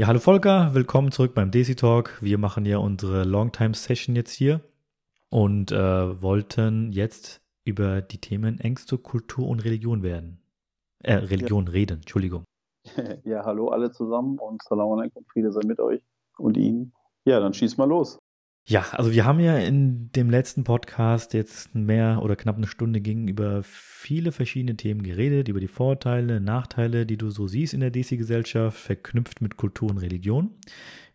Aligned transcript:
Ja, 0.00 0.06
hallo 0.06 0.18
Volker, 0.18 0.72
willkommen 0.72 1.12
zurück 1.12 1.34
beim 1.34 1.50
Desi 1.50 1.76
Talk. 1.76 2.22
Wir 2.22 2.38
machen 2.38 2.64
ja 2.64 2.78
unsere 2.78 3.24
Longtime 3.24 3.74
Session 3.74 4.16
jetzt 4.16 4.32
hier 4.32 4.62
und 5.28 5.72
äh, 5.72 6.22
wollten 6.22 6.90
jetzt 6.90 7.42
über 7.64 8.00
die 8.00 8.16
Themen 8.16 8.58
Ängste, 8.60 8.96
Kultur 8.96 9.46
und 9.46 9.62
Religion 9.62 10.02
werden. 10.02 10.40
Äh, 11.00 11.16
Religion 11.16 11.66
ja. 11.66 11.72
reden, 11.72 11.98
Entschuldigung. 11.98 12.44
Ja, 13.24 13.44
hallo 13.44 13.68
alle 13.68 13.90
zusammen 13.90 14.38
und 14.38 14.62
Salam 14.62 14.90
alaikum, 14.90 15.26
Friede 15.26 15.52
sei 15.52 15.60
mit 15.66 15.80
euch 15.80 16.00
und 16.38 16.56
Ihnen. 16.56 16.94
Ja, 17.26 17.38
dann 17.38 17.52
schieß 17.52 17.76
mal 17.76 17.84
los. 17.84 18.18
Ja, 18.70 18.86
also 18.92 19.10
wir 19.10 19.24
haben 19.24 19.40
ja 19.40 19.58
in 19.58 20.12
dem 20.12 20.30
letzten 20.30 20.62
Podcast 20.62 21.34
jetzt 21.34 21.74
mehr 21.74 22.20
oder 22.22 22.36
knapp 22.36 22.56
eine 22.56 22.68
Stunde 22.68 23.00
gegenüber 23.00 23.64
viele 23.64 24.30
verschiedene 24.30 24.76
Themen 24.76 25.02
geredet, 25.02 25.48
über 25.48 25.58
die 25.58 25.66
Vorteile, 25.66 26.40
Nachteile, 26.40 27.04
die 27.04 27.16
du 27.16 27.30
so 27.30 27.48
siehst 27.48 27.74
in 27.74 27.80
der 27.80 27.90
DC-Gesellschaft, 27.90 28.78
verknüpft 28.78 29.40
mit 29.40 29.56
Kultur 29.56 29.90
und 29.90 29.98
Religion. 29.98 30.50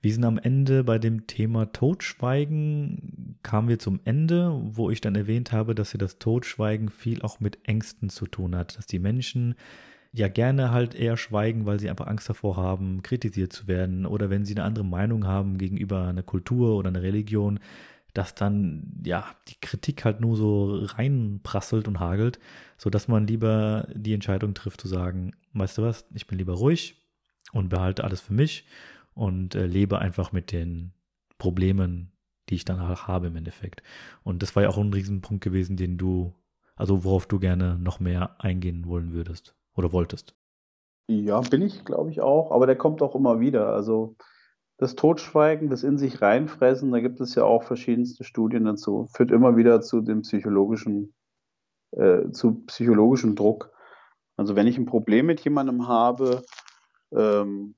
Wir 0.02 0.12
sind 0.12 0.26
am 0.26 0.38
Ende 0.38 0.84
bei 0.84 1.00
dem 1.00 1.28
Thema 1.28 1.72
Totschweigen, 1.72 3.38
kamen 3.42 3.70
wir 3.70 3.80
zum 3.80 4.02
Ende, 4.04 4.60
wo 4.62 4.90
ich 4.90 5.00
dann 5.00 5.16
erwähnt 5.16 5.54
habe, 5.54 5.76
dass 5.76 5.94
ja 5.94 5.98
das 5.98 6.20
Totschweigen 6.20 6.90
viel 6.90 7.22
auch 7.22 7.40
mit 7.40 7.60
Ängsten 7.64 8.10
zu 8.10 8.28
tun 8.28 8.54
hat, 8.54 8.78
dass 8.78 8.86
die 8.86 9.00
Menschen 9.00 9.56
ja 10.16 10.30
gerne 10.30 10.72
halt 10.72 10.96
eher 10.96 11.18
schweigen, 11.18 11.66
weil 11.66 11.80
sie 11.80 11.90
einfach 11.90 12.08
Angst 12.08 12.30
davor 12.30 12.56
haben, 12.58 13.02
kritisiert 13.04 13.52
zu 13.52 13.68
werden. 13.68 14.06
Oder 14.06 14.30
wenn 14.30 14.46
sie 14.46 14.54
eine 14.56 14.64
andere 14.64 14.86
Meinung 14.86 15.28
haben 15.28 15.58
gegenüber 15.58 16.08
einer 16.08 16.24
Kultur 16.24 16.78
oder 16.78 16.90
einer 16.90 17.02
Religion, 17.02 17.60
dass 18.14 18.34
dann 18.34 19.02
ja 19.04 19.26
die 19.50 19.60
Kritik 19.60 20.06
halt 20.06 20.22
nur 20.22 20.38
so 20.38 20.80
reinprasselt 20.84 21.88
und 21.88 22.00
hagelt, 22.00 22.40
so 22.78 22.90
dass 22.90 23.10
man 23.10 23.28
lieber 23.28 23.88
die 23.94 24.14
Entscheidung 24.14 24.54
trifft 24.54 24.80
zu 24.80 24.88
sagen, 24.88 25.34
weißt 25.54 25.80
du 25.80 25.82
was, 25.82 26.06
ich 26.14 26.28
bin 26.28 26.38
lieber 26.38 26.54
ruhig 26.54 26.96
und 27.52 27.70
behalte 27.70 28.06
alles 28.06 28.22
für 28.22 28.34
mich 28.34 28.66
und 29.16 29.54
äh, 29.56 29.66
lebe 29.66 30.00
einfach 30.00 30.32
mit 30.32 30.54
den 30.54 30.94
Problemen, 31.38 32.14
die 32.50 32.56
ich 32.56 32.66
dann 32.66 32.80
auch 32.80 33.08
habe 33.08 33.28
im 33.28 33.36
Endeffekt. 33.36 33.84
Und 34.24 34.42
das 34.44 34.56
war 34.56 34.64
ja 34.64 34.70
auch 34.70 34.78
ein 34.78 34.94
Riesenpunkt 34.94 35.44
gewesen, 35.44 35.76
den 35.76 35.98
du, 35.98 36.34
also 36.78 37.04
worauf 37.04 37.28
du 37.28 37.40
gerne 37.40 37.78
noch 37.78 38.00
mehr 38.00 38.42
eingehen 38.42 38.86
wollen 38.86 39.12
würdest 39.12 39.56
oder 39.76 39.92
wolltest. 39.92 40.36
Ja, 41.08 41.40
bin 41.42 41.62
ich, 41.62 41.86
glaube 41.86 42.10
ich, 42.10 42.22
auch, 42.22 42.52
aber 42.52 42.66
der 42.66 42.78
kommt 42.78 43.02
auch 43.02 43.16
immer 43.16 43.40
wieder. 43.40 43.68
Also 43.68 44.16
das 44.78 44.96
Totschweigen, 44.96 45.70
das 45.70 45.84
in 45.84 45.98
sich 45.98 46.22
reinfressen, 46.22 46.92
da 46.92 47.00
gibt 47.00 47.22
es 47.22 47.36
ja 47.36 47.44
auch 47.44 47.64
verschiedenste 47.64 48.24
Studien 48.24 48.66
dazu, 48.66 49.08
führt 49.14 49.32
immer 49.32 49.56
wieder 49.56 49.82
zu 49.82 50.02
dem 50.02 50.22
psychologischen, 50.22 51.14
äh, 51.92 52.32
zu 52.32 52.66
psychologischem 52.66 53.36
Druck. 53.36 53.72
Also 54.36 54.56
wenn 54.56 54.68
ich 54.68 54.78
ein 54.78 54.86
Problem 54.86 55.28
mit 55.28 55.42
jemandem 55.42 55.88
habe 55.88 56.44
ähm, 57.14 57.76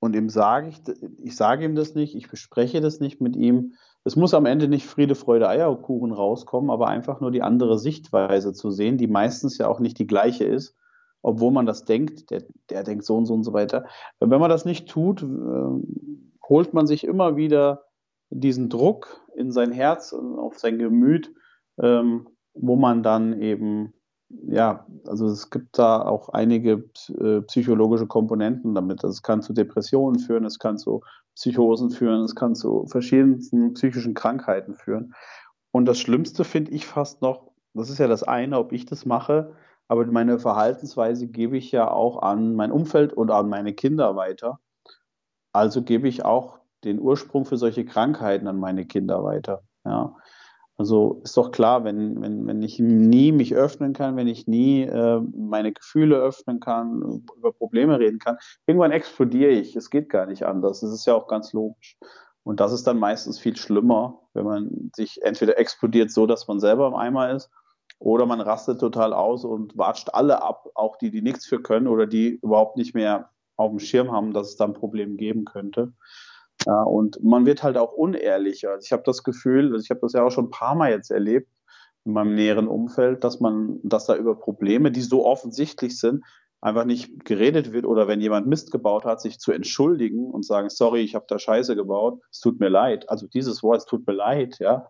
und 0.00 0.16
ihm 0.16 0.30
sage 0.30 0.68
ich, 0.68 0.80
ich 1.18 1.36
sage 1.36 1.64
ihm 1.64 1.76
das 1.76 1.94
nicht, 1.94 2.16
ich 2.16 2.28
bespreche 2.28 2.80
das 2.80 2.98
nicht 2.98 3.20
mit 3.20 3.36
ihm, 3.36 3.74
es 4.04 4.16
muss 4.16 4.34
am 4.34 4.46
Ende 4.46 4.66
nicht 4.66 4.86
Friede, 4.86 5.14
Freude, 5.14 5.48
Eierkuchen 5.48 6.10
rauskommen, 6.10 6.70
aber 6.70 6.88
einfach 6.88 7.20
nur 7.20 7.30
die 7.30 7.42
andere 7.42 7.78
Sichtweise 7.78 8.52
zu 8.52 8.72
sehen, 8.72 8.98
die 8.98 9.06
meistens 9.06 9.58
ja 9.58 9.68
auch 9.68 9.78
nicht 9.78 9.98
die 9.98 10.08
gleiche 10.08 10.44
ist 10.44 10.74
obwohl 11.22 11.52
man 11.52 11.66
das 11.66 11.84
denkt, 11.84 12.30
der, 12.30 12.44
der 12.68 12.82
denkt 12.82 13.04
so 13.04 13.16
und 13.16 13.26
so 13.26 13.34
und 13.34 13.44
so 13.44 13.52
weiter. 13.52 13.86
Wenn 14.20 14.40
man 14.40 14.50
das 14.50 14.64
nicht 14.64 14.88
tut, 14.88 15.22
äh, 15.22 16.46
holt 16.48 16.74
man 16.74 16.86
sich 16.86 17.04
immer 17.04 17.36
wieder 17.36 17.84
diesen 18.30 18.68
Druck 18.68 19.20
in 19.36 19.52
sein 19.52 19.72
Herz, 19.72 20.12
auf 20.12 20.58
sein 20.58 20.78
Gemüt, 20.78 21.32
ähm, 21.80 22.28
wo 22.54 22.76
man 22.76 23.02
dann 23.02 23.40
eben, 23.40 23.94
ja, 24.28 24.86
also 25.06 25.26
es 25.26 25.50
gibt 25.50 25.78
da 25.78 26.02
auch 26.02 26.30
einige 26.30 26.84
äh, 27.18 27.40
psychologische 27.42 28.06
Komponenten 28.06 28.74
damit. 28.74 29.04
Es 29.04 29.22
kann 29.22 29.42
zu 29.42 29.52
Depressionen 29.52 30.18
führen, 30.18 30.44
es 30.44 30.58
kann 30.58 30.78
zu 30.78 31.02
Psychosen 31.34 31.90
führen, 31.90 32.22
es 32.22 32.34
kann 32.34 32.54
zu 32.54 32.86
verschiedensten 32.86 33.74
psychischen 33.74 34.14
Krankheiten 34.14 34.74
führen. 34.74 35.14
Und 35.70 35.86
das 35.86 35.98
Schlimmste 35.98 36.44
finde 36.44 36.72
ich 36.72 36.86
fast 36.86 37.22
noch, 37.22 37.52
das 37.74 37.88
ist 37.88 37.98
ja 37.98 38.06
das 38.06 38.22
eine, 38.22 38.58
ob 38.58 38.72
ich 38.72 38.84
das 38.84 39.06
mache, 39.06 39.54
aber 39.88 40.06
meine 40.06 40.38
Verhaltensweise 40.38 41.28
gebe 41.28 41.56
ich 41.56 41.72
ja 41.72 41.90
auch 41.90 42.22
an 42.22 42.54
mein 42.54 42.72
Umfeld 42.72 43.12
und 43.12 43.30
an 43.30 43.48
meine 43.48 43.74
Kinder 43.74 44.16
weiter. 44.16 44.58
Also 45.52 45.82
gebe 45.82 46.08
ich 46.08 46.24
auch 46.24 46.58
den 46.84 47.00
Ursprung 47.00 47.44
für 47.44 47.56
solche 47.56 47.84
Krankheiten 47.84 48.48
an 48.48 48.58
meine 48.58 48.86
Kinder 48.86 49.22
weiter. 49.22 49.62
Ja. 49.84 50.16
Also 50.78 51.20
ist 51.22 51.36
doch 51.36 51.52
klar, 51.52 51.84
wenn, 51.84 52.20
wenn, 52.22 52.46
wenn 52.46 52.62
ich 52.62 52.78
nie 52.78 53.30
mich 53.30 53.54
öffnen 53.54 53.92
kann, 53.92 54.16
wenn 54.16 54.26
ich 54.26 54.46
nie 54.46 54.82
äh, 54.82 55.20
meine 55.36 55.72
Gefühle 55.72 56.16
öffnen 56.16 56.60
kann, 56.60 57.22
über 57.36 57.52
Probleme 57.52 57.98
reden 57.98 58.18
kann, 58.18 58.38
irgendwann 58.66 58.90
explodiere 58.90 59.50
ich. 59.50 59.76
Es 59.76 59.90
geht 59.90 60.08
gar 60.08 60.26
nicht 60.26 60.44
anders. 60.44 60.80
Das 60.80 60.92
ist 60.92 61.06
ja 61.06 61.14
auch 61.14 61.28
ganz 61.28 61.52
logisch. 61.52 61.98
Und 62.42 62.58
das 62.58 62.72
ist 62.72 62.86
dann 62.86 62.98
meistens 62.98 63.38
viel 63.38 63.56
schlimmer, 63.56 64.18
wenn 64.34 64.44
man 64.44 64.90
sich 64.96 65.22
entweder 65.22 65.58
explodiert 65.58 66.10
so, 66.10 66.26
dass 66.26 66.48
man 66.48 66.58
selber 66.58 66.88
im 66.88 66.94
Eimer 66.94 67.30
ist, 67.30 67.50
oder 68.02 68.26
man 68.26 68.40
rastet 68.40 68.80
total 68.80 69.12
aus 69.12 69.44
und 69.44 69.78
watscht 69.78 70.10
alle 70.12 70.42
ab, 70.42 70.68
auch 70.74 70.96
die, 70.96 71.10
die 71.10 71.22
nichts 71.22 71.46
für 71.46 71.62
können 71.62 71.86
oder 71.86 72.06
die 72.06 72.40
überhaupt 72.42 72.76
nicht 72.76 72.94
mehr 72.94 73.30
auf 73.56 73.70
dem 73.70 73.78
Schirm 73.78 74.10
haben, 74.10 74.32
dass 74.32 74.48
es 74.48 74.56
da 74.56 74.64
ein 74.64 74.72
Problem 74.72 75.16
geben 75.16 75.44
könnte. 75.44 75.92
Ja, 76.66 76.82
und 76.82 77.22
man 77.22 77.46
wird 77.46 77.62
halt 77.62 77.76
auch 77.76 77.92
unehrlicher. 77.92 78.70
Also 78.70 78.84
ich 78.84 78.92
habe 78.92 79.04
das 79.04 79.22
Gefühl, 79.22 79.72
also 79.72 79.82
ich 79.82 79.90
habe 79.90 80.00
das 80.00 80.14
ja 80.14 80.24
auch 80.24 80.30
schon 80.30 80.46
ein 80.46 80.50
paar 80.50 80.74
Mal 80.74 80.90
jetzt 80.90 81.10
erlebt 81.10 81.48
in 82.04 82.12
meinem 82.12 82.34
näheren 82.34 82.66
Umfeld, 82.66 83.22
dass 83.22 83.38
man, 83.38 83.78
dass 83.84 84.06
da 84.06 84.16
über 84.16 84.34
Probleme, 84.34 84.90
die 84.90 85.02
so 85.02 85.24
offensichtlich 85.24 85.98
sind, 85.98 86.24
einfach 86.60 86.84
nicht 86.84 87.24
geredet 87.24 87.72
wird 87.72 87.86
oder 87.86 88.08
wenn 88.08 88.20
jemand 88.20 88.48
Mist 88.48 88.72
gebaut 88.72 89.04
hat, 89.04 89.20
sich 89.20 89.38
zu 89.38 89.52
entschuldigen 89.52 90.30
und 90.30 90.44
sagen, 90.44 90.70
sorry, 90.70 91.02
ich 91.02 91.14
habe 91.14 91.26
da 91.28 91.38
Scheiße 91.38 91.76
gebaut, 91.76 92.20
es 92.32 92.40
tut 92.40 92.58
mir 92.58 92.68
leid. 92.68 93.08
Also 93.08 93.28
dieses 93.28 93.62
Wort, 93.62 93.78
es 93.78 93.86
tut 93.86 94.06
mir 94.06 94.12
leid, 94.12 94.58
ja. 94.58 94.88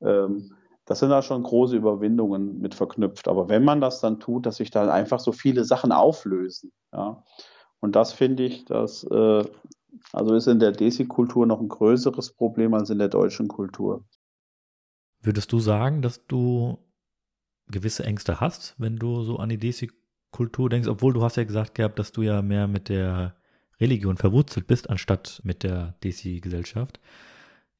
Ähm, 0.00 0.52
das 0.86 1.00
sind 1.00 1.10
da 1.10 1.20
schon 1.20 1.42
große 1.42 1.76
Überwindungen 1.76 2.60
mit 2.60 2.74
verknüpft. 2.74 3.28
Aber 3.28 3.48
wenn 3.48 3.64
man 3.64 3.80
das 3.80 4.00
dann 4.00 4.20
tut, 4.20 4.46
dass 4.46 4.56
sich 4.56 4.70
dann 4.70 4.88
einfach 4.88 5.20
so 5.20 5.32
viele 5.32 5.64
Sachen 5.64 5.92
auflösen. 5.92 6.72
Ja. 6.92 7.22
Und 7.80 7.96
das 7.96 8.12
finde 8.12 8.44
ich, 8.44 8.64
das 8.64 9.04
äh, 9.04 9.44
also 10.12 10.34
ist 10.34 10.46
in 10.46 10.60
der 10.60 10.72
Desi-Kultur 10.72 11.46
noch 11.46 11.60
ein 11.60 11.68
größeres 11.68 12.32
Problem 12.32 12.72
als 12.74 12.90
in 12.90 12.98
der 12.98 13.08
deutschen 13.08 13.48
Kultur. 13.48 14.04
Würdest 15.20 15.52
du 15.52 15.58
sagen, 15.58 16.02
dass 16.02 16.26
du 16.26 16.78
gewisse 17.68 18.04
Ängste 18.04 18.40
hast, 18.40 18.76
wenn 18.78 18.96
du 18.96 19.22
so 19.24 19.38
an 19.38 19.48
die 19.48 19.58
Desi-Kultur 19.58 20.70
denkst, 20.70 20.88
obwohl 20.88 21.12
du 21.12 21.22
hast 21.22 21.36
ja 21.36 21.44
gesagt 21.44 21.74
gehabt, 21.74 21.98
dass 21.98 22.12
du 22.12 22.22
ja 22.22 22.42
mehr 22.42 22.68
mit 22.68 22.88
der 22.88 23.34
Religion 23.80 24.16
verwurzelt 24.16 24.68
bist, 24.68 24.88
anstatt 24.88 25.40
mit 25.42 25.64
der 25.64 25.94
Desi-Gesellschaft. 26.04 27.00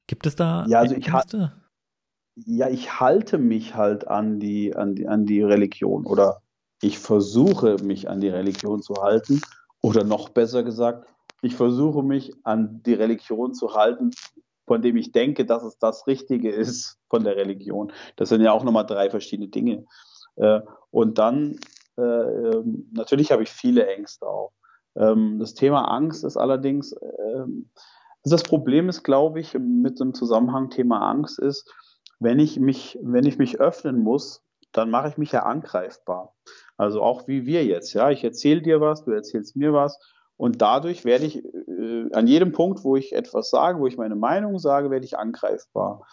Gibt 0.07 0.25
es 0.25 0.35
da 0.35 0.65
ja, 0.67 0.79
also 0.79 0.95
Ängste? 0.95 1.53
Ich 1.55 1.66
ja, 2.45 2.69
ich 2.69 2.99
halte 2.99 3.37
mich 3.37 3.75
halt 3.75 4.07
an 4.07 4.39
die, 4.39 4.75
an 4.75 4.95
die, 4.95 5.07
an 5.07 5.25
die 5.25 5.41
Religion 5.41 6.05
oder 6.05 6.41
ich 6.81 6.99
versuche 6.99 7.77
mich 7.83 8.09
an 8.09 8.21
die 8.21 8.29
Religion 8.29 8.81
zu 8.81 8.95
halten 8.95 9.41
oder 9.81 10.03
noch 10.03 10.29
besser 10.29 10.63
gesagt, 10.63 11.07
ich 11.41 11.55
versuche 11.55 12.03
mich 12.03 12.33
an 12.43 12.81
die 12.83 12.93
Religion 12.93 13.53
zu 13.53 13.73
halten, 13.73 14.11
von 14.67 14.81
dem 14.81 14.97
ich 14.97 15.11
denke, 15.11 15.45
dass 15.45 15.63
es 15.63 15.79
das 15.79 16.05
Richtige 16.07 16.51
ist 16.51 16.97
von 17.09 17.23
der 17.23 17.35
Religion. 17.35 17.91
Das 18.15 18.29
sind 18.29 18.41
ja 18.41 18.51
auch 18.51 18.63
nochmal 18.63 18.85
drei 18.85 19.09
verschiedene 19.09 19.49
Dinge. 19.49 19.85
Äh, 20.35 20.61
und 20.91 21.17
dann, 21.17 21.59
äh, 21.97 22.01
ähm, 22.01 22.89
natürlich 22.91 23.31
habe 23.31 23.43
ich 23.43 23.49
viele 23.49 23.87
Ängste 23.87 24.27
auch. 24.27 24.51
Ähm, 24.95 25.39
das 25.39 25.53
Thema 25.53 25.85
Angst 25.85 26.23
ist 26.23 26.37
allerdings, 26.37 26.93
ähm, 26.93 27.69
also 28.23 28.35
das 28.35 28.43
Problem 28.43 28.89
ist, 28.89 29.03
glaube 29.03 29.39
ich, 29.39 29.53
mit 29.53 29.99
dem 29.99 30.13
Zusammenhang 30.13 30.69
Thema 30.69 31.09
Angst 31.09 31.39
ist, 31.39 31.71
wenn 32.19 32.39
ich 32.39 32.59
mich, 32.59 32.97
wenn 33.01 33.25
ich 33.25 33.37
mich 33.37 33.59
öffnen 33.59 33.99
muss, 33.99 34.43
dann 34.71 34.89
mache 34.89 35.09
ich 35.09 35.17
mich 35.17 35.31
ja 35.31 35.43
angreifbar. 35.43 36.35
Also 36.77 37.01
auch 37.01 37.27
wie 37.27 37.45
wir 37.45 37.65
jetzt, 37.65 37.93
ja. 37.93 38.09
Ich 38.11 38.23
erzähle 38.23 38.61
dir 38.61 38.81
was, 38.81 39.03
du 39.03 39.11
erzählst 39.11 39.55
mir 39.55 39.73
was 39.73 39.99
und 40.37 40.61
dadurch 40.61 41.03
werde 41.03 41.25
ich 41.25 41.43
äh, 41.43 42.11
an 42.13 42.27
jedem 42.27 42.51
Punkt, 42.51 42.83
wo 42.83 42.95
ich 42.95 43.13
etwas 43.13 43.49
sage, 43.49 43.79
wo 43.79 43.87
ich 43.87 43.97
meine 43.97 44.15
Meinung 44.15 44.59
sage, 44.59 44.91
werde 44.91 45.05
ich 45.05 45.17
angreifbar. 45.17 46.07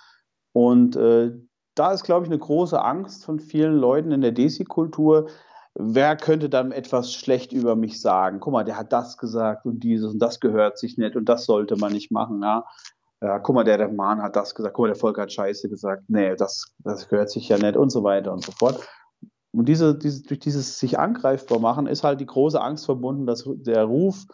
Und 0.52 0.96
äh, 0.96 1.32
da 1.74 1.92
ist, 1.92 2.04
glaube 2.04 2.24
ich, 2.24 2.30
eine 2.30 2.38
große 2.38 2.80
Angst 2.80 3.24
von 3.24 3.38
vielen 3.40 3.76
Leuten 3.76 4.12
in 4.12 4.22
der 4.22 4.32
Desi-Kultur. 4.32 5.28
Wer 5.74 6.16
könnte 6.16 6.48
dann 6.48 6.72
etwas 6.72 7.12
schlecht 7.12 7.52
über 7.52 7.74
mich 7.74 8.00
sagen? 8.00 8.38
Guck 8.40 8.52
mal, 8.52 8.64
der 8.64 8.78
hat 8.78 8.92
das 8.92 9.18
gesagt 9.18 9.66
und 9.66 9.80
dieses 9.80 10.12
und 10.12 10.20
das 10.20 10.38
gehört 10.38 10.78
sich 10.78 10.96
nicht 10.96 11.16
und 11.16 11.28
das 11.28 11.44
sollte 11.44 11.76
man 11.76 11.92
nicht 11.92 12.12
machen. 12.12 12.40
Ja? 12.42 12.64
Ja, 13.24 13.38
guck 13.38 13.54
mal, 13.54 13.64
der, 13.64 13.88
Mann 13.88 14.22
hat 14.22 14.36
das 14.36 14.54
gesagt, 14.54 14.74
guck 14.74 14.84
mal, 14.84 14.88
der 14.88 15.00
Volker 15.00 15.22
hat 15.22 15.32
Scheiße 15.32 15.70
gesagt, 15.70 16.04
nee, 16.08 16.36
das, 16.36 16.74
das 16.80 17.08
gehört 17.08 17.30
sich 17.30 17.48
ja 17.48 17.56
nicht 17.56 17.74
und 17.74 17.90
so 17.90 18.04
weiter 18.04 18.32
und 18.32 18.44
so 18.44 18.52
fort. 18.52 18.86
Und 19.50 19.66
diese, 19.66 19.96
diese, 19.96 20.24
durch 20.24 20.40
dieses 20.40 20.78
sich 20.78 20.98
angreifbar 20.98 21.58
machen 21.58 21.86
ist 21.86 22.04
halt 22.04 22.20
die 22.20 22.26
große 22.26 22.60
Angst 22.60 22.84
verbunden, 22.84 23.24
dass 23.24 23.48
der 23.48 23.84
Ruf 23.84 24.26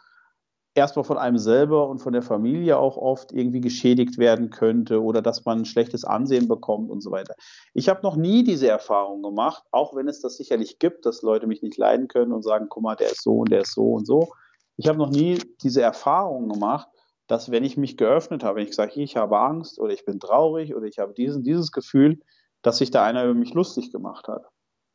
erstmal 0.74 1.04
von 1.04 1.18
einem 1.18 1.38
selber 1.38 1.88
und 1.88 2.00
von 2.00 2.12
der 2.12 2.22
Familie 2.22 2.78
auch 2.78 2.96
oft 2.96 3.30
irgendwie 3.30 3.60
geschädigt 3.60 4.18
werden 4.18 4.50
könnte 4.50 5.02
oder 5.02 5.22
dass 5.22 5.44
man 5.44 5.58
ein 5.58 5.64
schlechtes 5.66 6.04
Ansehen 6.04 6.48
bekommt 6.48 6.90
und 6.90 7.00
so 7.00 7.12
weiter. 7.12 7.34
Ich 7.74 7.88
habe 7.88 8.02
noch 8.02 8.16
nie 8.16 8.42
diese 8.42 8.68
Erfahrung 8.68 9.22
gemacht, 9.22 9.62
auch 9.70 9.94
wenn 9.94 10.08
es 10.08 10.20
das 10.20 10.36
sicherlich 10.36 10.80
gibt, 10.80 11.06
dass 11.06 11.22
Leute 11.22 11.46
mich 11.46 11.62
nicht 11.62 11.76
leiden 11.76 12.08
können 12.08 12.32
und 12.32 12.42
sagen, 12.42 12.66
guck 12.68 12.82
mal, 12.82 12.96
der 12.96 13.12
ist 13.12 13.22
so 13.22 13.38
und 13.38 13.52
der 13.52 13.60
ist 13.60 13.74
so 13.74 13.92
und 13.92 14.06
so. 14.06 14.32
ich 14.76 14.88
habe 14.88 14.98
noch 14.98 15.10
nie 15.10 15.38
diese 15.62 15.82
Erfahrung 15.82 16.48
gemacht, 16.48 16.88
dass 17.30 17.52
wenn 17.52 17.62
ich 17.62 17.76
mich 17.76 17.96
geöffnet 17.96 18.42
habe, 18.42 18.56
wenn 18.56 18.66
ich 18.66 18.74
sage, 18.74 19.00
ich 19.00 19.16
habe 19.16 19.38
Angst 19.38 19.78
oder 19.78 19.92
ich 19.92 20.04
bin 20.04 20.18
traurig 20.18 20.74
oder 20.74 20.86
ich 20.86 20.98
habe 20.98 21.14
diesen, 21.14 21.44
dieses 21.44 21.70
Gefühl, 21.70 22.18
dass 22.60 22.78
sich 22.78 22.90
da 22.90 23.04
einer 23.04 23.24
über 23.24 23.34
mich 23.34 23.54
lustig 23.54 23.92
gemacht 23.92 24.26
hat. 24.26 24.44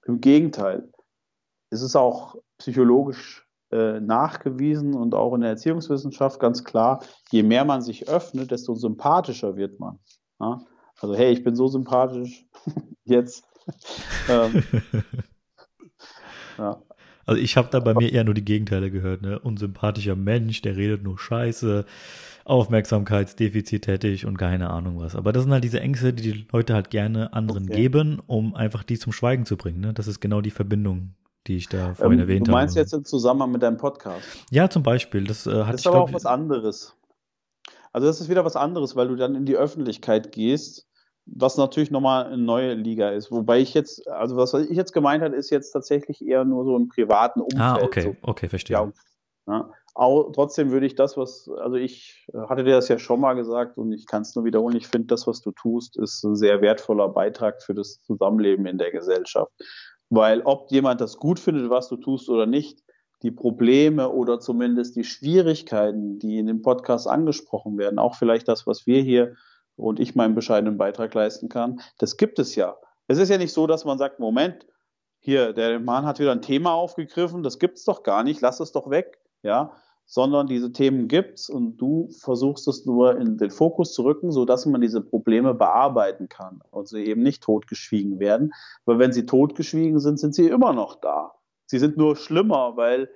Im 0.05 0.19
Gegenteil. 0.19 0.91
Es 1.69 1.81
ist 1.81 1.95
auch 1.95 2.35
psychologisch 2.57 3.47
äh, 3.71 4.01
nachgewiesen 4.01 4.95
und 4.95 5.15
auch 5.15 5.33
in 5.33 5.41
der 5.41 5.51
Erziehungswissenschaft 5.51 6.41
ganz 6.41 6.65
klar, 6.65 7.01
je 7.31 7.41
mehr 7.41 7.63
man 7.63 7.81
sich 7.81 8.09
öffnet, 8.09 8.51
desto 8.51 8.75
sympathischer 8.75 9.55
wird 9.55 9.79
man. 9.79 9.99
Ja? 10.41 10.59
Also, 10.99 11.15
hey, 11.15 11.31
ich 11.31 11.43
bin 11.43 11.55
so 11.55 11.67
sympathisch, 11.67 12.45
jetzt. 13.05 13.45
ähm, 14.29 14.61
ja. 16.57 16.81
Also 17.25 17.41
ich 17.41 17.57
habe 17.57 17.69
da 17.71 17.79
bei 17.79 17.93
mir 17.93 18.11
eher 18.11 18.23
nur 18.23 18.33
die 18.33 18.45
Gegenteile 18.45 18.91
gehört, 18.91 19.21
ne? 19.21 19.39
Unsympathischer 19.39 20.15
Mensch, 20.15 20.61
der 20.61 20.77
redet 20.77 21.03
nur 21.03 21.17
Scheiße, 21.17 21.85
Aufmerksamkeitsdefizit 22.45 23.85
tätig 23.85 24.25
und 24.25 24.37
keine 24.37 24.69
Ahnung 24.69 24.99
was. 24.99 25.15
Aber 25.15 25.33
das 25.33 25.43
sind 25.43 25.51
halt 25.51 25.63
diese 25.63 25.79
Ängste, 25.79 26.13
die 26.13 26.31
die 26.31 26.47
Leute 26.51 26.75
halt 26.75 26.91
gerne 26.91 27.33
anderen 27.33 27.63
okay. 27.63 27.75
geben, 27.75 28.21
um 28.27 28.53
einfach 28.53 28.83
die 28.83 28.99
zum 28.99 29.11
Schweigen 29.11 29.45
zu 29.45 29.57
bringen. 29.57 29.79
Ne? 29.79 29.93
Das 29.93 30.07
ist 30.07 30.19
genau 30.19 30.41
die 30.41 30.51
Verbindung, 30.51 31.15
die 31.47 31.57
ich 31.57 31.67
da 31.67 31.95
vorhin 31.95 32.19
ähm, 32.19 32.25
erwähnt 32.25 32.41
habe. 32.41 32.51
Du 32.51 32.51
meinst 32.51 32.75
habe. 32.75 32.81
jetzt 32.81 32.93
im 32.93 33.03
Zusammenhang 33.03 33.51
mit 33.51 33.63
deinem 33.63 33.77
Podcast? 33.77 34.23
Ja, 34.51 34.69
zum 34.69 34.83
Beispiel. 34.83 35.23
Das, 35.23 35.47
äh, 35.47 35.63
hat 35.63 35.73
das 35.73 35.81
ist 35.81 35.87
aber 35.87 35.97
glaub, 35.97 36.09
auch 36.09 36.13
was 36.13 36.27
anderes. 36.27 36.95
Also 37.91 38.05
das 38.05 38.21
ist 38.21 38.29
wieder 38.29 38.45
was 38.45 38.55
anderes, 38.55 38.95
weil 38.95 39.07
du 39.07 39.15
dann 39.15 39.33
in 39.33 39.45
die 39.45 39.55
Öffentlichkeit 39.55 40.31
gehst, 40.31 40.85
was 41.25 41.57
natürlich 41.57 41.91
nochmal 41.91 42.25
eine 42.25 42.37
neue 42.37 42.73
Liga 42.73 43.09
ist. 43.09 43.31
Wobei 43.31 43.59
ich 43.59 43.73
jetzt, 43.73 44.07
also 44.07 44.37
was 44.37 44.53
ich 44.53 44.77
jetzt 44.77 44.93
gemeint 44.93 45.23
habe, 45.23 45.35
ist 45.35 45.49
jetzt 45.49 45.71
tatsächlich 45.71 46.25
eher 46.25 46.45
nur 46.45 46.65
so 46.65 46.75
im 46.75 46.87
privaten 46.87 47.41
Umfeld. 47.41 47.61
Ah, 47.61 47.79
okay, 47.81 48.01
so. 48.01 48.15
okay, 48.21 48.47
verstehe. 48.47 48.77
Ja, 48.77 48.91
ja. 49.47 49.71
Auch, 49.97 50.31
trotzdem 50.33 50.71
würde 50.71 50.85
ich 50.85 50.95
das, 50.95 51.15
was, 51.15 51.49
also 51.57 51.77
ich 51.77 52.27
hatte 52.49 52.65
dir 52.65 52.75
das 52.75 52.89
ja 52.89 52.99
schon 52.99 53.21
mal 53.21 53.33
gesagt 53.33 53.77
und 53.77 53.93
ich 53.93 54.07
kann 54.07 54.23
es 54.23 54.35
nur 54.35 54.43
wiederholen, 54.43 54.75
ich 54.75 54.87
finde, 54.87 55.07
das, 55.07 55.25
was 55.25 55.39
du 55.39 55.51
tust, 55.51 55.97
ist 55.97 56.21
ein 56.25 56.35
sehr 56.35 56.61
wertvoller 56.61 57.07
Beitrag 57.07 57.63
für 57.63 57.73
das 57.73 58.01
Zusammenleben 58.01 58.65
in 58.65 58.77
der 58.77 58.91
Gesellschaft. 58.91 59.53
Weil 60.09 60.41
ob 60.41 60.69
jemand 60.69 60.99
das 60.99 61.17
gut 61.17 61.39
findet, 61.39 61.69
was 61.69 61.87
du 61.87 61.95
tust 61.95 62.29
oder 62.29 62.45
nicht, 62.45 62.83
die 63.23 63.31
Probleme 63.31 64.09
oder 64.09 64.41
zumindest 64.41 64.97
die 64.97 65.05
Schwierigkeiten, 65.05 66.19
die 66.19 66.39
in 66.39 66.47
dem 66.47 66.61
Podcast 66.61 67.07
angesprochen 67.07 67.77
werden, 67.77 67.97
auch 67.97 68.15
vielleicht 68.15 68.49
das, 68.49 68.67
was 68.67 68.85
wir 68.85 69.01
hier 69.01 69.35
und 69.75 69.99
ich 69.99 70.15
meinen 70.15 70.35
bescheidenen 70.35 70.77
Beitrag 70.77 71.13
leisten 71.13 71.49
kann, 71.49 71.81
das 71.97 72.17
gibt 72.17 72.39
es 72.39 72.55
ja. 72.55 72.75
Es 73.07 73.17
ist 73.17 73.29
ja 73.29 73.37
nicht 73.37 73.53
so, 73.53 73.67
dass 73.67 73.85
man 73.85 73.97
sagt, 73.97 74.19
Moment, 74.19 74.65
hier, 75.19 75.53
der 75.53 75.79
Mann 75.79 76.05
hat 76.05 76.19
wieder 76.19 76.31
ein 76.31 76.41
Thema 76.41 76.73
aufgegriffen, 76.73 77.43
das 77.43 77.59
gibt 77.59 77.77
es 77.77 77.83
doch 77.85 78.03
gar 78.03 78.23
nicht, 78.23 78.41
lass 78.41 78.59
es 78.59 78.71
doch 78.71 78.89
weg 78.89 79.19
ja, 79.45 79.71
sondern 80.05 80.47
diese 80.47 80.71
Themen 80.71 81.07
gibt's 81.07 81.49
und 81.49 81.77
du 81.77 82.09
versuchst 82.19 82.67
es 82.67 82.85
nur 82.85 83.17
in 83.17 83.37
den 83.37 83.51
Fokus 83.51 83.93
zu 83.93 84.03
rücken, 84.03 84.31
so 84.31 84.43
dass 84.43 84.65
man 84.65 84.81
diese 84.81 85.01
Probleme 85.01 85.53
bearbeiten 85.53 86.27
kann 86.29 86.61
und 86.71 86.87
sie 86.87 87.05
eben 87.05 87.23
nicht 87.23 87.43
totgeschwiegen 87.43 88.19
werden. 88.19 88.53
Weil 88.85 88.99
wenn 88.99 89.13
sie 89.13 89.25
totgeschwiegen 89.25 89.99
sind, 89.99 90.19
sind 90.19 90.35
sie 90.35 90.47
immer 90.47 90.73
noch 90.73 90.95
da. 90.95 91.33
Sie 91.67 91.79
sind 91.79 91.97
nur 91.97 92.15
schlimmer, 92.15 92.75
weil 92.75 93.09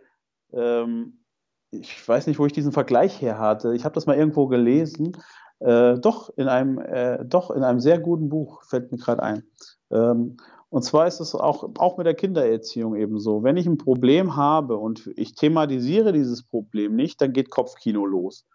ähm, 0.53 1.25
ich 1.71 2.07
weiß 2.07 2.27
nicht, 2.27 2.39
wo 2.39 2.45
ich 2.45 2.53
diesen 2.53 2.71
Vergleich 2.71 3.21
her 3.21 3.37
hatte. 3.37 3.75
Ich 3.75 3.85
habe 3.85 3.93
das 3.93 4.07
mal 4.07 4.17
irgendwo 4.17 4.47
gelesen. 4.47 5.17
Äh, 5.59 5.99
doch 5.99 6.29
in 6.37 6.47
einem, 6.47 6.79
äh, 6.79 7.23
doch 7.25 7.51
in 7.51 7.63
einem 7.63 7.79
sehr 7.79 7.99
guten 7.99 8.29
Buch 8.29 8.63
fällt 8.63 8.91
mir 8.91 8.97
gerade 8.97 9.23
ein. 9.23 9.43
Ähm, 9.91 10.37
und 10.69 10.83
zwar 10.83 11.07
ist 11.07 11.19
es 11.19 11.33
auch, 11.33 11.67
auch 11.77 11.97
mit 11.97 12.05
der 12.05 12.13
Kindererziehung 12.13 12.95
ebenso. 12.95 13.43
Wenn 13.43 13.57
ich 13.57 13.65
ein 13.65 13.77
Problem 13.77 14.35
habe 14.35 14.77
und 14.77 15.11
ich 15.15 15.33
thematisiere 15.33 16.13
dieses 16.13 16.43
Problem 16.43 16.95
nicht, 16.95 17.19
dann 17.21 17.33
geht 17.33 17.49
Kopfkino 17.49 18.05
los. 18.05 18.45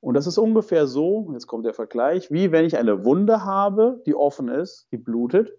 Und 0.00 0.14
das 0.14 0.26
ist 0.26 0.38
ungefähr 0.38 0.88
so, 0.88 1.30
jetzt 1.32 1.46
kommt 1.46 1.64
der 1.64 1.74
Vergleich, 1.74 2.32
wie 2.32 2.50
wenn 2.50 2.64
ich 2.64 2.76
eine 2.76 3.04
Wunde 3.04 3.44
habe, 3.44 4.02
die 4.04 4.16
offen 4.16 4.48
ist, 4.48 4.88
die 4.90 4.96
blutet. 4.96 5.52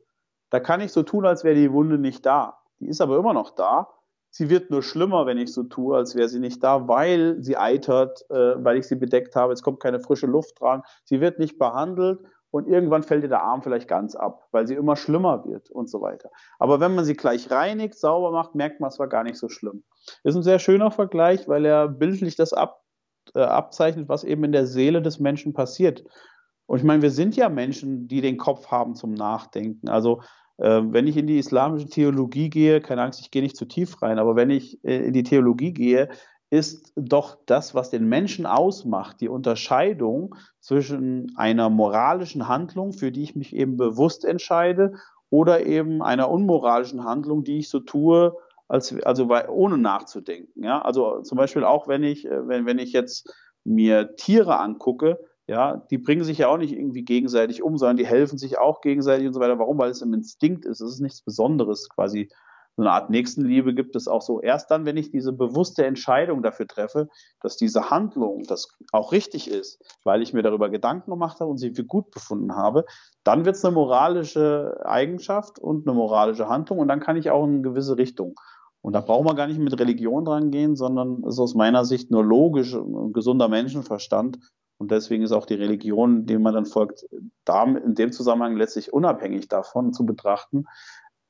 Da 0.49 0.59
kann 0.59 0.81
ich 0.81 0.91
so 0.91 1.01
tun, 1.03 1.25
als 1.25 1.45
wäre 1.45 1.55
die 1.55 1.71
Wunde 1.71 1.97
nicht 1.97 2.25
da. 2.25 2.59
Die 2.79 2.87
ist 2.87 2.99
aber 2.99 3.17
immer 3.17 3.33
noch 3.33 3.51
da. 3.51 3.87
Sie 4.35 4.49
wird 4.49 4.71
nur 4.71 4.81
schlimmer, 4.81 5.27
wenn 5.27 5.37
ich 5.37 5.53
so 5.53 5.61
tue, 5.61 5.95
als 5.95 6.15
wäre 6.15 6.27
sie 6.27 6.39
nicht 6.39 6.63
da, 6.63 6.87
weil 6.87 7.37
sie 7.39 7.55
eitert, 7.55 8.25
äh, 8.31 8.55
weil 8.63 8.77
ich 8.77 8.87
sie 8.87 8.95
bedeckt 8.95 9.35
habe. 9.35 9.53
Es 9.53 9.61
kommt 9.61 9.79
keine 9.79 9.99
frische 9.99 10.25
Luft 10.25 10.59
dran. 10.59 10.81
Sie 11.03 11.21
wird 11.21 11.37
nicht 11.37 11.59
behandelt 11.59 12.19
und 12.49 12.67
irgendwann 12.67 13.03
fällt 13.03 13.21
ihr 13.21 13.29
der 13.29 13.43
Arm 13.43 13.61
vielleicht 13.61 13.87
ganz 13.87 14.15
ab, 14.15 14.47
weil 14.49 14.65
sie 14.65 14.73
immer 14.73 14.95
schlimmer 14.95 15.45
wird 15.45 15.69
und 15.69 15.87
so 15.87 16.01
weiter. 16.01 16.31
Aber 16.57 16.79
wenn 16.79 16.95
man 16.95 17.05
sie 17.05 17.13
gleich 17.13 17.51
reinigt, 17.51 17.93
sauber 17.93 18.31
macht, 18.31 18.55
merkt 18.55 18.79
man, 18.79 18.87
es 18.87 18.97
war 18.97 19.07
gar 19.07 19.23
nicht 19.23 19.37
so 19.37 19.49
schlimm. 19.49 19.83
Ist 20.23 20.35
ein 20.35 20.41
sehr 20.41 20.57
schöner 20.57 20.89
Vergleich, 20.89 21.47
weil 21.47 21.63
er 21.63 21.87
bildlich 21.87 22.35
das 22.35 22.53
ab, 22.53 22.81
äh, 23.35 23.39
abzeichnet, 23.39 24.09
was 24.09 24.23
eben 24.23 24.43
in 24.45 24.51
der 24.51 24.65
Seele 24.65 25.03
des 25.03 25.19
Menschen 25.19 25.53
passiert. 25.53 26.03
Und 26.65 26.79
ich 26.79 26.83
meine, 26.83 27.03
wir 27.03 27.11
sind 27.11 27.35
ja 27.35 27.49
Menschen, 27.49 28.07
die 28.07 28.21
den 28.21 28.37
Kopf 28.37 28.71
haben 28.71 28.95
zum 28.95 29.13
Nachdenken. 29.13 29.89
Also 29.89 30.23
wenn 30.57 31.07
ich 31.07 31.17
in 31.17 31.27
die 31.27 31.39
islamische 31.39 31.87
Theologie 31.87 32.49
gehe, 32.49 32.81
keine 32.81 33.01
Angst, 33.01 33.19
ich 33.21 33.31
gehe 33.31 33.41
nicht 33.41 33.57
zu 33.57 33.65
tief 33.65 34.01
rein, 34.01 34.19
aber 34.19 34.35
wenn 34.35 34.49
ich 34.49 34.83
äh, 34.83 35.07
in 35.07 35.13
die 35.13 35.23
Theologie 35.23 35.73
gehe, 35.73 36.09
ist 36.49 36.93
doch 36.95 37.39
das, 37.47 37.73
was 37.73 37.89
den 37.89 38.07
Menschen 38.07 38.45
ausmacht, 38.45 39.21
die 39.21 39.29
Unterscheidung 39.29 40.35
zwischen 40.59 41.33
einer 41.35 41.71
moralischen 41.71 42.47
Handlung, 42.47 42.93
für 42.93 43.11
die 43.11 43.23
ich 43.23 43.35
mich 43.35 43.55
eben 43.55 43.75
bewusst 43.75 44.23
entscheide, 44.23 44.93
oder 45.31 45.65
eben 45.65 46.03
einer 46.03 46.29
unmoralischen 46.29 47.05
Handlung, 47.05 47.43
die 47.43 47.57
ich 47.57 47.69
so 47.69 47.79
tue, 47.79 48.37
als, 48.67 48.95
also 49.01 49.29
ohne 49.49 49.79
nachzudenken. 49.79 50.63
Ja? 50.63 50.79
Also 50.83 51.21
zum 51.23 51.39
Beispiel 51.39 51.63
auch, 51.63 51.87
wenn 51.87 52.03
ich, 52.03 52.25
äh, 52.25 52.47
wenn, 52.47 52.67
wenn 52.67 52.77
ich 52.77 52.93
jetzt 52.93 53.33
mir 53.63 54.15
Tiere 54.15 54.59
angucke, 54.59 55.17
ja, 55.47 55.85
die 55.89 55.97
bringen 55.97 56.23
sich 56.23 56.37
ja 56.37 56.47
auch 56.47 56.57
nicht 56.57 56.73
irgendwie 56.73 57.03
gegenseitig 57.03 57.63
um, 57.63 57.77
sondern 57.77 57.97
die 57.97 58.05
helfen 58.05 58.37
sich 58.37 58.57
auch 58.57 58.81
gegenseitig 58.81 59.27
und 59.27 59.33
so 59.33 59.39
weiter. 59.39 59.59
Warum? 59.59 59.77
Weil 59.77 59.91
es 59.91 60.01
im 60.01 60.13
Instinkt 60.13 60.65
ist. 60.65 60.81
Es 60.81 60.93
ist 60.93 61.01
nichts 61.01 61.21
Besonderes 61.21 61.89
quasi 61.89 62.29
so 62.75 62.81
eine 62.81 62.91
Art 62.91 63.09
Nächstenliebe 63.09 63.75
gibt 63.75 63.95
es 63.95 64.07
auch 64.07 64.21
so. 64.21 64.41
Erst 64.41 64.71
dann, 64.71 64.85
wenn 64.85 64.97
ich 64.97 65.11
diese 65.11 65.31
bewusste 65.31 65.85
Entscheidung 65.85 66.41
dafür 66.41 66.67
treffe, 66.67 67.07
dass 67.39 67.55
diese 67.55 67.91
Handlung 67.91 68.43
das 68.47 68.67
auch 68.91 69.11
richtig 69.11 69.49
ist, 69.49 69.79
weil 70.03 70.23
ich 70.23 70.33
mir 70.33 70.41
darüber 70.41 70.69
Gedanken 70.69 71.11
gemacht 71.11 71.39
habe 71.39 71.51
und 71.51 71.59
sie 71.59 71.75
für 71.75 71.83
gut 71.83 72.09
befunden 72.09 72.55
habe, 72.55 72.85
dann 73.23 73.45
wird 73.45 73.57
es 73.57 73.65
eine 73.65 73.75
moralische 73.75 74.81
Eigenschaft 74.85 75.59
und 75.59 75.87
eine 75.87 75.95
moralische 75.95 76.49
Handlung 76.49 76.79
und 76.79 76.87
dann 76.87 76.99
kann 76.99 77.15
ich 77.15 77.29
auch 77.29 77.43
in 77.43 77.53
eine 77.53 77.61
gewisse 77.61 77.97
Richtung. 77.97 78.39
Und 78.81 78.93
da 78.93 79.01
braucht 79.01 79.25
man 79.25 79.35
gar 79.35 79.47
nicht 79.47 79.59
mit 79.59 79.79
Religion 79.79 80.25
dran 80.25 80.49
gehen, 80.49 80.75
sondern 80.75 81.23
ist 81.23 81.39
aus 81.39 81.53
meiner 81.53 81.85
Sicht 81.85 82.11
nur 82.11 82.23
logisch 82.23 82.73
und 82.73 83.13
gesunder 83.13 83.47
Menschenverstand. 83.47 84.39
Und 84.77 84.91
deswegen 84.91 85.23
ist 85.23 85.31
auch 85.31 85.45
die 85.45 85.53
Religion, 85.53 86.25
dem 86.25 86.41
man 86.41 86.53
dann 86.53 86.65
folgt, 86.65 87.03
in 87.03 87.95
dem 87.95 88.11
Zusammenhang 88.11 88.57
letztlich 88.57 88.91
unabhängig 88.91 89.47
davon 89.47 89.93
zu 89.93 90.05
betrachten, 90.05 90.65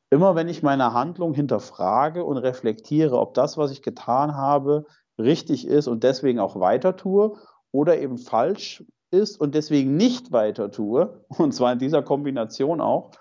immer 0.09 0.35
wenn 0.35 0.47
ich 0.47 0.63
meine 0.63 0.93
Handlung 0.93 1.33
hinterfrage 1.33 2.23
und 2.23 2.37
reflektiere, 2.37 3.17
ob 3.17 3.33
das, 3.33 3.57
was 3.57 3.71
ich 3.71 3.81
getan 3.81 4.35
habe, 4.35 4.85
richtig 5.17 5.67
ist 5.67 5.87
und 5.87 6.03
deswegen 6.03 6.39
auch 6.39 6.59
weiter 6.59 6.95
tue 6.95 7.37
oder 7.71 7.99
eben 7.99 8.17
falsch 8.17 8.83
ist 9.11 9.39
und 9.39 9.55
deswegen 9.55 9.95
nicht 9.95 10.31
weiter 10.31 10.71
tue, 10.71 11.25
und 11.37 11.53
zwar 11.53 11.73
in 11.73 11.79
dieser 11.79 12.01
Kombination 12.01 12.81
auch, 12.81 13.11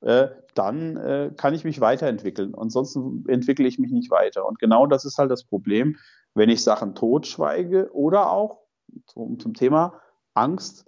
äh, 0.00 0.28
dann 0.54 0.96
äh, 0.96 1.30
kann 1.36 1.54
ich 1.54 1.64
mich 1.64 1.80
weiterentwickeln. 1.80 2.54
Ansonsten 2.54 3.24
entwickle 3.28 3.66
ich 3.66 3.78
mich 3.78 3.90
nicht 3.90 4.10
weiter. 4.10 4.46
Und 4.46 4.58
genau 4.58 4.86
das 4.86 5.04
ist 5.04 5.18
halt 5.18 5.30
das 5.30 5.44
Problem, 5.44 5.96
wenn 6.34 6.50
ich 6.50 6.62
Sachen 6.62 6.94
totschweige 6.94 7.90
oder 7.92 8.30
auch 8.30 8.65
zum, 9.06 9.38
zum 9.38 9.54
Thema 9.54 10.00
Angst 10.34 10.84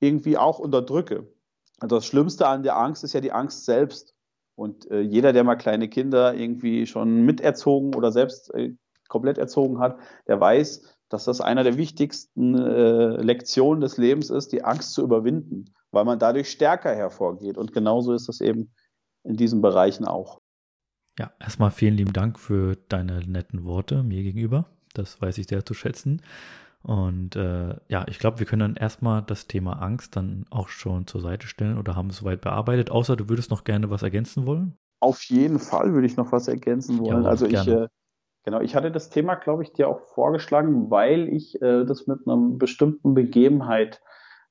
irgendwie 0.00 0.36
auch 0.36 0.58
unterdrücke. 0.58 1.28
Also 1.78 1.96
das 1.96 2.06
Schlimmste 2.06 2.46
an 2.46 2.62
der 2.62 2.76
Angst 2.76 3.04
ist 3.04 3.12
ja 3.12 3.20
die 3.20 3.32
Angst 3.32 3.64
selbst. 3.64 4.14
Und 4.54 4.90
äh, 4.90 5.00
jeder, 5.00 5.32
der 5.32 5.44
mal 5.44 5.56
kleine 5.56 5.88
Kinder 5.88 6.34
irgendwie 6.34 6.86
schon 6.86 7.22
miterzogen 7.22 7.94
oder 7.94 8.12
selbst 8.12 8.52
äh, 8.54 8.74
komplett 9.08 9.38
erzogen 9.38 9.78
hat, 9.78 9.98
der 10.26 10.38
weiß, 10.40 10.82
dass 11.08 11.24
das 11.24 11.40
einer 11.40 11.64
der 11.64 11.76
wichtigsten 11.76 12.54
äh, 12.56 13.22
Lektionen 13.22 13.80
des 13.80 13.96
Lebens 13.96 14.30
ist, 14.30 14.52
die 14.52 14.62
Angst 14.62 14.92
zu 14.92 15.02
überwinden, 15.02 15.74
weil 15.90 16.04
man 16.04 16.18
dadurch 16.18 16.50
stärker 16.50 16.94
hervorgeht. 16.94 17.56
Und 17.56 17.72
genauso 17.72 18.12
ist 18.12 18.28
das 18.28 18.40
eben 18.40 18.72
in 19.24 19.36
diesen 19.36 19.60
Bereichen 19.60 20.04
auch. 20.04 20.40
Ja, 21.18 21.32
erstmal 21.40 21.70
vielen 21.70 21.96
lieben 21.96 22.12
Dank 22.12 22.38
für 22.38 22.76
deine 22.88 23.20
netten 23.20 23.64
Worte 23.64 24.02
mir 24.02 24.22
gegenüber. 24.22 24.66
Das 24.94 25.20
weiß 25.20 25.38
ich 25.38 25.48
sehr 25.48 25.64
zu 25.64 25.74
schätzen. 25.74 26.22
Und 26.82 27.36
äh, 27.36 27.74
ja, 27.88 28.06
ich 28.08 28.18
glaube, 28.18 28.38
wir 28.38 28.46
können 28.46 28.60
dann 28.60 28.76
erstmal 28.76 29.22
das 29.22 29.46
Thema 29.46 29.82
Angst 29.82 30.16
dann 30.16 30.46
auch 30.50 30.68
schon 30.68 31.06
zur 31.06 31.20
Seite 31.20 31.46
stellen 31.46 31.78
oder 31.78 31.94
haben 31.94 32.08
es 32.08 32.16
soweit 32.16 32.40
bearbeitet, 32.40 32.90
außer 32.90 33.16
du 33.16 33.28
würdest 33.28 33.50
noch 33.50 33.64
gerne 33.64 33.90
was 33.90 34.02
ergänzen 34.02 34.46
wollen? 34.46 34.78
Auf 35.00 35.22
jeden 35.24 35.58
Fall 35.58 35.92
würde 35.92 36.06
ich 36.06 36.16
noch 36.16 36.32
was 36.32 36.48
ergänzen 36.48 36.98
wollen. 37.00 37.22
Ja, 37.22 37.28
also 37.28 37.46
ich, 37.46 37.66
äh, 37.66 37.88
genau, 38.44 38.60
ich 38.60 38.74
hatte 38.74 38.90
das 38.90 39.10
Thema, 39.10 39.34
glaube 39.34 39.62
ich, 39.62 39.72
dir 39.72 39.88
auch 39.88 40.00
vorgeschlagen, 40.00 40.90
weil 40.90 41.28
ich 41.28 41.60
äh, 41.60 41.84
das 41.84 42.06
mit 42.06 42.26
einer 42.26 42.36
bestimmten 42.36 43.14
Begebenheit 43.14 44.00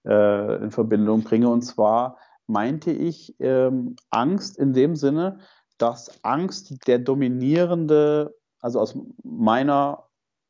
äh, 0.05 0.63
in 0.63 0.71
Verbindung 0.71 1.23
bringe. 1.23 1.49
Und 1.49 1.63
zwar 1.63 2.17
meinte 2.45 2.91
ich 2.91 3.35
ähm, 3.39 3.95
Angst 4.11 4.57
in 4.57 4.73
dem 4.73 4.95
Sinne, 4.95 5.39
dass 5.77 6.23
Angst 6.23 6.87
der 6.87 6.99
dominierende, 6.99 8.35
also 8.59 8.79
aus 8.79 8.97
meiner 9.23 10.08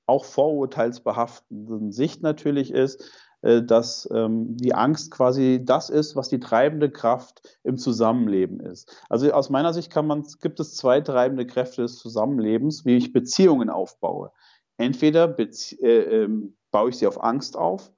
auch 0.10 0.26
vorurteilsbehafteten 0.26 1.92
Sicht 1.92 2.22
natürlich 2.24 2.72
ist, 2.74 3.10
äh, 3.42 3.64
dass 3.64 4.10
ähm, 4.12 4.58
die 4.58 4.74
Angst 4.74 5.12
quasi 5.12 5.62
das 5.64 5.90
ist, 5.90 6.16
was 6.16 6.28
die 6.28 6.40
treibende 6.40 6.90
Kraft 6.90 7.60
im 7.64 7.78
Zusammenleben 7.78 8.60
ist. 8.60 9.06
Also 9.08 9.32
aus 9.32 9.50
meiner 9.50 9.72
Sicht 9.74 9.92
kann 9.92 10.08
man, 10.08 10.26
gibt 10.42 10.60
es 10.60 10.76
zwei 10.76 11.00
treibende 11.00 11.46
Kräfte 11.46 11.84
des 11.84 11.98
Zusammenlebens, 11.98 12.86
wie 12.86 12.98
ich 12.98 13.14
Beziehungen 13.14 13.70
aufbaue. 13.70 14.32
Entweder 14.78 15.28
bezie 15.28 15.78
äh, 15.82 16.24
äh, 16.24 16.30
baue 16.72 16.90
ich 16.90 16.98
sie 16.98 17.08
auf 17.08 17.24
Angst 17.24 17.56
auf 17.56 17.92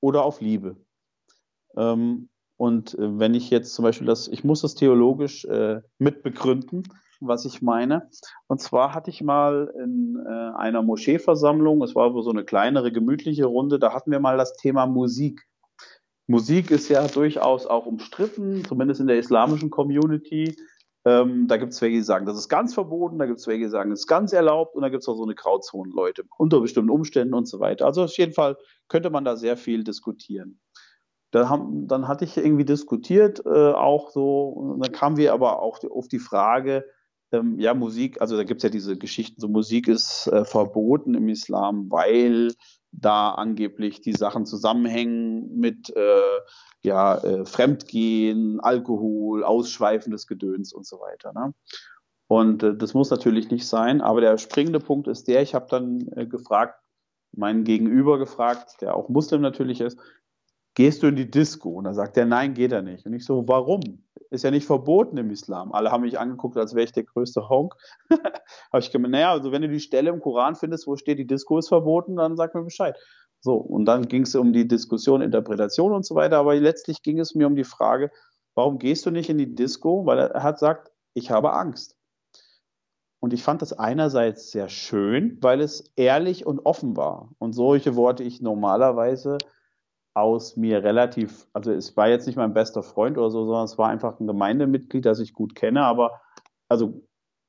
oder 0.00 0.24
auf 0.24 0.40
Liebe. 0.40 0.76
Ähm, 1.76 2.28
und 2.56 2.94
äh, 2.94 3.18
wenn 3.18 3.34
ich 3.34 3.50
jetzt 3.50 3.74
zum 3.74 3.82
Beispiel 3.82 4.06
das, 4.06 4.28
ich 4.28 4.44
muss 4.44 4.62
das 4.62 4.74
theologisch 4.74 5.44
äh, 5.46 5.80
mitbegründen, 5.98 6.84
was 7.20 7.44
ich 7.44 7.62
meine. 7.62 8.08
Und 8.46 8.60
zwar 8.60 8.94
hatte 8.94 9.10
ich 9.10 9.22
mal 9.22 9.72
in 9.78 10.22
äh, 10.26 10.56
einer 10.56 10.82
Moscheeversammlung, 10.82 11.82
es 11.82 11.94
war 11.94 12.10
so 12.22 12.30
eine 12.30 12.44
kleinere, 12.44 12.92
gemütliche 12.92 13.46
Runde, 13.46 13.78
da 13.78 13.92
hatten 13.92 14.10
wir 14.10 14.20
mal 14.20 14.36
das 14.36 14.56
Thema 14.56 14.86
Musik. 14.86 15.46
Musik 16.26 16.70
ist 16.70 16.88
ja 16.88 17.06
durchaus 17.08 17.66
auch 17.66 17.86
umstritten, 17.86 18.64
zumindest 18.64 19.00
in 19.00 19.08
der 19.08 19.18
islamischen 19.18 19.70
Community. 19.70 20.56
Ähm, 21.04 21.48
da 21.48 21.56
gibt 21.56 21.72
es 21.72 21.80
welche, 21.80 21.96
die 21.96 22.02
sagen, 22.02 22.26
das 22.26 22.36
ist 22.36 22.48
ganz 22.48 22.74
verboten, 22.74 23.18
da 23.18 23.26
gibt 23.26 23.40
es 23.40 23.46
welche, 23.46 23.64
die 23.64 23.70
sagen, 23.70 23.90
das 23.90 24.00
ist 24.00 24.06
ganz 24.06 24.32
erlaubt 24.32 24.76
und 24.76 24.82
da 24.82 24.90
gibt 24.90 25.02
es 25.02 25.08
auch 25.08 25.16
so 25.16 25.24
eine 25.24 25.34
Grauzone-Leute 25.34 26.24
unter 26.36 26.60
bestimmten 26.60 26.90
Umständen 26.90 27.34
und 27.34 27.48
so 27.48 27.58
weiter. 27.58 27.86
Also 27.86 28.04
auf 28.04 28.16
jeden 28.16 28.34
Fall 28.34 28.56
könnte 28.88 29.10
man 29.10 29.24
da 29.24 29.36
sehr 29.36 29.56
viel 29.56 29.82
diskutieren. 29.82 30.60
Da 31.30 31.48
haben, 31.48 31.86
dann 31.86 32.06
hatte 32.08 32.24
ich 32.24 32.36
irgendwie 32.36 32.64
diskutiert, 32.64 33.42
äh, 33.46 33.72
auch 33.72 34.10
so, 34.10 34.76
dann 34.80 34.92
kamen 34.92 35.16
wir 35.16 35.32
aber 35.32 35.62
auch 35.62 35.78
auf 35.90 36.08
die 36.08 36.18
Frage, 36.18 36.84
ähm, 37.32 37.58
ja, 37.58 37.74
Musik, 37.74 38.20
also 38.20 38.36
da 38.36 38.44
gibt 38.44 38.58
es 38.58 38.62
ja 38.64 38.70
diese 38.70 38.96
Geschichten, 38.96 39.40
so 39.40 39.48
Musik 39.48 39.88
ist 39.88 40.26
äh, 40.28 40.44
verboten 40.44 41.14
im 41.14 41.28
Islam, 41.28 41.90
weil 41.90 42.52
da 42.92 43.30
angeblich 43.30 44.00
die 44.00 44.12
Sachen 44.14 44.46
zusammenhängen 44.46 45.56
mit 45.56 45.94
äh, 45.94 46.40
ja, 46.82 47.16
äh, 47.18 47.44
Fremdgehen, 47.44 48.60
Alkohol, 48.60 49.44
ausschweifendes 49.44 50.26
Gedöns 50.26 50.72
und 50.72 50.86
so 50.86 50.98
weiter. 50.98 51.32
Ne? 51.32 51.54
Und 52.26 52.62
äh, 52.62 52.76
das 52.76 52.94
muss 52.94 53.10
natürlich 53.10 53.50
nicht 53.50 53.66
sein, 53.66 54.00
aber 54.00 54.20
der 54.20 54.38
springende 54.38 54.80
Punkt 54.80 55.08
ist 55.08 55.28
der, 55.28 55.42
ich 55.42 55.54
habe 55.54 55.66
dann 55.70 56.08
äh, 56.16 56.26
gefragt, 56.26 56.80
meinen 57.32 57.64
Gegenüber 57.64 58.18
gefragt, 58.18 58.80
der 58.80 58.96
auch 58.96 59.08
Muslim 59.08 59.40
natürlich 59.40 59.80
ist, 59.80 59.98
gehst 60.74 61.02
du 61.02 61.08
in 61.08 61.16
die 61.16 61.30
Disco? 61.30 61.70
Und 61.70 61.84
dann 61.84 61.94
sagt 61.94 62.16
er, 62.16 62.26
nein, 62.26 62.54
geht 62.54 62.72
er 62.72 62.82
nicht. 62.82 63.06
Und 63.06 63.14
ich 63.14 63.24
so, 63.24 63.46
warum? 63.46 64.04
Ist 64.30 64.44
ja 64.44 64.50
nicht 64.50 64.66
verboten 64.66 65.16
im 65.16 65.30
Islam. 65.30 65.72
Alle 65.72 65.90
haben 65.90 66.02
mich 66.02 66.18
angeguckt, 66.18 66.56
als 66.56 66.74
wäre 66.74 66.84
ich 66.84 66.92
der 66.92 67.04
größte 67.04 67.48
Honk. 67.48 67.74
Habe 68.10 68.78
ich 68.78 68.92
gemeint, 68.92 69.12
naja, 69.12 69.32
also 69.32 69.50
wenn 69.50 69.62
du 69.62 69.68
die 69.68 69.80
Stelle 69.80 70.10
im 70.10 70.20
Koran 70.20 70.54
findest, 70.54 70.86
wo 70.86 70.96
steht, 70.96 71.18
die 71.18 71.26
Disco 71.26 71.58
ist 71.58 71.68
verboten, 71.68 72.16
dann 72.16 72.36
sag 72.36 72.54
mir 72.54 72.62
Bescheid. 72.62 72.96
So, 73.40 73.54
und 73.54 73.86
dann 73.86 74.06
ging 74.06 74.22
es 74.22 74.34
um 74.34 74.52
die 74.52 74.68
Diskussion, 74.68 75.22
Interpretation 75.22 75.92
und 75.92 76.04
so 76.04 76.14
weiter, 76.14 76.38
aber 76.38 76.54
letztlich 76.54 77.02
ging 77.02 77.18
es 77.18 77.34
mir 77.34 77.46
um 77.46 77.56
die 77.56 77.64
Frage, 77.64 78.10
warum 78.54 78.78
gehst 78.78 79.06
du 79.06 79.10
nicht 79.10 79.30
in 79.30 79.38
die 79.38 79.54
Disco? 79.54 80.06
Weil 80.06 80.18
er 80.18 80.42
hat 80.42 80.56
gesagt, 80.56 80.92
ich 81.14 81.30
habe 81.30 81.52
Angst. 81.54 81.96
Und 83.18 83.34
ich 83.34 83.42
fand 83.42 83.62
das 83.62 83.72
einerseits 83.72 84.50
sehr 84.50 84.68
schön, 84.68 85.38
weil 85.42 85.60
es 85.60 85.92
ehrlich 85.96 86.46
und 86.46 86.60
offen 86.60 86.96
war. 86.96 87.30
Und 87.38 87.52
solche 87.52 87.96
Worte 87.96 88.22
ich 88.22 88.40
normalerweise 88.40 89.36
aus 90.14 90.56
mir 90.56 90.82
relativ, 90.82 91.46
also 91.52 91.72
es 91.72 91.96
war 91.96 92.08
jetzt 92.08 92.26
nicht 92.26 92.36
mein 92.36 92.54
bester 92.54 92.82
Freund 92.82 93.16
oder 93.16 93.30
so, 93.30 93.44
sondern 93.44 93.64
es 93.64 93.78
war 93.78 93.88
einfach 93.88 94.18
ein 94.18 94.26
Gemeindemitglied, 94.26 95.06
das 95.06 95.20
ich 95.20 95.32
gut 95.32 95.54
kenne, 95.54 95.84
aber, 95.84 96.20
also, 96.68 97.02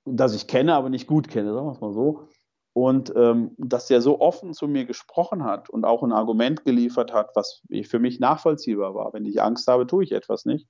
das 0.06 0.36
ich 0.36 0.48
kenne, 0.48 0.76
aber 0.76 0.90
nicht 0.90 1.08
gut 1.08 1.28
kenne, 1.28 1.54
sagen 1.54 1.68
wir 1.68 1.72
es 1.72 1.82
mal 1.82 1.94
so. 1.94 2.28
Und 2.74 3.14
ähm, 3.16 3.52
dass 3.58 3.88
der 3.88 4.02
so 4.02 4.22
offen 4.22 4.54
zu 4.54 4.68
mir 4.68 4.86
gesprochen 4.86 5.44
hat 5.44 5.70
und 5.70 5.84
auch 5.84 6.04
ein 6.04 6.14
Argument 6.14 6.64
geliefert 6.64 7.14
hat, 7.14 7.32
was 7.36 7.62
für 7.84 8.00
mich 8.00 8.20
nachvollziehbar 8.20 8.96
war. 8.96 9.12
Wenn 9.14 9.26
ich 9.26 9.42
Angst 9.42 9.68
habe, 9.68 9.86
tue 9.86 10.06
ich 10.06 10.14
etwas 10.14 10.46
nicht. 10.46 10.68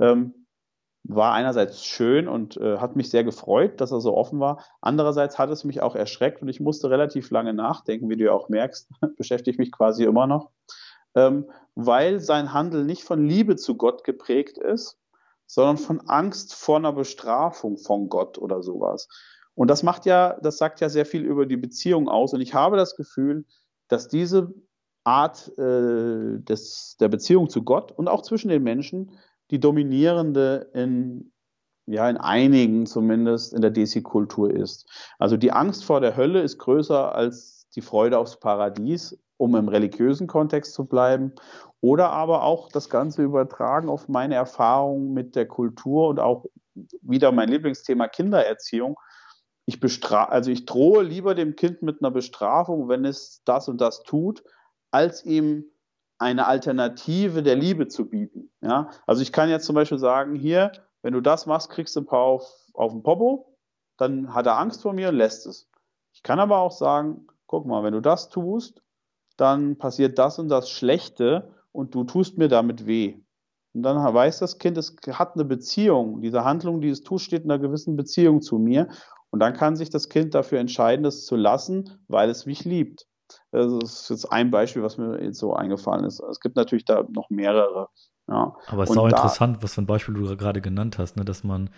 Ähm, 0.00 0.46
war 1.04 1.32
einerseits 1.32 1.84
schön 1.84 2.26
und 2.28 2.56
äh, 2.56 2.78
hat 2.78 2.96
mich 2.96 3.10
sehr 3.10 3.24
gefreut, 3.24 3.80
dass 3.80 3.92
er 3.92 4.00
so 4.00 4.16
offen 4.16 4.40
war. 4.40 4.64
Andererseits 4.80 5.38
hat 5.38 5.50
es 5.50 5.64
mich 5.64 5.80
auch 5.80 5.94
erschreckt 5.94 6.42
und 6.42 6.48
ich 6.48 6.60
musste 6.60 6.90
relativ 6.90 7.30
lange 7.30 7.54
nachdenken, 7.54 8.08
wie 8.08 8.16
du 8.16 8.24
ja 8.24 8.32
auch 8.32 8.48
merkst, 8.48 8.90
beschäftige 9.16 9.52
ich 9.52 9.58
mich 9.58 9.72
quasi 9.72 10.04
immer 10.04 10.26
noch 10.26 10.50
ähm, 11.14 11.50
weil 11.74 12.20
sein 12.20 12.52
Handel 12.52 12.84
nicht 12.84 13.04
von 13.04 13.26
Liebe 13.26 13.56
zu 13.56 13.76
Gott 13.76 14.04
geprägt 14.04 14.58
ist, 14.58 14.98
sondern 15.46 15.78
von 15.78 16.00
Angst 16.08 16.54
vor 16.54 16.76
einer 16.76 16.92
Bestrafung 16.92 17.76
von 17.76 18.08
Gott 18.08 18.38
oder 18.38 18.62
sowas. 18.62 19.08
Und 19.54 19.68
das 19.68 19.82
macht 19.82 20.06
ja, 20.06 20.38
das 20.40 20.58
sagt 20.58 20.80
ja 20.80 20.88
sehr 20.88 21.06
viel 21.06 21.22
über 21.22 21.46
die 21.46 21.56
Beziehung 21.56 22.08
aus. 22.08 22.32
Und 22.32 22.40
ich 22.40 22.54
habe 22.54 22.76
das 22.76 22.96
Gefühl, 22.96 23.44
dass 23.88 24.08
diese 24.08 24.54
Art 25.04 25.48
äh, 25.58 26.38
des, 26.38 26.96
der 27.00 27.08
Beziehung 27.08 27.50
zu 27.50 27.62
Gott 27.62 27.92
und 27.92 28.08
auch 28.08 28.22
zwischen 28.22 28.48
den 28.48 28.62
Menschen 28.62 29.18
die 29.50 29.60
dominierende 29.60 30.70
in, 30.72 31.32
ja, 31.86 32.08
in 32.08 32.16
einigen 32.16 32.86
zumindest 32.86 33.52
in 33.52 33.60
der 33.60 33.70
Desi-Kultur 33.70 34.50
ist. 34.50 34.88
Also 35.18 35.36
die 35.36 35.52
Angst 35.52 35.84
vor 35.84 36.00
der 36.00 36.16
Hölle 36.16 36.40
ist 36.40 36.58
größer 36.58 37.14
als 37.14 37.68
die 37.74 37.82
Freude 37.82 38.18
aufs 38.18 38.38
Paradies 38.38 39.18
um 39.36 39.56
im 39.56 39.68
religiösen 39.68 40.26
Kontext 40.26 40.74
zu 40.74 40.84
bleiben, 40.84 41.32
oder 41.80 42.10
aber 42.10 42.44
auch 42.44 42.68
das 42.68 42.88
Ganze 42.88 43.22
übertragen 43.22 43.88
auf 43.88 44.08
meine 44.08 44.36
Erfahrungen 44.36 45.12
mit 45.12 45.34
der 45.34 45.46
Kultur 45.46 46.08
und 46.08 46.20
auch 46.20 46.46
wieder 47.02 47.32
mein 47.32 47.48
Lieblingsthema 47.48 48.08
Kindererziehung. 48.08 48.96
Ich 49.66 49.80
also 50.12 50.50
ich 50.50 50.64
drohe 50.64 51.02
lieber 51.02 51.34
dem 51.34 51.56
Kind 51.56 51.82
mit 51.82 52.00
einer 52.00 52.10
Bestrafung, 52.10 52.88
wenn 52.88 53.04
es 53.04 53.42
das 53.44 53.68
und 53.68 53.80
das 53.80 54.02
tut, 54.02 54.44
als 54.90 55.24
ihm 55.24 55.64
eine 56.18 56.46
Alternative 56.46 57.42
der 57.42 57.56
Liebe 57.56 57.88
zu 57.88 58.08
bieten. 58.08 58.50
Ja? 58.60 58.90
Also 59.06 59.22
ich 59.22 59.32
kann 59.32 59.50
jetzt 59.50 59.66
zum 59.66 59.74
Beispiel 59.74 59.98
sagen, 59.98 60.36
hier, 60.36 60.70
wenn 61.02 61.14
du 61.14 61.20
das 61.20 61.46
machst, 61.46 61.70
kriegst 61.70 61.96
du 61.96 62.00
ein 62.00 62.06
paar 62.06 62.20
auf, 62.20 62.48
auf 62.74 62.92
den 62.92 63.02
Popo, 63.02 63.56
dann 63.96 64.32
hat 64.32 64.46
er 64.46 64.58
Angst 64.58 64.82
vor 64.82 64.92
mir 64.92 65.08
und 65.08 65.16
lässt 65.16 65.46
es. 65.46 65.68
Ich 66.12 66.22
kann 66.22 66.38
aber 66.38 66.58
auch 66.58 66.70
sagen, 66.70 67.26
guck 67.46 67.66
mal, 67.66 67.82
wenn 67.82 67.92
du 67.92 68.00
das 68.00 68.28
tust, 68.28 68.82
dann 69.36 69.76
passiert 69.76 70.18
das 70.18 70.38
und 70.38 70.48
das 70.48 70.70
Schlechte 70.70 71.50
und 71.72 71.94
du 71.94 72.04
tust 72.04 72.38
mir 72.38 72.48
damit 72.48 72.86
weh. 72.86 73.16
Und 73.74 73.82
dann 73.82 73.96
weiß 73.96 74.38
das 74.38 74.58
Kind, 74.58 74.76
es 74.76 74.96
hat 75.12 75.34
eine 75.34 75.44
Beziehung. 75.44 76.20
Diese 76.20 76.44
Handlung, 76.44 76.80
die 76.80 76.90
es 76.90 77.02
tut, 77.02 77.22
steht 77.22 77.44
in 77.44 77.50
einer 77.50 77.62
gewissen 77.62 77.96
Beziehung 77.96 78.42
zu 78.42 78.58
mir. 78.58 78.88
Und 79.30 79.40
dann 79.40 79.54
kann 79.54 79.76
sich 79.76 79.88
das 79.88 80.10
Kind 80.10 80.34
dafür 80.34 80.58
entscheiden, 80.58 81.04
das 81.04 81.24
zu 81.24 81.36
lassen, 81.36 81.98
weil 82.08 82.28
es 82.28 82.44
mich 82.44 82.64
liebt. 82.64 83.06
Das 83.50 83.72
ist 83.72 84.10
jetzt 84.10 84.30
ein 84.30 84.50
Beispiel, 84.50 84.82
was 84.82 84.98
mir 84.98 85.22
jetzt 85.22 85.38
so 85.38 85.54
eingefallen 85.54 86.04
ist. 86.04 86.20
Es 86.20 86.40
gibt 86.40 86.56
natürlich 86.56 86.84
da 86.84 87.02
noch 87.10 87.30
mehrere. 87.30 87.88
Ja. 88.28 88.54
Aber 88.66 88.82
es 88.82 88.90
ist 88.90 88.98
auch 88.98 89.08
interessant, 89.08 89.62
was 89.62 89.74
für 89.74 89.82
ein 89.82 89.86
Beispiel 89.86 90.14
du 90.14 90.36
gerade 90.36 90.60
genannt 90.60 90.98
hast, 90.98 91.16
ne? 91.16 91.24
dass 91.24 91.42
man 91.42 91.70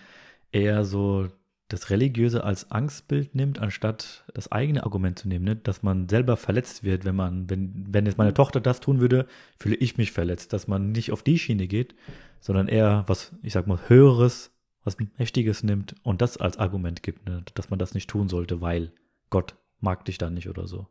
eher 0.51 0.83
so 0.83 1.27
das 1.67 1.89
Religiöse 1.89 2.43
als 2.43 2.69
Angstbild 2.71 3.33
nimmt, 3.33 3.59
anstatt 3.59 4.23
das 4.33 4.51
eigene 4.51 4.83
Argument 4.83 5.17
zu 5.17 5.27
nehmen, 5.27 5.45
ne? 5.45 5.55
dass 5.55 5.81
man 5.81 6.07
selber 6.07 6.37
verletzt 6.37 6.83
wird, 6.83 7.05
wenn 7.05 7.15
man, 7.15 7.49
wenn, 7.49 7.85
wenn 7.89 8.05
jetzt 8.05 8.17
meine 8.17 8.31
mhm. 8.31 8.35
Tochter 8.35 8.61
das 8.61 8.79
tun 8.79 8.99
würde, 8.99 9.25
fühle 9.59 9.75
ich 9.75 9.97
mich 9.97 10.11
verletzt, 10.11 10.53
dass 10.53 10.67
man 10.67 10.91
nicht 10.91 11.11
auf 11.11 11.23
die 11.23 11.39
Schiene 11.39 11.67
geht, 11.67 11.95
sondern 12.39 12.67
eher 12.67 13.03
was, 13.07 13.31
ich 13.41 13.53
sag 13.53 13.65
mal, 13.65 13.79
höheres, 13.87 14.51
was 14.83 14.97
Mächtiges 15.17 15.63
nimmt 15.63 15.95
und 16.03 16.21
das 16.21 16.37
als 16.37 16.57
Argument 16.57 17.01
gibt, 17.01 17.27
ne? 17.27 17.43
dass 17.55 17.71
man 17.71 17.79
das 17.79 17.95
nicht 17.95 18.09
tun 18.09 18.29
sollte, 18.29 18.61
weil 18.61 18.91
Gott 19.31 19.55
mag 19.79 20.05
dich 20.05 20.19
dann 20.19 20.35
nicht 20.35 20.47
oder 20.47 20.67
so. 20.67 20.87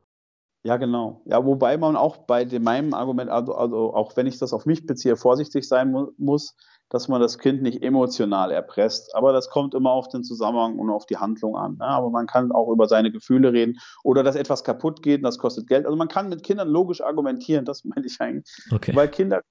Ja, 0.64 0.78
genau. 0.78 1.20
Ja, 1.26 1.44
wobei 1.44 1.76
man 1.76 1.94
auch 1.94 2.16
bei 2.16 2.46
dem, 2.46 2.64
meinem 2.64 2.94
Argument, 2.94 3.30
also, 3.30 3.54
also 3.54 3.94
auch 3.94 4.16
wenn 4.16 4.26
ich 4.26 4.38
das 4.38 4.54
auf 4.54 4.64
mich 4.64 4.86
beziehe, 4.86 5.14
vorsichtig 5.14 5.68
sein 5.68 5.92
mu 5.92 6.08
muss, 6.16 6.56
dass 6.90 7.08
man 7.08 7.20
das 7.20 7.38
Kind 7.38 7.62
nicht 7.62 7.82
emotional 7.82 8.50
erpresst. 8.50 9.14
Aber 9.14 9.32
das 9.32 9.50
kommt 9.50 9.74
immer 9.74 9.90
auf 9.90 10.08
den 10.08 10.22
Zusammenhang 10.22 10.78
und 10.78 10.90
auf 10.90 11.06
die 11.06 11.16
Handlung 11.16 11.56
an. 11.56 11.76
Ne? 11.78 11.86
Aber 11.86 12.10
man 12.10 12.26
kann 12.26 12.52
auch 12.52 12.70
über 12.70 12.88
seine 12.88 13.10
Gefühle 13.10 13.52
reden 13.52 13.78
oder 14.02 14.22
dass 14.22 14.36
etwas 14.36 14.64
kaputt 14.64 15.02
geht, 15.02 15.24
das 15.24 15.38
kostet 15.38 15.66
Geld. 15.66 15.86
Also 15.86 15.96
man 15.96 16.08
kann 16.08 16.28
mit 16.28 16.42
Kindern 16.42 16.68
logisch 16.68 17.00
argumentieren, 17.00 17.64
das 17.64 17.84
meine 17.84 18.06
ich 18.06 18.20
eigentlich. 18.20 18.54
Okay. 18.70 18.94
Weil 18.94 19.08
Kinder, 19.08 19.42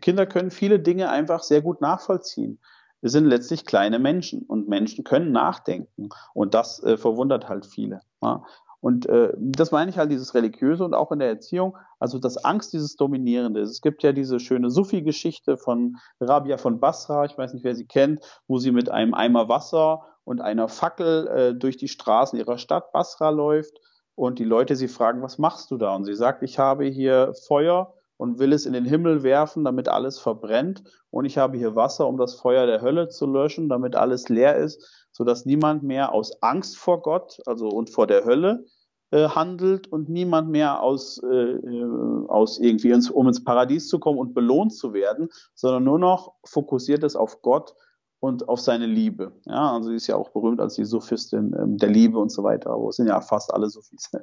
Kinder 0.00 0.26
können 0.26 0.50
viele 0.50 0.80
Dinge 0.80 1.10
einfach 1.10 1.42
sehr 1.42 1.62
gut 1.62 1.80
nachvollziehen. 1.80 2.60
Wir 3.02 3.10
sind 3.10 3.26
letztlich 3.26 3.66
kleine 3.66 3.98
Menschen 3.98 4.42
und 4.42 4.68
Menschen 4.68 5.04
können 5.04 5.30
nachdenken 5.30 6.08
und 6.34 6.54
das 6.54 6.82
äh, 6.82 6.96
verwundert 6.96 7.48
halt 7.48 7.66
viele. 7.66 8.00
Ja? 8.22 8.42
Und 8.86 9.06
äh, 9.06 9.32
das 9.36 9.72
meine 9.72 9.90
ich 9.90 9.98
halt, 9.98 10.12
dieses 10.12 10.32
Religiöse 10.34 10.84
und 10.84 10.94
auch 10.94 11.10
in 11.10 11.18
der 11.18 11.26
Erziehung, 11.26 11.76
also 11.98 12.20
das 12.20 12.36
Angst, 12.44 12.72
dieses 12.72 12.94
Dominierende. 12.94 13.60
Es 13.60 13.80
gibt 13.80 14.04
ja 14.04 14.12
diese 14.12 14.38
schöne 14.38 14.70
Sufi-Geschichte 14.70 15.56
von 15.56 15.96
Rabia 16.20 16.56
von 16.56 16.78
Basra, 16.78 17.24
ich 17.24 17.36
weiß 17.36 17.52
nicht, 17.52 17.64
wer 17.64 17.74
sie 17.74 17.88
kennt, 17.88 18.20
wo 18.46 18.58
sie 18.58 18.70
mit 18.70 18.88
einem 18.88 19.12
Eimer 19.12 19.48
Wasser 19.48 20.04
und 20.22 20.40
einer 20.40 20.68
Fackel 20.68 21.26
äh, 21.26 21.54
durch 21.56 21.76
die 21.78 21.88
Straßen 21.88 22.38
ihrer 22.38 22.58
Stadt 22.58 22.92
Basra 22.92 23.30
läuft 23.30 23.80
und 24.14 24.38
die 24.38 24.44
Leute 24.44 24.76
sie 24.76 24.86
fragen, 24.86 25.20
was 25.20 25.36
machst 25.36 25.72
du 25.72 25.78
da? 25.78 25.92
Und 25.96 26.04
sie 26.04 26.14
sagt, 26.14 26.44
ich 26.44 26.60
habe 26.60 26.84
hier 26.84 27.34
Feuer 27.48 27.92
und 28.18 28.38
will 28.38 28.52
es 28.52 28.66
in 28.66 28.72
den 28.72 28.84
Himmel 28.84 29.24
werfen, 29.24 29.64
damit 29.64 29.88
alles 29.88 30.20
verbrennt. 30.20 30.84
Und 31.10 31.24
ich 31.24 31.38
habe 31.38 31.58
hier 31.58 31.74
Wasser, 31.74 32.06
um 32.06 32.18
das 32.18 32.36
Feuer 32.36 32.66
der 32.66 32.82
Hölle 32.82 33.08
zu 33.08 33.26
löschen, 33.26 33.68
damit 33.68 33.96
alles 33.96 34.28
leer 34.28 34.54
ist, 34.54 35.08
sodass 35.10 35.44
niemand 35.44 35.82
mehr 35.82 36.12
aus 36.12 36.40
Angst 36.40 36.78
vor 36.78 37.02
Gott, 37.02 37.40
also 37.46 37.66
und 37.66 37.90
vor 37.90 38.06
der 38.06 38.24
Hölle, 38.24 38.64
äh, 39.10 39.28
handelt 39.28 39.86
und 39.86 40.08
niemand 40.08 40.50
mehr 40.50 40.82
aus, 40.82 41.22
äh, 41.22 41.26
äh, 41.26 42.26
aus 42.28 42.58
irgendwie 42.58 42.90
ins, 42.90 43.10
um 43.10 43.28
ins 43.28 43.44
Paradies 43.44 43.88
zu 43.88 43.98
kommen 43.98 44.18
und 44.18 44.34
belohnt 44.34 44.74
zu 44.74 44.92
werden, 44.92 45.28
sondern 45.54 45.84
nur 45.84 45.98
noch 45.98 46.34
fokussiert 46.44 47.04
ist 47.04 47.16
auf 47.16 47.40
Gott 47.42 47.74
und 48.20 48.48
auf 48.48 48.60
seine 48.60 48.86
Liebe. 48.86 49.32
Ja, 49.44 49.74
also 49.74 49.90
sie 49.90 49.96
ist 49.96 50.06
ja 50.06 50.16
auch 50.16 50.30
berühmt 50.30 50.60
als 50.60 50.74
die 50.74 50.84
Sophistin 50.84 51.54
ähm, 51.58 51.76
der 51.76 51.90
Liebe 51.90 52.18
und 52.18 52.30
so 52.30 52.42
weiter, 52.42 52.70
aber 52.70 52.88
es 52.88 52.96
sind 52.96 53.06
ja 53.06 53.20
fast 53.20 53.52
alle 53.54 53.68
Sophis. 53.68 54.10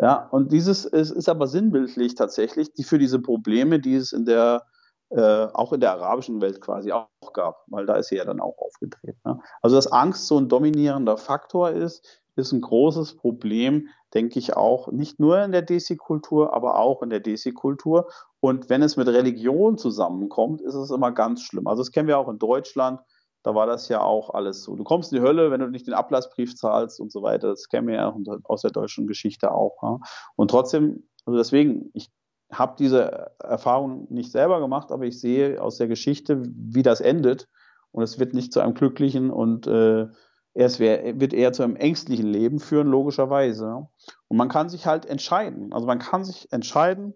Ja, 0.00 0.28
und 0.30 0.52
dieses 0.52 0.84
ist, 0.84 1.10
ist 1.10 1.28
aber 1.28 1.48
sinnbildlich 1.48 2.14
tatsächlich, 2.14 2.72
die 2.72 2.84
für 2.84 3.00
diese 3.00 3.18
Probleme, 3.18 3.80
die 3.80 3.96
es 3.96 4.12
in 4.12 4.26
der 4.26 4.62
äh, 5.10 5.46
auch 5.54 5.72
in 5.72 5.80
der 5.80 5.92
arabischen 5.92 6.40
Welt 6.40 6.60
quasi 6.60 6.92
auch 6.92 7.08
gab, 7.32 7.64
weil 7.66 7.86
da 7.86 7.96
ist 7.96 8.08
sie 8.08 8.16
ja 8.16 8.24
dann 8.24 8.40
auch 8.40 8.56
aufgetreten. 8.58 9.18
Ne? 9.24 9.40
Also 9.62 9.76
dass 9.76 9.90
Angst 9.90 10.26
so 10.26 10.38
ein 10.38 10.48
dominierender 10.48 11.16
Faktor 11.16 11.70
ist, 11.70 12.22
ist 12.38 12.52
ein 12.52 12.60
großes 12.60 13.16
Problem, 13.16 13.88
denke 14.14 14.38
ich 14.38 14.56
auch, 14.56 14.90
nicht 14.90 15.20
nur 15.20 15.42
in 15.42 15.52
der 15.52 15.62
Desi-Kultur, 15.62 16.54
aber 16.54 16.78
auch 16.78 17.02
in 17.02 17.10
der 17.10 17.20
Desi-Kultur. 17.20 18.08
Und 18.40 18.70
wenn 18.70 18.82
es 18.82 18.96
mit 18.96 19.08
Religion 19.08 19.76
zusammenkommt, 19.76 20.60
ist 20.60 20.74
es 20.74 20.90
immer 20.90 21.12
ganz 21.12 21.42
schlimm. 21.42 21.66
Also 21.66 21.82
das 21.82 21.90
kennen 21.90 22.08
wir 22.08 22.18
auch 22.18 22.28
in 22.28 22.38
Deutschland. 22.38 23.00
Da 23.42 23.54
war 23.54 23.66
das 23.66 23.88
ja 23.88 24.00
auch 24.00 24.30
alles 24.30 24.62
so. 24.62 24.76
Du 24.76 24.84
kommst 24.84 25.12
in 25.12 25.18
die 25.18 25.26
Hölle, 25.26 25.50
wenn 25.50 25.60
du 25.60 25.68
nicht 25.68 25.86
den 25.86 25.94
Ablassbrief 25.94 26.54
zahlst 26.56 27.00
und 27.00 27.12
so 27.12 27.22
weiter. 27.22 27.48
Das 27.48 27.68
kennen 27.68 27.88
wir 27.88 27.94
ja 27.96 28.16
aus 28.44 28.62
der 28.62 28.70
deutschen 28.70 29.06
Geschichte 29.06 29.52
auch. 29.52 29.82
Ja. 29.82 29.98
Und 30.36 30.50
trotzdem, 30.50 31.08
also 31.24 31.36
deswegen, 31.36 31.90
ich 31.94 32.10
habe 32.52 32.76
diese 32.78 33.32
Erfahrung 33.40 34.06
nicht 34.10 34.32
selber 34.32 34.60
gemacht, 34.60 34.90
aber 34.90 35.04
ich 35.04 35.20
sehe 35.20 35.62
aus 35.62 35.76
der 35.76 35.88
Geschichte, 35.88 36.42
wie 36.44 36.82
das 36.82 37.00
endet. 37.00 37.48
Und 37.90 38.02
es 38.02 38.18
wird 38.18 38.34
nicht 38.34 38.52
zu 38.52 38.60
einem 38.60 38.74
glücklichen 38.74 39.30
und 39.30 39.66
äh, 39.66 40.06
wär, 40.54 41.20
wird 41.20 41.32
eher 41.32 41.52
zu 41.52 41.62
einem 41.62 41.76
ängstlichen 41.76 42.26
Leben 42.26 42.58
führen, 42.58 42.88
logischerweise. 42.88 43.88
Und 44.28 44.36
man 44.36 44.48
kann 44.48 44.68
sich 44.68 44.86
halt 44.86 45.06
entscheiden. 45.06 45.72
Also 45.72 45.86
man 45.86 45.98
kann 45.98 46.24
sich 46.24 46.52
entscheiden, 46.52 47.14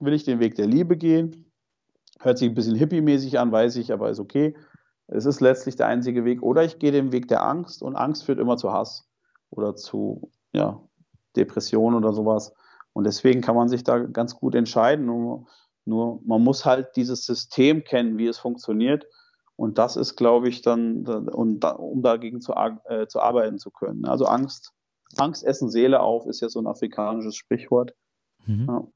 will 0.00 0.14
ich 0.14 0.24
den 0.24 0.40
Weg 0.40 0.54
der 0.54 0.66
Liebe 0.66 0.96
gehen? 0.96 1.52
Hört 2.20 2.38
sich 2.38 2.48
ein 2.48 2.54
bisschen 2.54 2.76
hippie-mäßig 2.76 3.38
an, 3.38 3.52
weiß 3.52 3.76
ich, 3.76 3.92
aber 3.92 4.10
ist 4.10 4.20
okay. 4.20 4.56
Es 5.06 5.24
ist 5.24 5.40
letztlich 5.40 5.76
der 5.76 5.86
einzige 5.86 6.24
Weg. 6.24 6.42
Oder 6.42 6.64
ich 6.64 6.78
gehe 6.78 6.92
den 6.92 7.12
Weg 7.12 7.28
der 7.28 7.42
Angst 7.42 7.82
und 7.82 7.96
Angst 7.96 8.24
führt 8.24 8.38
immer 8.38 8.56
zu 8.56 8.72
Hass 8.72 9.08
oder 9.50 9.76
zu 9.76 10.30
ja, 10.52 10.80
Depression 11.36 11.94
oder 11.94 12.12
sowas. 12.12 12.52
Und 12.92 13.04
deswegen 13.04 13.40
kann 13.40 13.54
man 13.54 13.68
sich 13.68 13.84
da 13.84 13.98
ganz 13.98 14.34
gut 14.34 14.54
entscheiden. 14.54 15.06
Nur, 15.06 15.46
nur 15.84 16.20
man 16.24 16.42
muss 16.42 16.64
halt 16.64 16.96
dieses 16.96 17.24
System 17.24 17.84
kennen, 17.84 18.18
wie 18.18 18.26
es 18.26 18.38
funktioniert 18.38 19.06
und 19.58 19.76
das 19.76 19.96
ist, 19.96 20.14
glaube 20.14 20.48
ich, 20.48 20.62
dann, 20.62 21.04
um, 21.08 21.58
um 21.58 22.00
dagegen 22.00 22.40
zu, 22.40 22.52
äh, 22.52 23.08
zu 23.08 23.20
arbeiten 23.20 23.58
zu 23.58 23.72
können. 23.72 24.04
Also 24.04 24.26
Angst, 24.26 24.72
Angst 25.16 25.42
essen 25.42 25.68
Seele 25.68 25.98
auf, 25.98 26.26
ist 26.26 26.40
ja 26.40 26.48
so 26.48 26.60
ein 26.60 26.68
afrikanisches 26.68 27.34
Sprichwort. 27.34 27.92
Mhm. 28.46 28.66
Ja. 28.68 28.86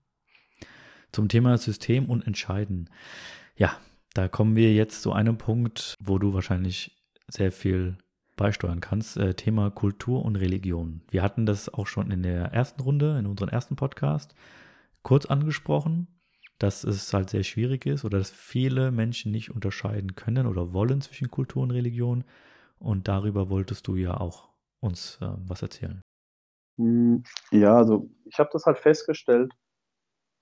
Zum 1.10 1.28
Thema 1.28 1.58
System 1.58 2.08
und 2.08 2.24
Entscheiden. 2.24 2.88
Ja, 3.56 3.76
da 4.14 4.28
kommen 4.28 4.54
wir 4.54 4.72
jetzt 4.72 5.02
zu 5.02 5.12
einem 5.12 5.36
Punkt, 5.36 5.96
wo 6.00 6.18
du 6.18 6.32
wahrscheinlich 6.32 6.96
sehr 7.26 7.50
viel 7.50 7.98
beisteuern 8.36 8.80
kannst. 8.80 9.16
Äh, 9.16 9.34
Thema 9.34 9.68
Kultur 9.72 10.24
und 10.24 10.36
Religion. 10.36 11.02
Wir 11.10 11.24
hatten 11.24 11.44
das 11.44 11.74
auch 11.74 11.88
schon 11.88 12.12
in 12.12 12.22
der 12.22 12.52
ersten 12.52 12.82
Runde, 12.82 13.18
in 13.18 13.26
unserem 13.26 13.48
ersten 13.48 13.74
Podcast, 13.74 14.36
kurz 15.02 15.26
angesprochen 15.26 16.06
dass 16.62 16.84
es 16.84 17.12
halt 17.12 17.30
sehr 17.30 17.42
schwierig 17.42 17.86
ist 17.86 18.04
oder 18.04 18.18
dass 18.18 18.30
viele 18.30 18.90
Menschen 18.90 19.32
nicht 19.32 19.50
unterscheiden 19.50 20.14
können 20.14 20.46
oder 20.46 20.72
wollen 20.72 21.00
zwischen 21.00 21.30
Kultur 21.30 21.62
und 21.62 21.70
Religion. 21.72 22.24
Und 22.78 23.08
darüber 23.08 23.50
wolltest 23.50 23.86
du 23.88 23.96
ja 23.96 24.18
auch 24.18 24.48
uns 24.80 25.18
äh, 25.20 25.28
was 25.46 25.62
erzählen. 25.62 26.02
Hm, 26.78 27.22
ja, 27.50 27.76
also 27.76 28.10
ich 28.24 28.38
habe 28.38 28.50
das 28.52 28.66
halt 28.66 28.78
festgestellt, 28.78 29.52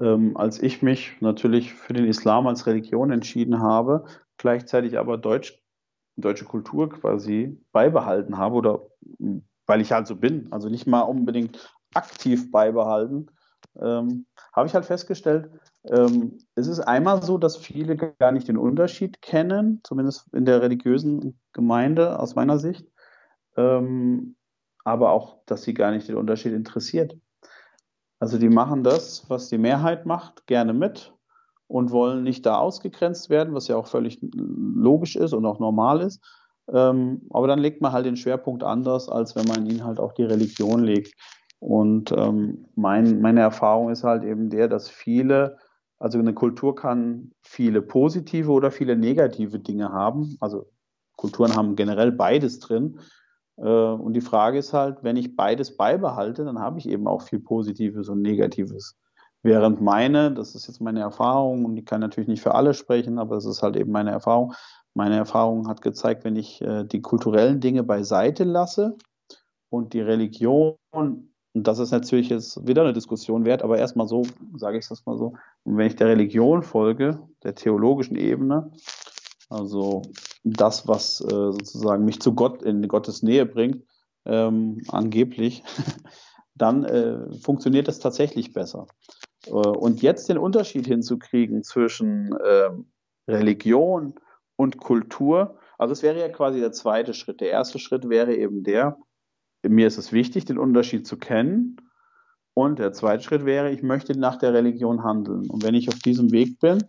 ähm, 0.00 0.36
als 0.36 0.62
ich 0.62 0.82
mich 0.82 1.16
natürlich 1.20 1.74
für 1.74 1.92
den 1.92 2.06
Islam 2.06 2.46
als 2.46 2.66
Religion 2.66 3.10
entschieden 3.10 3.60
habe, 3.60 4.04
gleichzeitig 4.36 4.98
aber 4.98 5.18
Deutsch, 5.18 5.62
deutsche 6.16 6.44
Kultur 6.44 6.90
quasi 6.90 7.58
beibehalten 7.72 8.38
habe 8.38 8.56
oder 8.56 8.86
hm, 9.18 9.44
weil 9.66 9.80
ich 9.80 9.92
halt 9.92 10.06
so 10.06 10.16
bin, 10.16 10.52
also 10.52 10.68
nicht 10.68 10.86
mal 10.86 11.02
unbedingt 11.02 11.72
aktiv 11.94 12.50
beibehalten, 12.50 13.30
ähm, 13.80 14.26
habe 14.52 14.66
ich 14.66 14.74
halt 14.74 14.84
festgestellt, 14.84 15.50
ähm, 15.84 16.38
es 16.54 16.66
ist 16.66 16.80
einmal 16.80 17.22
so, 17.22 17.38
dass 17.38 17.56
viele 17.56 17.96
gar 17.96 18.32
nicht 18.32 18.48
den 18.48 18.58
Unterschied 18.58 19.22
kennen, 19.22 19.80
zumindest 19.84 20.32
in 20.34 20.44
der 20.44 20.60
religiösen 20.62 21.38
Gemeinde 21.52 22.18
aus 22.18 22.34
meiner 22.34 22.58
Sicht, 22.58 22.86
ähm, 23.56 24.36
aber 24.84 25.12
auch, 25.12 25.38
dass 25.46 25.62
sie 25.62 25.74
gar 25.74 25.90
nicht 25.90 26.08
den 26.08 26.16
Unterschied 26.16 26.52
interessiert. 26.52 27.16
Also 28.18 28.38
die 28.38 28.50
machen 28.50 28.84
das, 28.84 29.28
was 29.28 29.48
die 29.48 29.58
Mehrheit 29.58 30.04
macht, 30.04 30.46
gerne 30.46 30.74
mit 30.74 31.14
und 31.68 31.90
wollen 31.90 32.22
nicht 32.22 32.44
da 32.44 32.58
ausgegrenzt 32.58 33.30
werden, 33.30 33.54
was 33.54 33.68
ja 33.68 33.76
auch 33.76 33.86
völlig 33.86 34.18
logisch 34.34 35.16
ist 35.16 35.32
und 35.32 35.46
auch 35.46 35.58
normal 35.58 36.00
ist. 36.00 36.20
Ähm, 36.72 37.22
aber 37.30 37.46
dann 37.46 37.58
legt 37.58 37.80
man 37.80 37.92
halt 37.92 38.06
den 38.06 38.16
Schwerpunkt 38.16 38.62
anders, 38.62 39.08
als 39.08 39.36
wenn 39.36 39.46
man 39.46 39.66
ihnen 39.66 39.84
halt 39.84 39.98
auch 39.98 40.12
die 40.12 40.24
Religion 40.24 40.84
legt. 40.84 41.14
Und 41.60 42.12
ähm, 42.12 42.66
mein, 42.74 43.20
meine 43.20 43.40
Erfahrung 43.40 43.90
ist 43.90 44.02
halt 44.02 44.24
eben 44.24 44.48
der, 44.48 44.66
dass 44.66 44.88
viele, 44.88 45.58
also 45.98 46.18
eine 46.18 46.32
Kultur 46.32 46.74
kann 46.74 47.32
viele 47.42 47.82
positive 47.82 48.50
oder 48.50 48.70
viele 48.70 48.96
negative 48.96 49.58
Dinge 49.58 49.92
haben. 49.92 50.36
Also 50.40 50.66
Kulturen 51.16 51.54
haben 51.54 51.76
generell 51.76 52.12
beides 52.12 52.58
drin. 52.60 52.98
Äh, 53.58 53.62
und 53.62 54.14
die 54.14 54.22
Frage 54.22 54.58
ist 54.58 54.72
halt, 54.72 55.02
wenn 55.02 55.18
ich 55.18 55.36
beides 55.36 55.76
beibehalte, 55.76 56.44
dann 56.46 56.58
habe 56.58 56.78
ich 56.78 56.88
eben 56.88 57.06
auch 57.06 57.22
viel 57.22 57.40
Positives 57.40 58.08
und 58.08 58.22
Negatives. 58.22 58.96
Während 59.42 59.82
meine, 59.82 60.32
das 60.32 60.54
ist 60.54 60.66
jetzt 60.66 60.80
meine 60.80 61.00
Erfahrung 61.00 61.66
und 61.66 61.76
die 61.76 61.84
kann 61.84 62.00
natürlich 62.00 62.28
nicht 62.28 62.42
für 62.42 62.54
alle 62.54 62.74
sprechen, 62.74 63.18
aber 63.18 63.36
es 63.36 63.44
ist 63.44 63.62
halt 63.62 63.76
eben 63.76 63.92
meine 63.92 64.10
Erfahrung. 64.10 64.54
Meine 64.94 65.16
Erfahrung 65.16 65.68
hat 65.68 65.82
gezeigt, 65.82 66.24
wenn 66.24 66.36
ich 66.36 66.62
äh, 66.62 66.84
die 66.84 67.02
kulturellen 67.02 67.60
Dinge 67.60 67.82
beiseite 67.82 68.44
lasse 68.44 68.96
und 69.70 69.92
die 69.92 70.00
Religion 70.00 70.76
und 71.52 71.66
das 71.66 71.78
ist 71.78 71.90
natürlich 71.90 72.28
jetzt 72.28 72.66
wieder 72.66 72.82
eine 72.82 72.92
Diskussion 72.92 73.44
wert, 73.44 73.62
aber 73.62 73.78
erstmal 73.78 74.06
so, 74.06 74.22
sage 74.56 74.78
ich 74.78 74.88
das 74.88 75.04
mal 75.06 75.16
so, 75.16 75.34
wenn 75.64 75.86
ich 75.86 75.96
der 75.96 76.08
Religion 76.08 76.62
folge, 76.62 77.20
der 77.42 77.54
theologischen 77.54 78.16
Ebene, 78.16 78.70
also 79.48 80.02
das, 80.44 80.86
was 80.86 81.20
äh, 81.20 81.28
sozusagen 81.28 82.04
mich 82.04 82.20
zu 82.20 82.34
Gott 82.34 82.62
in 82.62 82.86
Gottes 82.86 83.22
Nähe 83.22 83.46
bringt, 83.46 83.84
ähm, 84.26 84.82
angeblich, 84.88 85.64
dann 86.54 86.84
äh, 86.84 87.36
funktioniert 87.40 87.88
das 87.88 87.98
tatsächlich 87.98 88.52
besser. 88.52 88.86
Äh, 89.46 89.50
und 89.50 90.02
jetzt 90.02 90.28
den 90.28 90.38
Unterschied 90.38 90.86
hinzukriegen 90.86 91.64
zwischen 91.64 92.32
ähm, 92.46 92.92
Religion 93.26 94.14
und 94.56 94.78
Kultur, 94.78 95.58
also 95.78 95.92
es 95.92 96.02
wäre 96.02 96.20
ja 96.20 96.28
quasi 96.28 96.60
der 96.60 96.72
zweite 96.72 97.14
Schritt. 97.14 97.40
Der 97.40 97.50
erste 97.50 97.78
Schritt 97.78 98.08
wäre 98.08 98.36
eben 98.36 98.62
der, 98.62 98.98
mir 99.62 99.86
ist 99.86 99.98
es 99.98 100.12
wichtig, 100.12 100.44
den 100.44 100.58
Unterschied 100.58 101.06
zu 101.06 101.16
kennen. 101.16 101.76
Und 102.54 102.78
der 102.78 102.92
zweite 102.92 103.22
Schritt 103.22 103.44
wäre, 103.44 103.70
ich 103.70 103.82
möchte 103.82 104.18
nach 104.18 104.36
der 104.36 104.52
Religion 104.52 105.04
handeln. 105.04 105.48
Und 105.48 105.62
wenn 105.62 105.74
ich 105.74 105.88
auf 105.88 105.98
diesem 105.98 106.32
Weg 106.32 106.58
bin, 106.60 106.84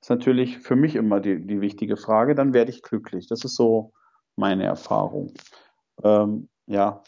ist 0.00 0.10
natürlich 0.10 0.58
für 0.58 0.76
mich 0.76 0.94
immer 0.94 1.20
die, 1.20 1.44
die 1.44 1.60
wichtige 1.60 1.96
Frage, 1.96 2.34
dann 2.34 2.54
werde 2.54 2.70
ich 2.70 2.82
glücklich. 2.82 3.26
Das 3.26 3.44
ist 3.44 3.56
so 3.56 3.92
meine 4.36 4.64
Erfahrung. 4.64 5.34
Ähm, 6.02 6.48
ja. 6.66 7.02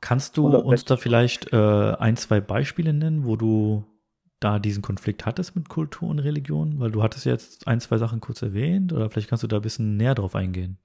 Kannst 0.00 0.36
du 0.36 0.46
uns 0.46 0.84
da 0.84 0.96
vielleicht 0.96 1.52
äh, 1.52 1.56
ein, 1.98 2.16
zwei 2.16 2.40
Beispiele 2.40 2.92
nennen, 2.92 3.24
wo 3.24 3.36
du 3.36 3.84
da 4.38 4.60
diesen 4.60 4.82
Konflikt 4.82 5.26
hattest 5.26 5.56
mit 5.56 5.68
Kultur 5.68 6.08
und 6.08 6.20
Religion? 6.20 6.78
Weil 6.78 6.92
du 6.92 7.02
hattest 7.02 7.26
jetzt 7.26 7.66
ein, 7.66 7.80
zwei 7.80 7.98
Sachen 7.98 8.20
kurz 8.20 8.42
erwähnt, 8.42 8.92
oder 8.92 9.10
vielleicht 9.10 9.28
kannst 9.28 9.42
du 9.42 9.48
da 9.48 9.56
ein 9.56 9.62
bisschen 9.62 9.96
näher 9.96 10.14
drauf 10.14 10.36
eingehen. 10.36 10.78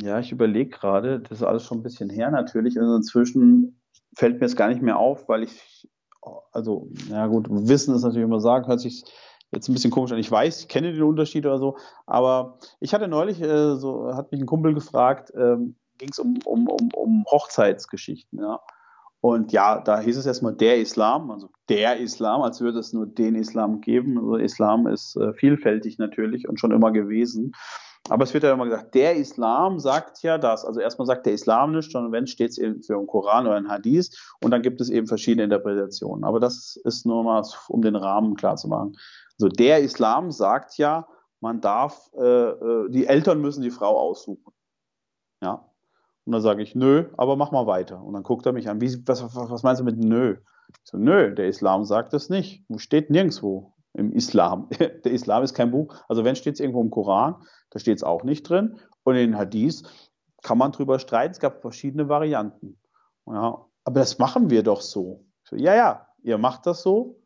Ja, 0.00 0.18
ich 0.18 0.32
überlege 0.32 0.70
gerade, 0.70 1.20
das 1.20 1.38
ist 1.38 1.44
alles 1.44 1.64
schon 1.64 1.78
ein 1.78 1.82
bisschen 1.82 2.10
her 2.10 2.30
natürlich. 2.30 2.78
Und 2.78 2.94
inzwischen 2.96 3.80
fällt 4.16 4.40
mir 4.40 4.46
es 4.46 4.56
gar 4.56 4.68
nicht 4.68 4.82
mehr 4.82 4.98
auf, 4.98 5.28
weil 5.28 5.44
ich, 5.44 5.88
also, 6.52 6.88
ja 7.08 7.26
gut, 7.26 7.46
Wissen 7.48 7.94
ist 7.94 8.02
natürlich 8.02 8.24
immer 8.24 8.40
sagen, 8.40 8.66
hört 8.66 8.80
sich 8.80 9.04
jetzt 9.52 9.68
ein 9.68 9.72
bisschen 9.74 9.90
komisch 9.90 10.12
an. 10.12 10.18
Ich 10.18 10.30
weiß, 10.30 10.60
ich 10.60 10.68
kenne 10.68 10.92
den 10.92 11.02
Unterschied 11.02 11.46
oder 11.46 11.58
so, 11.58 11.76
aber 12.06 12.58
ich 12.80 12.92
hatte 12.92 13.08
neulich, 13.08 13.40
äh, 13.40 13.76
so 13.76 14.12
hat 14.14 14.32
mich 14.32 14.40
ein 14.40 14.46
Kumpel 14.46 14.74
gefragt, 14.74 15.32
ähm, 15.36 15.76
ging 15.98 16.08
es 16.10 16.18
um, 16.18 16.38
um, 16.44 16.68
um, 16.68 16.88
um 16.94 17.24
Hochzeitsgeschichten, 17.30 18.40
ja. 18.40 18.60
Und 19.20 19.52
ja, 19.52 19.80
da 19.80 20.00
hieß 20.00 20.18
es 20.18 20.26
erstmal 20.26 20.54
der 20.54 20.78
Islam, 20.78 21.30
also 21.30 21.48
der 21.70 21.98
Islam, 21.98 22.42
als 22.42 22.60
würde 22.60 22.78
es 22.78 22.92
nur 22.92 23.06
den 23.06 23.36
Islam 23.36 23.80
geben. 23.80 24.18
Also 24.18 24.36
Islam 24.36 24.86
ist 24.86 25.16
äh, 25.16 25.32
vielfältig 25.32 25.96
natürlich 25.96 26.46
und 26.46 26.60
schon 26.60 26.72
immer 26.72 26.92
gewesen. 26.92 27.52
Aber 28.10 28.24
es 28.24 28.34
wird 28.34 28.44
ja 28.44 28.52
immer 28.52 28.66
gesagt, 28.66 28.94
der 28.94 29.16
Islam 29.16 29.78
sagt 29.78 30.22
ja 30.22 30.36
das. 30.36 30.64
Also 30.64 30.80
erstmal 30.80 31.06
sagt 31.06 31.24
der 31.24 31.32
Islam 31.32 31.72
nicht, 31.72 31.90
sondern 31.90 32.12
wenn 32.12 32.26
steht 32.26 32.50
es 32.50 32.58
eben 32.58 32.82
für 32.82 32.96
einen 32.96 33.06
Koran 33.06 33.46
oder 33.46 33.56
einen 33.56 33.70
Hadith 33.70 34.10
und 34.42 34.50
dann 34.50 34.60
gibt 34.60 34.80
es 34.82 34.90
eben 34.90 35.06
verschiedene 35.06 35.44
Interpretationen. 35.44 36.24
Aber 36.24 36.38
das 36.38 36.76
ist 36.84 37.06
nur 37.06 37.24
mal, 37.24 37.42
um 37.68 37.80
den 37.80 37.96
Rahmen 37.96 38.36
klar 38.36 38.56
zu 38.56 38.68
machen. 38.68 38.96
Also 39.40 39.48
der 39.48 39.80
Islam 39.80 40.30
sagt 40.30 40.76
ja, 40.76 41.08
man 41.40 41.60
darf, 41.60 42.10
äh, 42.14 42.22
äh, 42.22 42.90
die 42.90 43.06
Eltern 43.06 43.40
müssen 43.40 43.62
die 43.62 43.70
Frau 43.70 43.98
aussuchen. 43.98 44.52
Ja. 45.42 45.70
Und 46.26 46.32
dann 46.32 46.42
sage 46.42 46.62
ich, 46.62 46.74
nö, 46.74 47.10
aber 47.16 47.36
mach 47.36 47.52
mal 47.52 47.66
weiter. 47.66 48.02
Und 48.02 48.14
dann 48.14 48.22
guckt 48.22 48.46
er 48.46 48.52
mich 48.52 48.68
an, 48.68 48.80
wie, 48.80 49.06
was, 49.06 49.34
was 49.34 49.62
meinst 49.62 49.80
du 49.80 49.84
mit 49.84 49.98
nö? 49.98 50.36
Ich 50.68 50.90
so, 50.90 50.98
nö, 50.98 51.34
der 51.34 51.48
Islam 51.48 51.84
sagt 51.84 52.12
das 52.12 52.28
nicht. 52.30 52.64
Steht 52.76 53.10
nirgendwo 53.10 53.73
im 53.94 54.12
Islam. 54.12 54.68
Der 54.78 55.12
Islam 55.12 55.42
ist 55.42 55.54
kein 55.54 55.70
Buch. 55.70 55.94
Also 56.08 56.24
wenn 56.24 56.36
steht 56.36 56.54
es 56.54 56.60
irgendwo 56.60 56.82
im 56.82 56.90
Koran, 56.90 57.36
da 57.70 57.78
steht 57.78 57.96
es 57.96 58.04
auch 58.04 58.24
nicht 58.24 58.48
drin. 58.48 58.78
Und 59.04 59.16
in 59.16 59.30
den 59.30 59.38
Hadith 59.38 59.82
kann 60.42 60.58
man 60.58 60.72
drüber 60.72 60.98
streiten. 60.98 61.32
Es 61.32 61.40
gab 61.40 61.62
verschiedene 61.62 62.08
Varianten. 62.08 62.78
Ja, 63.26 63.64
aber 63.84 64.00
das 64.00 64.18
machen 64.18 64.50
wir 64.50 64.62
doch 64.62 64.80
so. 64.80 65.24
so. 65.44 65.56
Ja, 65.56 65.74
ja, 65.74 66.08
ihr 66.22 66.38
macht 66.38 66.66
das 66.66 66.82
so. 66.82 67.22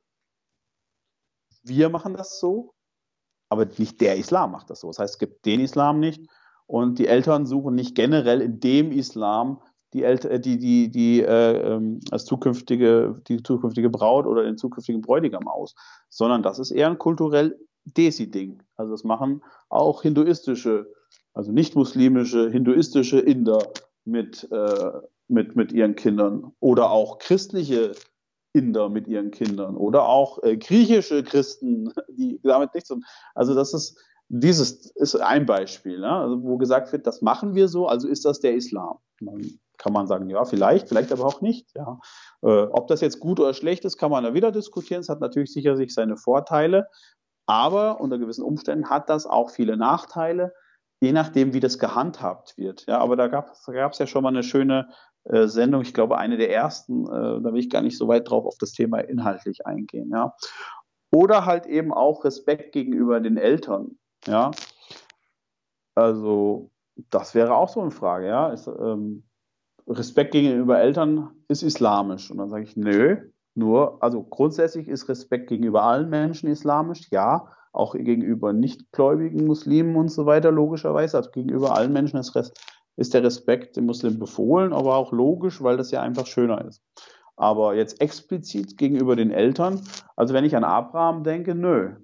Wir 1.62 1.88
machen 1.88 2.14
das 2.14 2.38
so. 2.38 2.74
Aber 3.50 3.66
nicht 3.78 4.00
der 4.00 4.16
Islam 4.16 4.52
macht 4.52 4.70
das 4.70 4.80
so. 4.80 4.88
Das 4.88 4.98
heißt, 4.98 5.14
es 5.14 5.18
gibt 5.18 5.46
den 5.46 5.60
Islam 5.60 6.00
nicht. 6.00 6.28
Und 6.66 6.98
die 6.98 7.06
Eltern 7.06 7.46
suchen 7.46 7.74
nicht 7.74 7.94
generell 7.94 8.42
in 8.42 8.60
dem 8.60 8.92
Islam 8.92 9.62
die, 9.92 10.02
Elter, 10.02 10.30
äh, 10.30 10.40
die, 10.40 10.58
die, 10.58 10.90
die 10.90 11.22
äh, 11.22 11.74
ähm, 11.74 12.00
als 12.10 12.24
zukünftige, 12.24 13.20
die 13.28 13.42
zukünftige 13.42 13.90
Braut 13.90 14.26
oder 14.26 14.42
den 14.42 14.58
zukünftigen 14.58 15.02
Bräutigam 15.02 15.48
aus, 15.48 15.74
sondern 16.08 16.42
das 16.42 16.58
ist 16.58 16.70
eher 16.70 16.88
ein 16.88 16.98
kulturell 16.98 17.58
Desi-Ding. 17.84 18.62
Also 18.76 18.92
das 18.92 19.04
machen 19.04 19.42
auch 19.68 20.02
hinduistische, 20.02 20.92
also 21.32 21.52
nicht 21.52 21.74
muslimische, 21.74 22.50
hinduistische 22.50 23.18
Inder 23.18 23.58
mit, 24.04 24.48
äh, 24.50 24.92
mit, 25.28 25.56
mit 25.56 25.72
ihren 25.72 25.94
Kindern 25.94 26.52
oder 26.60 26.90
auch 26.90 27.18
christliche 27.18 27.92
Inder 28.52 28.88
mit 28.88 29.06
ihren 29.06 29.30
Kindern 29.30 29.76
oder 29.76 30.08
auch 30.08 30.42
äh, 30.42 30.56
griechische 30.56 31.22
Christen, 31.22 31.92
die 32.08 32.40
damit 32.42 32.74
nichts 32.74 32.88
tun. 32.88 33.04
Also 33.34 33.54
das 33.54 33.74
ist 33.74 33.98
dieses 34.28 34.90
ist 34.92 35.16
ein 35.16 35.46
Beispiel, 35.46 36.00
ne? 36.00 36.10
also 36.10 36.42
wo 36.42 36.58
gesagt 36.58 36.92
wird, 36.92 37.06
das 37.06 37.22
machen 37.22 37.54
wir 37.54 37.68
so, 37.68 37.86
also 37.86 38.08
ist 38.08 38.24
das 38.24 38.40
der 38.40 38.54
Islam. 38.54 38.98
Dann 39.20 39.58
kann 39.78 39.92
man 39.92 40.06
sagen, 40.06 40.28
ja, 40.28 40.44
vielleicht, 40.44 40.88
vielleicht 40.88 41.12
aber 41.12 41.24
auch 41.24 41.40
nicht. 41.40 41.74
Ja. 41.74 41.98
Äh, 42.42 42.64
ob 42.64 42.88
das 42.88 43.00
jetzt 43.00 43.20
gut 43.20 43.40
oder 43.40 43.54
schlecht 43.54 43.84
ist, 43.84 43.96
kann 43.96 44.10
man 44.10 44.24
da 44.24 44.34
wieder 44.34 44.52
diskutieren. 44.52 45.00
Es 45.00 45.08
hat 45.08 45.20
natürlich 45.20 45.52
sicherlich 45.52 45.94
seine 45.94 46.16
Vorteile, 46.16 46.88
aber 47.46 48.00
unter 48.00 48.18
gewissen 48.18 48.44
Umständen 48.44 48.90
hat 48.90 49.08
das 49.08 49.26
auch 49.26 49.50
viele 49.50 49.76
Nachteile, 49.76 50.52
je 51.00 51.12
nachdem, 51.12 51.54
wie 51.54 51.60
das 51.60 51.78
gehandhabt 51.78 52.58
wird. 52.58 52.86
Ja, 52.86 52.98
aber 52.98 53.16
da 53.16 53.28
gab 53.28 53.52
es 53.52 53.98
ja 53.98 54.06
schon 54.06 54.24
mal 54.24 54.30
eine 54.30 54.42
schöne 54.42 54.88
äh, 55.24 55.46
Sendung, 55.46 55.82
ich 55.82 55.94
glaube, 55.94 56.18
eine 56.18 56.36
der 56.36 56.52
ersten, 56.52 57.06
äh, 57.06 57.40
da 57.40 57.52
will 57.52 57.60
ich 57.60 57.70
gar 57.70 57.82
nicht 57.82 57.96
so 57.96 58.08
weit 58.08 58.28
drauf 58.28 58.44
auf 58.44 58.58
das 58.58 58.72
Thema 58.72 58.98
inhaltlich 58.98 59.66
eingehen. 59.66 60.10
Ja. 60.12 60.34
Oder 61.10 61.46
halt 61.46 61.66
eben 61.66 61.94
auch 61.94 62.24
Respekt 62.24 62.72
gegenüber 62.72 63.20
den 63.20 63.38
Eltern. 63.38 63.96
Ja. 64.28 64.50
Also, 65.94 66.70
das 67.10 67.34
wäre 67.34 67.54
auch 67.54 67.68
so 67.68 67.80
eine 67.80 67.90
Frage, 67.90 68.26
ja. 68.26 68.50
Ist, 68.50 68.68
ähm, 68.68 69.24
Respekt 69.88 70.32
gegenüber 70.32 70.78
Eltern 70.78 71.30
ist 71.48 71.62
islamisch. 71.62 72.30
Und 72.30 72.38
dann 72.38 72.50
sage 72.50 72.64
ich, 72.64 72.76
nö, 72.76 73.16
nur, 73.54 74.02
also 74.02 74.22
grundsätzlich 74.22 74.88
ist 74.88 75.08
Respekt 75.08 75.48
gegenüber 75.48 75.82
allen 75.82 76.10
Menschen 76.10 76.48
islamisch, 76.48 77.08
ja, 77.10 77.48
auch 77.72 77.94
gegenüber 77.94 78.52
nichtgläubigen 78.52 79.46
Muslimen 79.46 79.96
und 79.96 80.08
so 80.08 80.26
weiter, 80.26 80.52
logischerweise. 80.52 81.16
Also 81.16 81.30
gegenüber 81.30 81.74
allen 81.74 81.92
Menschen 81.92 82.18
ist, 82.18 82.36
ist 82.96 83.14
der 83.14 83.22
Respekt 83.22 83.76
dem 83.76 83.86
Muslim 83.86 84.18
befohlen, 84.18 84.72
aber 84.72 84.96
auch 84.96 85.12
logisch, 85.12 85.62
weil 85.62 85.76
das 85.76 85.90
ja 85.90 86.02
einfach 86.02 86.26
schöner 86.26 86.64
ist. 86.64 86.82
Aber 87.36 87.74
jetzt 87.74 88.00
explizit 88.00 88.76
gegenüber 88.76 89.16
den 89.16 89.30
Eltern, 89.30 89.80
also 90.16 90.34
wenn 90.34 90.44
ich 90.44 90.56
an 90.56 90.64
Abraham 90.64 91.24
denke, 91.24 91.54
nö. 91.54 91.96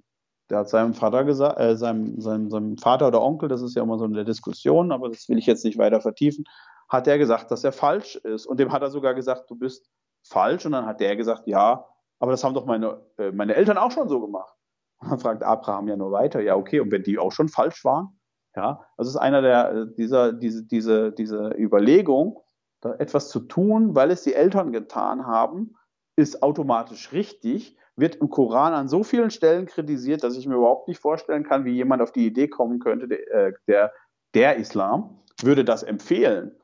Der 0.49 0.59
hat 0.59 0.69
seinem 0.69 0.93
Vater 0.93 1.23
gesagt, 1.23 1.59
äh, 1.59 1.75
seinem, 1.75 2.19
seinem, 2.21 2.49
seinem 2.49 2.77
Vater 2.77 3.07
oder 3.07 3.21
Onkel, 3.21 3.49
das 3.49 3.61
ist 3.61 3.75
ja 3.75 3.83
immer 3.83 3.97
so 3.97 4.05
eine 4.05 4.25
Diskussion, 4.25 4.91
aber 4.91 5.09
das 5.09 5.27
will 5.27 5.37
ich 5.37 5.45
jetzt 5.45 5.65
nicht 5.65 5.77
weiter 5.77 6.01
vertiefen, 6.01 6.45
hat 6.87 7.07
er 7.07 7.17
gesagt, 7.17 7.49
dass 7.51 7.63
er 7.63 7.71
falsch 7.71 8.15
ist. 8.17 8.45
Und 8.45 8.59
dem 8.59 8.71
hat 8.71 8.81
er 8.81 8.91
sogar 8.91 9.13
gesagt, 9.15 9.49
du 9.49 9.55
bist 9.55 9.89
falsch. 10.23 10.65
Und 10.65 10.73
dann 10.73 10.85
hat 10.85 10.99
der 10.99 11.15
gesagt, 11.15 11.47
ja, 11.47 11.85
aber 12.19 12.31
das 12.31 12.43
haben 12.43 12.53
doch 12.53 12.65
meine, 12.65 13.01
äh, 13.17 13.31
meine 13.31 13.55
Eltern 13.55 13.77
auch 13.77 13.91
schon 13.91 14.09
so 14.09 14.21
gemacht. 14.21 14.53
Und 15.01 15.11
dann 15.11 15.19
fragt 15.19 15.43
Abraham 15.43 15.87
ja 15.87 15.97
nur 15.97 16.11
weiter, 16.11 16.41
ja, 16.41 16.55
okay, 16.55 16.79
und 16.79 16.89
wenn 16.89 17.03
die 17.03 17.19
auch 17.19 17.31
schon 17.31 17.49
falsch 17.49 17.83
waren? 17.83 18.17
Ja, 18.55 18.85
das 18.97 19.07
ist 19.07 19.17
einer 19.17 19.41
der, 19.41 19.71
äh, 19.71 19.85
dieser, 19.97 20.31
diese, 20.31 20.63
diese, 20.63 21.11
diese 21.11 21.49
Überlegung, 21.57 22.39
da 22.79 22.93
etwas 22.95 23.29
zu 23.29 23.41
tun, 23.41 23.95
weil 23.95 24.11
es 24.11 24.23
die 24.23 24.33
Eltern 24.33 24.71
getan 24.71 25.25
haben, 25.27 25.75
ist 26.15 26.41
automatisch 26.41 27.11
richtig, 27.11 27.77
wird 27.95 28.17
im 28.17 28.29
Koran 28.29 28.73
an 28.73 28.87
so 28.87 29.03
vielen 29.03 29.31
Stellen 29.31 29.65
kritisiert, 29.65 30.23
dass 30.23 30.37
ich 30.37 30.47
mir 30.47 30.55
überhaupt 30.55 30.87
nicht 30.87 30.99
vorstellen 30.99 31.43
kann, 31.43 31.65
wie 31.65 31.73
jemand 31.73 32.01
auf 32.01 32.11
die 32.11 32.25
Idee 32.25 32.47
kommen 32.47 32.79
könnte, 32.79 33.07
der, 33.07 33.31
äh, 33.31 33.53
der, 33.67 33.93
der 34.33 34.57
Islam 34.57 35.21
würde 35.41 35.63
das 35.63 35.83
empfehlen. 35.83 36.55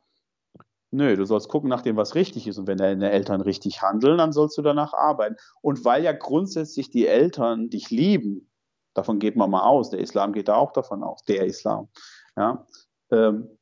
Nö, 0.93 1.15
du 1.15 1.23
sollst 1.23 1.47
gucken 1.47 1.69
nach 1.69 1.81
dem, 1.81 1.95
was 1.95 2.15
richtig 2.15 2.47
ist. 2.47 2.57
Und 2.57 2.67
wenn 2.67 2.77
deine 2.77 3.11
Eltern 3.11 3.39
richtig 3.39 3.81
handeln, 3.81 4.17
dann 4.17 4.33
sollst 4.33 4.57
du 4.57 4.61
danach 4.61 4.93
arbeiten. 4.93 5.37
Und 5.61 5.85
weil 5.85 6.03
ja 6.03 6.11
grundsätzlich 6.11 6.89
die 6.89 7.07
Eltern 7.07 7.69
dich 7.69 7.89
lieben, 7.89 8.51
davon 8.93 9.19
geht 9.19 9.37
man 9.37 9.49
mal 9.49 9.63
aus, 9.63 9.89
der 9.89 10.01
Islam 10.01 10.33
geht 10.33 10.49
da 10.49 10.55
auch 10.55 10.73
davon 10.73 11.01
aus, 11.01 11.23
der 11.23 11.45
Islam. 11.45 11.87
Ja, 12.35 12.67
ähm, 13.09 13.57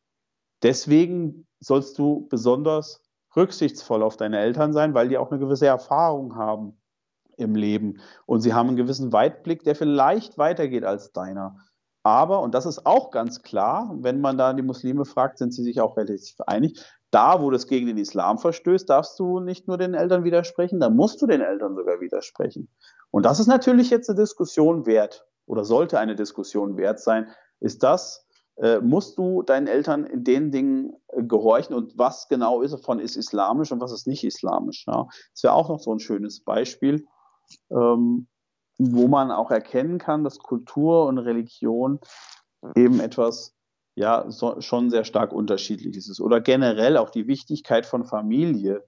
deswegen 0.64 1.48
sollst 1.60 2.00
du 2.00 2.28
besonders 2.30 3.04
rücksichtsvoll 3.36 4.02
auf 4.02 4.18
deine 4.18 4.40
Eltern 4.40 4.74
sein, 4.74 4.96
weil 4.96 5.10
die 5.10 5.20
auch 5.20 5.30
eine 5.30 5.40
gewisse 5.40 5.68
Erfahrung 5.68 6.36
haben 6.36 6.79
im 7.40 7.56
Leben. 7.56 8.02
Und 8.26 8.42
sie 8.42 8.54
haben 8.54 8.68
einen 8.68 8.78
gewissen 8.78 9.12
Weitblick, 9.14 9.64
der 9.64 9.76
vielleicht 9.76 10.38
weitergeht 10.38 10.84
als 10.84 11.12
deiner. 11.12 11.58
Aber, 12.04 12.42
und 12.42 12.56
das 12.56 12.66
ist 12.66 12.86
auch 12.86 13.12
ganz 13.12 13.42
klar, 13.42 13.94
wenn 14.00 14.22
man 14.22 14.38
da 14.38 14.54
die 14.54 14.62
Muslime 14.62 15.06
fragt, 15.06 15.38
sind 15.38 15.54
sie 15.54 15.64
sich 15.64 15.82
auch 15.82 15.98
relativ 15.98 16.40
einig, 16.48 16.80
da, 17.12 17.42
wo 17.42 17.50
das 17.50 17.68
gegen 17.68 17.88
den 17.88 17.98
Islam 17.98 18.38
verstößt, 18.38 18.90
darfst 18.90 19.20
du 19.20 19.40
nicht 19.40 19.68
nur 19.68 19.78
den 19.78 19.94
Eltern 19.94 20.24
widersprechen, 20.24 20.80
da 20.80 20.90
musst 20.90 21.22
du 21.22 21.28
den 21.28 21.42
Eltern 21.42 21.76
sogar 21.76 22.00
widersprechen. 22.00 22.70
Und 23.12 23.26
das 23.26 23.40
ist 23.40 23.48
natürlich 23.48 23.90
jetzt 23.90 24.10
eine 24.10 24.20
Diskussion 24.20 24.86
wert 24.86 25.26
oder 25.46 25.66
sollte 25.66 26.00
eine 26.00 26.16
Diskussion 26.16 26.78
wert 26.78 27.00
sein. 27.00 27.28
Ist 27.60 27.82
das, 27.84 28.28
äh, 28.58 28.80
musst 28.80 29.18
du 29.18 29.42
deinen 29.42 29.68
Eltern 29.68 30.06
in 30.06 30.24
den 30.24 30.52
Dingen 30.52 30.94
äh, 31.08 31.24
gehorchen 31.24 31.76
und 31.76 31.98
was 31.98 32.28
genau 32.28 32.62
ist 32.62 32.72
davon 32.72 33.00
ist 33.00 33.16
islamisch 33.16 33.72
und 33.72 33.82
was 33.82 33.92
ist 33.92 34.06
nicht 34.06 34.24
islamisch? 34.24 34.86
Ja? 34.88 35.08
Das 35.34 35.44
wäre 35.44 35.54
auch 35.54 35.70
noch 35.70 35.80
so 35.80 35.94
ein 35.94 36.00
schönes 36.00 36.44
Beispiel, 36.44 37.08
ähm, 37.72 38.28
wo 38.78 39.08
man 39.08 39.32
auch 39.32 39.52
erkennen 39.52 39.98
kann, 39.98 40.24
dass 40.24 40.40
Kultur 40.40 41.06
und 41.08 41.18
Religion 41.18 42.00
eben 42.76 43.00
etwas 43.00 43.56
ja 43.96 44.26
so, 44.30 44.62
schon 44.62 44.90
sehr 44.90 45.04
stark 45.04 45.34
unterschiedlich 45.34 45.98
ist. 45.98 46.22
Oder 46.22 46.40
generell 46.40 46.98
auch 46.98 47.10
die 47.10 47.28
Wichtigkeit 47.28 47.86
von 47.86 48.06
Familie. 48.06 48.86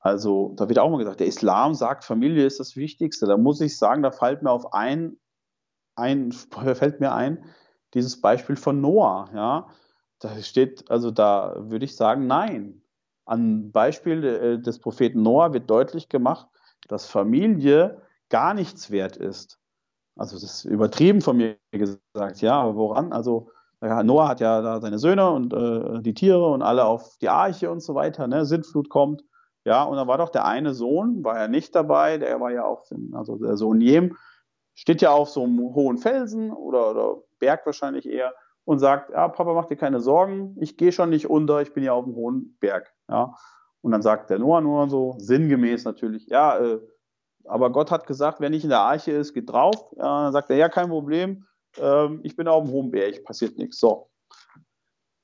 Also 0.00 0.54
da 0.56 0.68
wird 0.68 0.78
auch 0.78 0.90
mal 0.90 0.98
gesagt, 0.98 1.20
der 1.20 1.28
Islam 1.28 1.74
sagt, 1.74 2.04
Familie 2.04 2.46
ist 2.46 2.58
das 2.58 2.74
Wichtigste. 2.74 3.26
Da 3.26 3.36
muss 3.36 3.60
ich 3.60 3.78
sagen, 3.78 4.02
da 4.02 4.10
fällt 4.10 4.42
mir 4.42 4.50
auf 4.50 4.72
ein, 4.72 5.18
ein 5.94 6.32
fällt 6.74 7.00
mir 7.00 7.12
ein, 7.12 7.44
dieses 7.94 8.20
Beispiel 8.20 8.56
von 8.56 8.80
Noah, 8.80 9.30
ja. 9.34 9.68
Da 10.18 10.36
steht, 10.42 10.90
also 10.90 11.10
da 11.10 11.54
würde 11.58 11.84
ich 11.84 11.96
sagen, 11.96 12.26
nein. 12.26 12.82
An 13.24 13.70
Beispiel 13.70 14.24
äh, 14.24 14.58
des 14.60 14.80
Propheten 14.80 15.22
Noah 15.22 15.52
wird 15.54 15.70
deutlich 15.70 16.08
gemacht, 16.08 16.48
dass 16.88 17.06
Familie 17.06 18.02
gar 18.28 18.54
nichts 18.54 18.90
wert 18.90 19.16
ist. 19.16 19.58
Also 20.16 20.36
das 20.36 20.42
ist 20.42 20.64
übertrieben 20.64 21.20
von 21.20 21.36
mir 21.36 21.56
gesagt, 21.72 22.40
ja, 22.40 22.60
aber 22.60 22.76
woran? 22.76 23.12
Also 23.12 23.50
Noah 23.80 24.28
hat 24.28 24.40
ja 24.40 24.60
da 24.60 24.80
seine 24.80 24.98
Söhne 24.98 25.30
und 25.30 25.54
äh, 25.54 26.02
die 26.02 26.14
Tiere 26.14 26.46
und 26.50 26.62
alle 26.62 26.84
auf 26.84 27.16
die 27.18 27.30
Arche 27.30 27.70
und 27.70 27.80
so 27.80 27.94
weiter, 27.94 28.26
ne? 28.26 28.44
Sintflut 28.44 28.90
kommt. 28.90 29.24
Ja, 29.64 29.84
und 29.84 29.96
da 29.96 30.06
war 30.06 30.18
doch 30.18 30.30
der 30.30 30.46
eine 30.46 30.74
Sohn, 30.74 31.22
war 31.24 31.38
ja 31.38 31.48
nicht 31.48 31.74
dabei, 31.74 32.18
der 32.18 32.40
war 32.40 32.50
ja 32.50 32.66
dem, 32.90 33.14
also 33.14 33.36
der 33.36 33.56
Sohn 33.56 33.80
Jem, 33.80 34.16
steht 34.74 35.02
ja 35.02 35.10
auf 35.10 35.28
so 35.28 35.44
einem 35.44 35.74
hohen 35.74 35.98
Felsen 35.98 36.50
oder, 36.52 36.90
oder 36.90 37.16
Berg 37.38 37.66
wahrscheinlich 37.66 38.08
eher 38.08 38.34
und 38.64 38.78
sagt, 38.78 39.10
ja, 39.10 39.28
Papa, 39.28 39.52
mach 39.52 39.66
dir 39.66 39.76
keine 39.76 40.00
Sorgen, 40.00 40.56
ich 40.60 40.76
gehe 40.76 40.92
schon 40.92 41.10
nicht 41.10 41.28
unter, 41.28 41.60
ich 41.60 41.74
bin 41.74 41.84
ja 41.84 41.92
auf 41.92 42.04
dem 42.04 42.14
hohen 42.14 42.56
Berg. 42.60 42.92
Ja. 43.08 43.34
Und 43.82 43.92
dann 43.92 44.02
sagt 44.02 44.30
der 44.30 44.38
Noah 44.38 44.60
nur 44.60 44.88
so, 44.88 45.16
sinngemäß 45.18 45.84
natürlich, 45.84 46.26
ja, 46.26 46.58
äh, 46.58 46.80
aber 47.44 47.70
Gott 47.70 47.90
hat 47.90 48.06
gesagt, 48.06 48.40
wer 48.40 48.50
nicht 48.50 48.64
in 48.64 48.70
der 48.70 48.80
Arche 48.80 49.12
ist, 49.12 49.32
geht 49.32 49.50
drauf. 49.50 49.92
Ja, 49.96 50.24
dann 50.24 50.32
sagt 50.32 50.50
er, 50.50 50.56
ja, 50.56 50.68
kein 50.68 50.88
Problem, 50.88 51.46
ähm, 51.78 52.20
ich 52.22 52.36
bin 52.36 52.48
auf 52.48 52.64
dem 52.64 52.72
hohen 52.72 52.90
Berg, 52.90 53.24
passiert 53.24 53.56
nichts. 53.56 53.80
So. 53.80 54.08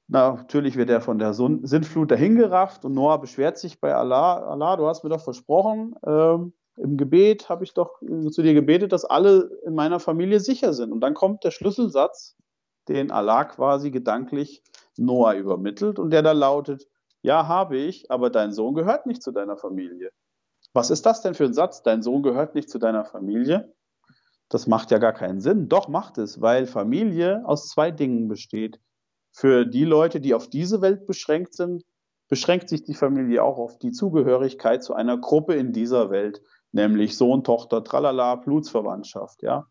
Na, 0.09 0.35
natürlich 0.35 0.77
wird 0.77 0.89
er 0.89 1.01
von 1.01 1.19
der 1.19 1.35
Sintflut 1.35 2.11
dahingerafft 2.11 2.85
und 2.85 2.95
Noah 2.95 3.21
beschwert 3.21 3.59
sich 3.59 3.81
bei 3.81 3.95
Allah. 3.95 4.47
Allah, 4.47 4.77
du 4.77 4.87
hast 4.87 5.03
mir 5.03 5.11
doch 5.11 5.23
versprochen, 5.23 5.95
ähm, 6.07 6.53
im 6.77 6.97
Gebet 6.97 7.49
habe 7.49 7.65
ich 7.65 7.73
doch 7.73 8.01
zu 8.31 8.43
dir 8.43 8.55
gebetet, 8.55 8.93
dass 8.93 9.05
alle 9.05 9.51
in 9.65 9.75
meiner 9.75 9.99
Familie 9.99 10.41
sicher 10.41 10.75
sind. 10.75 10.93
Und 10.93 11.01
dann 11.01 11.15
kommt 11.15 11.43
der 11.43 11.51
Schlüsselsatz, 11.51 12.37
den 12.89 13.11
Allah 13.11 13.45
quasi 13.45 13.91
gedanklich 13.91 14.63
Noah 14.97 15.35
übermittelt 15.35 15.99
und 15.99 16.11
der 16.11 16.23
da 16.23 16.33
lautet, 16.33 16.87
ja, 17.27 17.49
habe 17.49 17.77
ich, 17.77 18.09
aber 18.09 18.31
dein 18.31 18.53
Sohn 18.53 18.75
gehört 18.75 19.07
nicht 19.07 19.21
zu 19.21 19.33
deiner 19.33 19.57
Familie. 19.57 20.13
Was 20.73 20.91
ist 20.91 21.05
das 21.07 21.23
denn 21.23 21.35
für 21.35 21.45
ein 21.45 21.55
Satz? 21.55 21.83
Dein 21.83 22.01
Sohn 22.01 22.23
gehört 22.23 22.55
nicht 22.55 22.71
zu 22.71 22.79
deiner 22.79 23.05
Familie? 23.05 23.75
Das 24.49 24.69
macht 24.69 24.93
ja 24.93 24.99
gar 24.99 25.13
keinen 25.13 25.41
Sinn. 25.41 25.69
Doch 25.69 25.89
macht 25.89 26.19
es, 26.19 26.41
weil 26.41 26.67
Familie 26.67 27.43
aus 27.45 27.69
zwei 27.69 27.91
Dingen 27.91 28.29
besteht. 28.29 28.79
Für 29.33 29.67
die 29.67 29.85
Leute, 29.85 30.21
die 30.21 30.35
auf 30.35 30.49
diese 30.49 30.81
Welt 30.83 31.05
beschränkt 31.05 31.55
sind, 31.55 31.83
beschränkt 32.29 32.69
sich 32.69 32.85
die 32.85 32.95
Familie 32.95 33.43
auch 33.43 33.59
auf 33.59 33.77
die 33.79 33.91
Zugehörigkeit 33.91 34.85
zu 34.85 34.95
einer 34.95 35.19
Gruppe 35.19 35.55
in 35.55 35.73
dieser 35.73 36.11
Welt, 36.11 36.41
nämlich 36.71 37.17
Sohn, 37.17 37.43
Tochter, 37.43 37.83
Tralala, 37.83 38.37
Blutsverwandtschaft, 38.37 39.43
ja. 39.43 39.67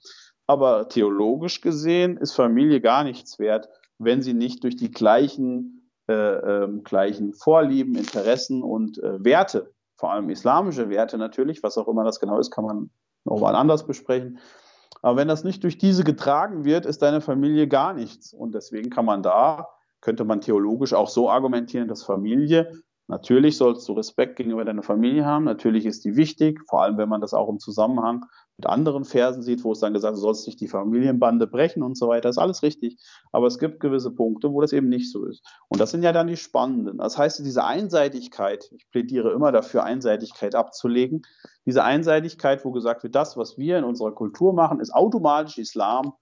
Aber 0.45 0.89
theologisch 0.89 1.61
gesehen 1.61 2.17
ist 2.17 2.33
Familie 2.33 2.81
gar 2.81 3.05
nichts 3.05 3.39
wert, 3.39 3.69
wenn 3.97 4.21
sie 4.21 4.33
nicht 4.33 4.63
durch 4.65 4.75
die 4.75 4.91
gleichen, 4.91 5.74
äh, 6.07 6.13
äh, 6.13 6.67
gleichen 6.83 7.33
Vorlieben, 7.33 7.95
Interessen 7.95 8.63
und 8.63 8.97
äh, 8.99 9.23
Werte, 9.23 9.73
vor 9.97 10.11
allem 10.11 10.29
islamische 10.29 10.89
Werte 10.89 11.17
natürlich, 11.17 11.63
was 11.63 11.77
auch 11.77 11.87
immer 11.87 12.03
das 12.03 12.19
genau 12.19 12.39
ist, 12.39 12.51
kann 12.51 12.65
man 12.65 12.89
nochmal 13.23 13.55
anders 13.55 13.87
besprechen. 13.87 14.39
Aber 15.01 15.17
wenn 15.17 15.27
das 15.27 15.43
nicht 15.43 15.63
durch 15.63 15.77
diese 15.77 16.03
getragen 16.03 16.65
wird, 16.65 16.85
ist 16.85 17.01
deine 17.01 17.21
Familie 17.21 17.67
gar 17.67 17.93
nichts. 17.93 18.33
Und 18.33 18.55
deswegen 18.55 18.89
kann 18.89 19.05
man 19.05 19.23
da, 19.23 19.67
könnte 20.01 20.25
man 20.25 20.41
theologisch 20.41 20.93
auch 20.93 21.09
so 21.09 21.29
argumentieren, 21.29 21.87
dass 21.87 22.03
Familie 22.03 22.71
Natürlich 23.07 23.57
sollst 23.57 23.87
du 23.87 23.93
Respekt 23.93 24.35
gegenüber 24.35 24.65
deiner 24.65 24.81
Familie 24.81 25.25
haben. 25.25 25.45
Natürlich 25.45 25.85
ist 25.85 26.05
die 26.05 26.15
wichtig, 26.15 26.59
vor 26.67 26.81
allem 26.81 26.97
wenn 26.97 27.09
man 27.09 27.21
das 27.21 27.35
auch 27.35 27.49
im 27.49 27.59
Zusammenhang 27.59 28.25
mit 28.57 28.67
anderen 28.67 29.03
Versen 29.03 29.43
sieht, 29.43 29.63
wo 29.63 29.73
es 29.73 29.79
dann 29.79 29.93
gesagt 29.93 30.13
wird, 30.13 30.17
du 30.17 30.21
sollst 30.21 30.47
nicht 30.47 30.59
die 30.61 30.67
Familienbande 30.67 31.45
brechen 31.45 31.83
und 31.83 31.97
so 31.97 32.07
weiter. 32.07 32.29
Ist 32.29 32.37
alles 32.37 32.63
richtig. 32.63 32.97
Aber 33.31 33.45
es 33.47 33.59
gibt 33.59 33.79
gewisse 33.79 34.11
Punkte, 34.11 34.51
wo 34.51 34.61
das 34.61 34.73
eben 34.73 34.89
nicht 34.89 35.11
so 35.11 35.25
ist. 35.25 35.45
Und 35.67 35.81
das 35.81 35.91
sind 35.91 36.03
ja 36.03 36.13
dann 36.13 36.27
die 36.27 36.37
spannenden. 36.37 36.97
Das 36.97 37.17
heißt, 37.17 37.45
diese 37.45 37.63
Einseitigkeit, 37.63 38.71
ich 38.71 38.89
plädiere 38.89 39.33
immer 39.33 39.51
dafür, 39.51 39.83
Einseitigkeit 39.83 40.55
abzulegen. 40.55 41.21
Diese 41.65 41.83
Einseitigkeit, 41.83 42.65
wo 42.65 42.71
gesagt 42.71 43.03
wird, 43.03 43.13
das, 43.13 43.37
was 43.37 43.57
wir 43.57 43.77
in 43.77 43.83
unserer 43.83 44.13
Kultur 44.13 44.53
machen, 44.53 44.79
ist 44.79 44.93
automatisch 44.93 45.57
Islam 45.57 46.13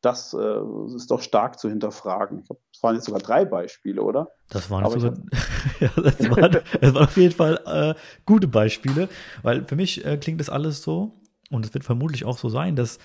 das 0.00 0.34
äh, 0.34 0.94
ist 0.94 1.10
doch 1.10 1.20
stark 1.20 1.58
zu 1.58 1.68
hinterfragen. 1.68 2.44
Glaub, 2.44 2.60
das 2.72 2.82
waren 2.82 2.94
jetzt 2.94 3.06
sogar 3.06 3.20
drei 3.20 3.44
Beispiele, 3.44 4.02
oder? 4.02 4.28
Das 4.50 4.70
waren, 4.70 4.88
sogar, 4.90 5.14
ja, 5.80 5.90
das 5.96 6.30
waren, 6.30 6.60
das 6.80 6.94
waren 6.94 7.04
auf 7.04 7.16
jeden 7.16 7.34
Fall 7.34 7.60
äh, 7.66 7.94
gute 8.24 8.48
Beispiele, 8.48 9.08
weil 9.42 9.64
für 9.64 9.76
mich 9.76 10.04
äh, 10.04 10.16
klingt 10.18 10.40
das 10.40 10.50
alles 10.50 10.82
so, 10.82 11.20
und 11.50 11.64
es 11.64 11.74
wird 11.74 11.84
vermutlich 11.84 12.24
auch 12.24 12.38
so 12.38 12.48
sein, 12.48 12.76
dass 12.76 12.98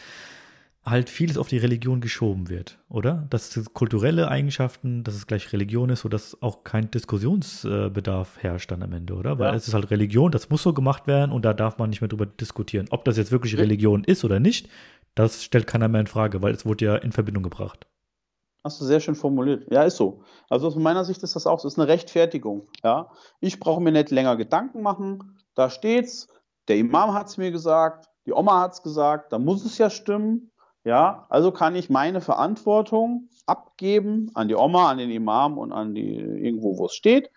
halt 0.83 1.11
vieles 1.11 1.37
auf 1.37 1.47
die 1.47 1.59
Religion 1.59 2.01
geschoben 2.01 2.49
wird, 2.49 2.79
oder? 2.89 3.27
Dass 3.29 3.63
kulturelle 3.73 4.29
Eigenschaften, 4.29 5.03
dass 5.03 5.13
es 5.13 5.27
gleich 5.27 5.53
Religion 5.53 5.91
ist, 5.91 6.01
sodass 6.01 6.41
auch 6.41 6.63
kein 6.63 6.89
Diskussionsbedarf 6.89 8.39
herrscht 8.39 8.71
dann 8.71 8.81
am 8.81 8.91
Ende, 8.93 9.13
oder? 9.13 9.37
Weil 9.37 9.49
ja. 9.49 9.55
es 9.55 9.67
ist 9.67 9.75
halt 9.75 9.91
Religion, 9.91 10.31
das 10.31 10.49
muss 10.49 10.63
so 10.63 10.73
gemacht 10.73 11.05
werden 11.05 11.31
und 11.31 11.45
da 11.45 11.53
darf 11.53 11.77
man 11.77 11.91
nicht 11.91 12.01
mehr 12.01 12.07
drüber 12.07 12.25
diskutieren. 12.25 12.87
Ob 12.89 13.05
das 13.05 13.17
jetzt 13.17 13.31
wirklich 13.31 13.57
Religion 13.57 14.03
ist 14.03 14.23
oder 14.25 14.39
nicht, 14.39 14.69
das 15.15 15.43
stellt 15.43 15.67
keiner 15.67 15.87
mehr 15.87 16.01
in 16.01 16.07
Frage, 16.07 16.41
weil 16.41 16.53
es 16.53 16.65
wurde 16.65 16.85
ja 16.85 16.95
in 16.95 17.11
Verbindung 17.11 17.43
gebracht. 17.43 17.87
Hast 18.63 18.79
du 18.79 18.85
sehr 18.85 18.99
schön 18.99 19.15
formuliert. 19.15 19.65
Ja, 19.71 19.83
ist 19.83 19.97
so. 19.97 20.23
Also 20.49 20.67
aus 20.67 20.75
meiner 20.75 21.03
Sicht 21.03 21.23
ist 21.23 21.35
das 21.35 21.47
auch 21.47 21.59
so. 21.59 21.67
Es 21.67 21.73
ist 21.73 21.79
eine 21.79 21.87
Rechtfertigung. 21.87 22.67
Ja, 22.83 23.11
ich 23.39 23.59
brauche 23.59 23.81
mir 23.81 23.91
nicht 23.91 24.11
länger 24.11 24.37
Gedanken 24.37 24.81
machen. 24.81 25.39
Da 25.55 25.69
steht's. 25.69 26.27
Der 26.67 26.77
Imam 26.77 27.13
hat 27.13 27.27
es 27.27 27.37
mir 27.37 27.51
gesagt. 27.51 28.07
Die 28.27 28.33
Oma 28.33 28.61
hat 28.61 28.73
es 28.73 28.83
gesagt. 28.83 29.33
Da 29.33 29.39
muss 29.39 29.65
es 29.65 29.79
ja 29.79 29.89
stimmen. 29.89 30.51
Ja, 30.83 31.25
also 31.29 31.51
kann 31.51 31.75
ich 31.75 31.89
meine 31.89 32.21
Verantwortung 32.21 33.29
abgeben 33.45 34.31
an 34.33 34.47
die 34.47 34.55
Oma, 34.55 34.89
an 34.89 34.97
den 34.97 35.11
Imam 35.11 35.57
und 35.57 35.71
an 35.71 35.93
die 35.93 36.15
irgendwo, 36.15 36.77
wo 36.77 36.85
es 36.85 36.93
steht 36.93 37.29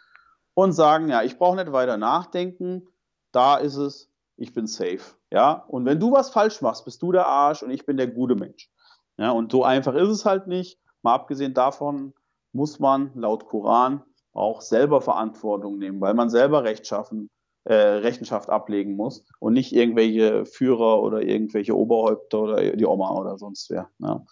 und 0.55 0.73
sagen, 0.73 1.09
ja, 1.09 1.23
ich 1.23 1.39
brauche 1.39 1.57
nicht 1.57 1.73
weiter 1.73 1.97
nachdenken. 1.97 2.87
Da 3.33 3.57
ist 3.57 3.77
es. 3.77 4.11
Ich 4.37 4.53
bin 4.53 4.67
safe. 4.67 5.01
Ja, 5.31 5.65
und 5.69 5.85
wenn 5.85 6.01
du 6.01 6.13
was 6.13 6.31
falsch 6.31 6.61
machst, 6.61 6.85
bist 6.85 7.03
du 7.03 7.13
der 7.13 7.27
Arsch 7.27 7.63
und 7.63 7.71
ich 7.71 7.87
bin 7.87 7.97
der 7.97 8.09
gute 8.09 8.35
Mensch. 8.35 8.71
Ja, 9.17 9.31
und 9.31 9.53
so 9.53 9.65
einfach 9.65 9.95
ist 9.95 10.09
es 10.09 10.25
halt 10.25 10.47
nicht. 10.47 10.79
Mal 11.03 11.15
abgesehen 11.15 11.55
davon 11.55 12.15
muss 12.53 12.79
man 12.79 13.13
laut 13.15 13.47
Koran 13.47 14.03
auch 14.33 14.61
selber 14.61 15.01
Verantwortung 15.01 15.79
nehmen, 15.79 16.01
weil 16.01 16.15
man 16.15 16.31
selber 16.31 16.65
Rechtschaffen, 16.65 17.31
äh, 17.65 17.75
Rechenschaft 17.75 18.51
ablegen 18.51 18.97
muss 18.97 19.25
und 19.39 19.55
nicht 19.55 19.73
irgendwelche 19.73 20.45
Führer 20.45 21.01
oder 21.01 21.23
irgendwelche 21.23 21.77
Oberhäupter 21.77 22.41
oder 22.41 22.77
die 22.77 22.87
Oma 22.87 23.15
oder 23.15 23.39
sonst 23.39 23.71
wer. 23.71 23.91
Ja. 24.01 24.25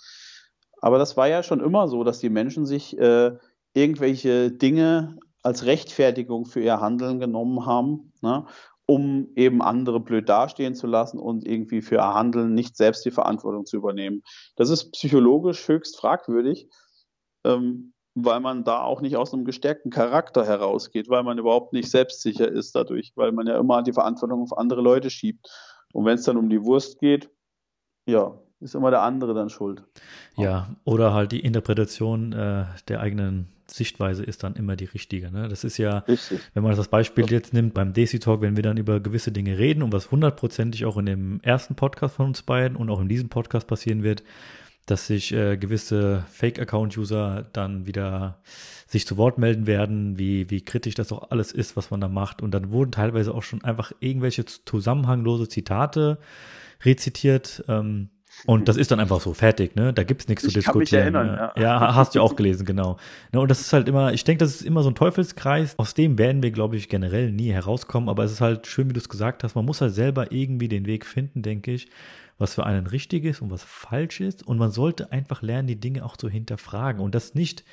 Aber 0.80 0.98
das 0.98 1.16
war 1.16 1.28
ja 1.28 1.42
schon 1.42 1.60
immer 1.60 1.88
so, 1.88 2.04
dass 2.04 2.18
die 2.18 2.28
Menschen 2.28 2.66
sich 2.66 2.98
äh, 2.98 3.32
irgendwelche 3.72 4.50
Dinge 4.50 5.18
als 5.42 5.64
Rechtfertigung 5.64 6.44
für 6.44 6.60
ihr 6.60 6.80
Handeln 6.80 7.20
genommen 7.20 7.64
haben. 7.66 8.12
Ne? 8.20 8.46
Um 8.92 9.28
eben 9.36 9.62
andere 9.62 10.00
blöd 10.00 10.28
dastehen 10.28 10.74
zu 10.74 10.86
lassen 10.86 11.18
und 11.18 11.48
irgendwie 11.48 11.80
für 11.80 11.94
ihr 11.94 12.14
Handeln 12.14 12.52
nicht 12.52 12.76
selbst 12.76 13.06
die 13.06 13.10
Verantwortung 13.10 13.64
zu 13.64 13.78
übernehmen. 13.78 14.22
Das 14.54 14.68
ist 14.68 14.92
psychologisch 14.92 15.66
höchst 15.66 15.96
fragwürdig, 15.96 16.68
ähm, 17.44 17.94
weil 18.14 18.40
man 18.40 18.64
da 18.64 18.82
auch 18.82 19.00
nicht 19.00 19.16
aus 19.16 19.32
einem 19.32 19.46
gestärkten 19.46 19.90
Charakter 19.90 20.44
herausgeht, 20.44 21.08
weil 21.08 21.22
man 21.22 21.38
überhaupt 21.38 21.72
nicht 21.72 21.90
selbstsicher 21.90 22.46
ist 22.52 22.74
dadurch, 22.74 23.12
weil 23.14 23.32
man 23.32 23.46
ja 23.46 23.58
immer 23.58 23.82
die 23.82 23.94
Verantwortung 23.94 24.42
auf 24.42 24.58
andere 24.58 24.82
Leute 24.82 25.08
schiebt. 25.08 25.48
Und 25.94 26.04
wenn 26.04 26.16
es 26.16 26.24
dann 26.24 26.36
um 26.36 26.50
die 26.50 26.62
Wurst 26.62 26.98
geht, 26.98 27.30
ja, 28.06 28.38
ist 28.60 28.74
immer 28.74 28.90
der 28.90 29.00
andere 29.00 29.32
dann 29.32 29.48
schuld. 29.48 29.84
Ja, 30.36 30.68
oder 30.84 31.14
halt 31.14 31.32
die 31.32 31.40
Interpretation 31.40 32.34
äh, 32.34 32.66
der 32.88 33.00
eigenen 33.00 33.48
Sichtweise 33.72 34.22
ist 34.22 34.42
dann 34.42 34.54
immer 34.54 34.76
die 34.76 34.84
richtige. 34.84 35.30
Ne? 35.30 35.48
Das 35.48 35.64
ist 35.64 35.78
ja, 35.78 35.98
Richtig. 35.98 36.40
wenn 36.54 36.62
man 36.62 36.76
das 36.76 36.88
Beispiel 36.88 37.30
jetzt 37.30 37.52
nimmt 37.52 37.74
beim 37.74 37.92
Desi 37.92 38.18
Talk, 38.18 38.40
wenn 38.40 38.56
wir 38.56 38.62
dann 38.62 38.76
über 38.76 39.00
gewisse 39.00 39.32
Dinge 39.32 39.58
reden 39.58 39.82
und 39.82 39.92
was 39.92 40.10
hundertprozentig 40.10 40.84
auch 40.84 40.96
in 40.96 41.06
dem 41.06 41.40
ersten 41.42 41.74
Podcast 41.74 42.16
von 42.16 42.26
uns 42.26 42.42
beiden 42.42 42.76
und 42.76 42.90
auch 42.90 43.00
in 43.00 43.08
diesem 43.08 43.28
Podcast 43.28 43.66
passieren 43.66 44.02
wird, 44.02 44.22
dass 44.86 45.06
sich 45.06 45.32
äh, 45.32 45.56
gewisse 45.56 46.24
Fake-Account-User 46.30 47.46
dann 47.52 47.86
wieder 47.86 48.40
sich 48.86 49.06
zu 49.06 49.16
Wort 49.16 49.38
melden 49.38 49.66
werden, 49.66 50.18
wie, 50.18 50.50
wie 50.50 50.60
kritisch 50.60 50.94
das 50.94 51.12
auch 51.12 51.30
alles 51.30 51.52
ist, 51.52 51.76
was 51.76 51.90
man 51.90 52.00
da 52.00 52.08
macht. 52.08 52.42
Und 52.42 52.52
dann 52.52 52.70
wurden 52.70 52.92
teilweise 52.92 53.32
auch 53.32 53.42
schon 53.42 53.62
einfach 53.64 53.92
irgendwelche 54.00 54.44
zusammenhanglose 54.44 55.48
Zitate 55.48 56.18
rezitiert. 56.84 57.64
Ähm, 57.68 58.10
und 58.46 58.68
das 58.68 58.76
ist 58.76 58.90
dann 58.90 58.98
einfach 58.98 59.20
so 59.20 59.34
fertig, 59.34 59.76
ne? 59.76 59.92
Da 59.92 60.02
gibt's 60.02 60.26
nichts 60.26 60.44
ich 60.44 60.50
zu 60.50 60.58
diskutieren. 60.58 61.12
Kann 61.12 61.26
mich 61.26 61.30
erinnern, 61.30 61.52
ne? 61.54 61.62
ja. 61.62 61.62
ja, 61.62 61.94
hast 61.94 62.14
du 62.14 62.20
auch 62.20 62.34
gelesen, 62.34 62.66
genau. 62.66 62.96
Ne, 63.32 63.40
und 63.40 63.50
das 63.50 63.60
ist 63.60 63.72
halt 63.72 63.88
immer, 63.88 64.12
ich 64.12 64.24
denke, 64.24 64.44
das 64.44 64.56
ist 64.56 64.62
immer 64.62 64.82
so 64.82 64.90
ein 64.90 64.94
Teufelskreis. 64.94 65.78
Aus 65.78 65.94
dem 65.94 66.18
werden 66.18 66.42
wir, 66.42 66.50
glaube 66.50 66.76
ich, 66.76 66.88
generell 66.88 67.30
nie 67.30 67.52
herauskommen. 67.52 68.08
Aber 68.08 68.24
es 68.24 68.32
ist 68.32 68.40
halt 68.40 68.66
schön, 68.66 68.88
wie 68.88 68.94
du 68.94 69.00
es 69.00 69.08
gesagt 69.08 69.44
hast. 69.44 69.54
Man 69.54 69.64
muss 69.64 69.80
halt 69.80 69.94
selber 69.94 70.32
irgendwie 70.32 70.68
den 70.68 70.86
Weg 70.86 71.06
finden, 71.06 71.42
denke 71.42 71.72
ich, 71.72 71.88
was 72.38 72.54
für 72.54 72.66
einen 72.66 72.88
richtig 72.88 73.24
ist 73.24 73.42
und 73.42 73.50
was 73.50 73.62
falsch 73.62 74.20
ist. 74.20 74.44
Und 74.44 74.58
man 74.58 74.72
sollte 74.72 75.12
einfach 75.12 75.42
lernen, 75.42 75.68
die 75.68 75.78
Dinge 75.78 76.04
auch 76.04 76.16
zu 76.16 76.28
hinterfragen 76.28 77.00
und 77.00 77.14
das 77.14 77.34
nicht 77.34 77.64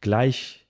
gleich 0.00 0.66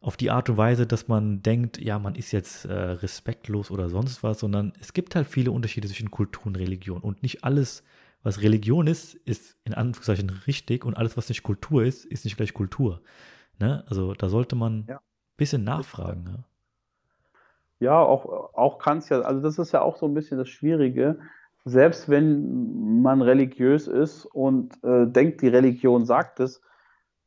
auf 0.00 0.16
die 0.16 0.30
Art 0.30 0.48
und 0.48 0.56
Weise, 0.56 0.86
dass 0.86 1.08
man 1.08 1.42
denkt, 1.42 1.78
ja, 1.78 1.98
man 1.98 2.14
ist 2.14 2.30
jetzt 2.32 2.66
äh, 2.66 2.72
respektlos 2.72 3.70
oder 3.70 3.88
sonst 3.88 4.22
was, 4.22 4.38
sondern 4.40 4.72
es 4.80 4.92
gibt 4.92 5.14
halt 5.16 5.26
viele 5.26 5.50
Unterschiede 5.50 5.88
zwischen 5.88 6.10
Kultur 6.10 6.46
und 6.46 6.56
Religion 6.56 7.00
und 7.00 7.22
nicht 7.22 7.42
alles 7.42 7.82
was 8.22 8.42
Religion 8.42 8.86
ist, 8.86 9.14
ist 9.14 9.56
in 9.64 9.74
Anführungszeichen 9.74 10.30
richtig 10.46 10.84
und 10.84 10.96
alles, 10.96 11.16
was 11.16 11.28
nicht 11.28 11.42
Kultur 11.42 11.84
ist, 11.84 12.04
ist 12.04 12.24
nicht 12.24 12.36
gleich 12.36 12.52
Kultur. 12.52 13.00
Ne? 13.58 13.84
Also 13.88 14.14
da 14.14 14.28
sollte 14.28 14.56
man 14.56 14.80
ein 14.80 14.86
ja. 14.88 15.00
bisschen 15.36 15.64
nachfragen. 15.64 16.44
Ja, 17.80 17.86
ja 17.86 17.98
auch, 18.00 18.54
auch 18.54 18.78
kann 18.78 18.98
es 18.98 19.08
ja, 19.08 19.20
also 19.20 19.40
das 19.40 19.58
ist 19.58 19.72
ja 19.72 19.82
auch 19.82 19.96
so 19.96 20.06
ein 20.06 20.14
bisschen 20.14 20.38
das 20.38 20.48
Schwierige. 20.48 21.18
Selbst 21.64 22.08
wenn 22.08 23.02
man 23.02 23.22
religiös 23.22 23.86
ist 23.86 24.24
und 24.24 24.82
äh, 24.82 25.06
denkt, 25.06 25.42
die 25.42 25.48
Religion 25.48 26.06
sagt 26.06 26.40
es, 26.40 26.62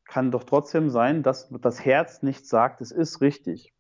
kann 0.06 0.32
doch 0.32 0.44
trotzdem 0.44 0.90
sein, 0.90 1.24
dass 1.24 1.50
das 1.62 1.86
Herz 1.86 2.22
nicht 2.22 2.46
sagt, 2.46 2.82
es 2.82 2.92
ist 2.92 3.22
richtig. 3.22 3.74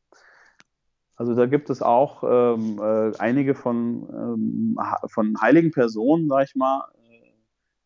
Also 1.15 1.35
da 1.35 1.45
gibt 1.45 1.69
es 1.69 1.81
auch 1.81 2.23
ähm, 2.23 2.79
äh, 2.81 3.11
einige 3.19 3.53
von, 3.53 4.09
ähm, 4.09 4.79
von 5.07 5.39
heiligen 5.41 5.71
Personen, 5.71 6.27
sag 6.29 6.45
ich 6.45 6.55
mal, 6.55 6.85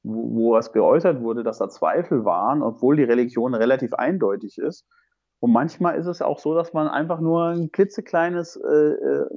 wo, 0.05 0.35
wo 0.35 0.57
es 0.57 0.71
geäußert 0.71 1.21
wurde, 1.21 1.43
dass 1.43 1.57
da 1.57 1.67
Zweifel 1.69 2.25
waren, 2.25 2.61
obwohl 2.61 2.95
die 2.95 3.03
Religion 3.03 3.55
relativ 3.55 3.93
eindeutig 3.93 4.57
ist. 4.57 4.85
Und 5.39 5.51
manchmal 5.51 5.97
ist 5.97 6.07
es 6.07 6.21
auch 6.21 6.39
so, 6.39 6.53
dass 6.55 6.73
man 6.73 6.87
einfach 6.87 7.19
nur 7.19 7.47
ein 7.47 7.71
klitzekleines, 7.71 8.55
äh, 8.55 8.69
äh, 8.69 9.27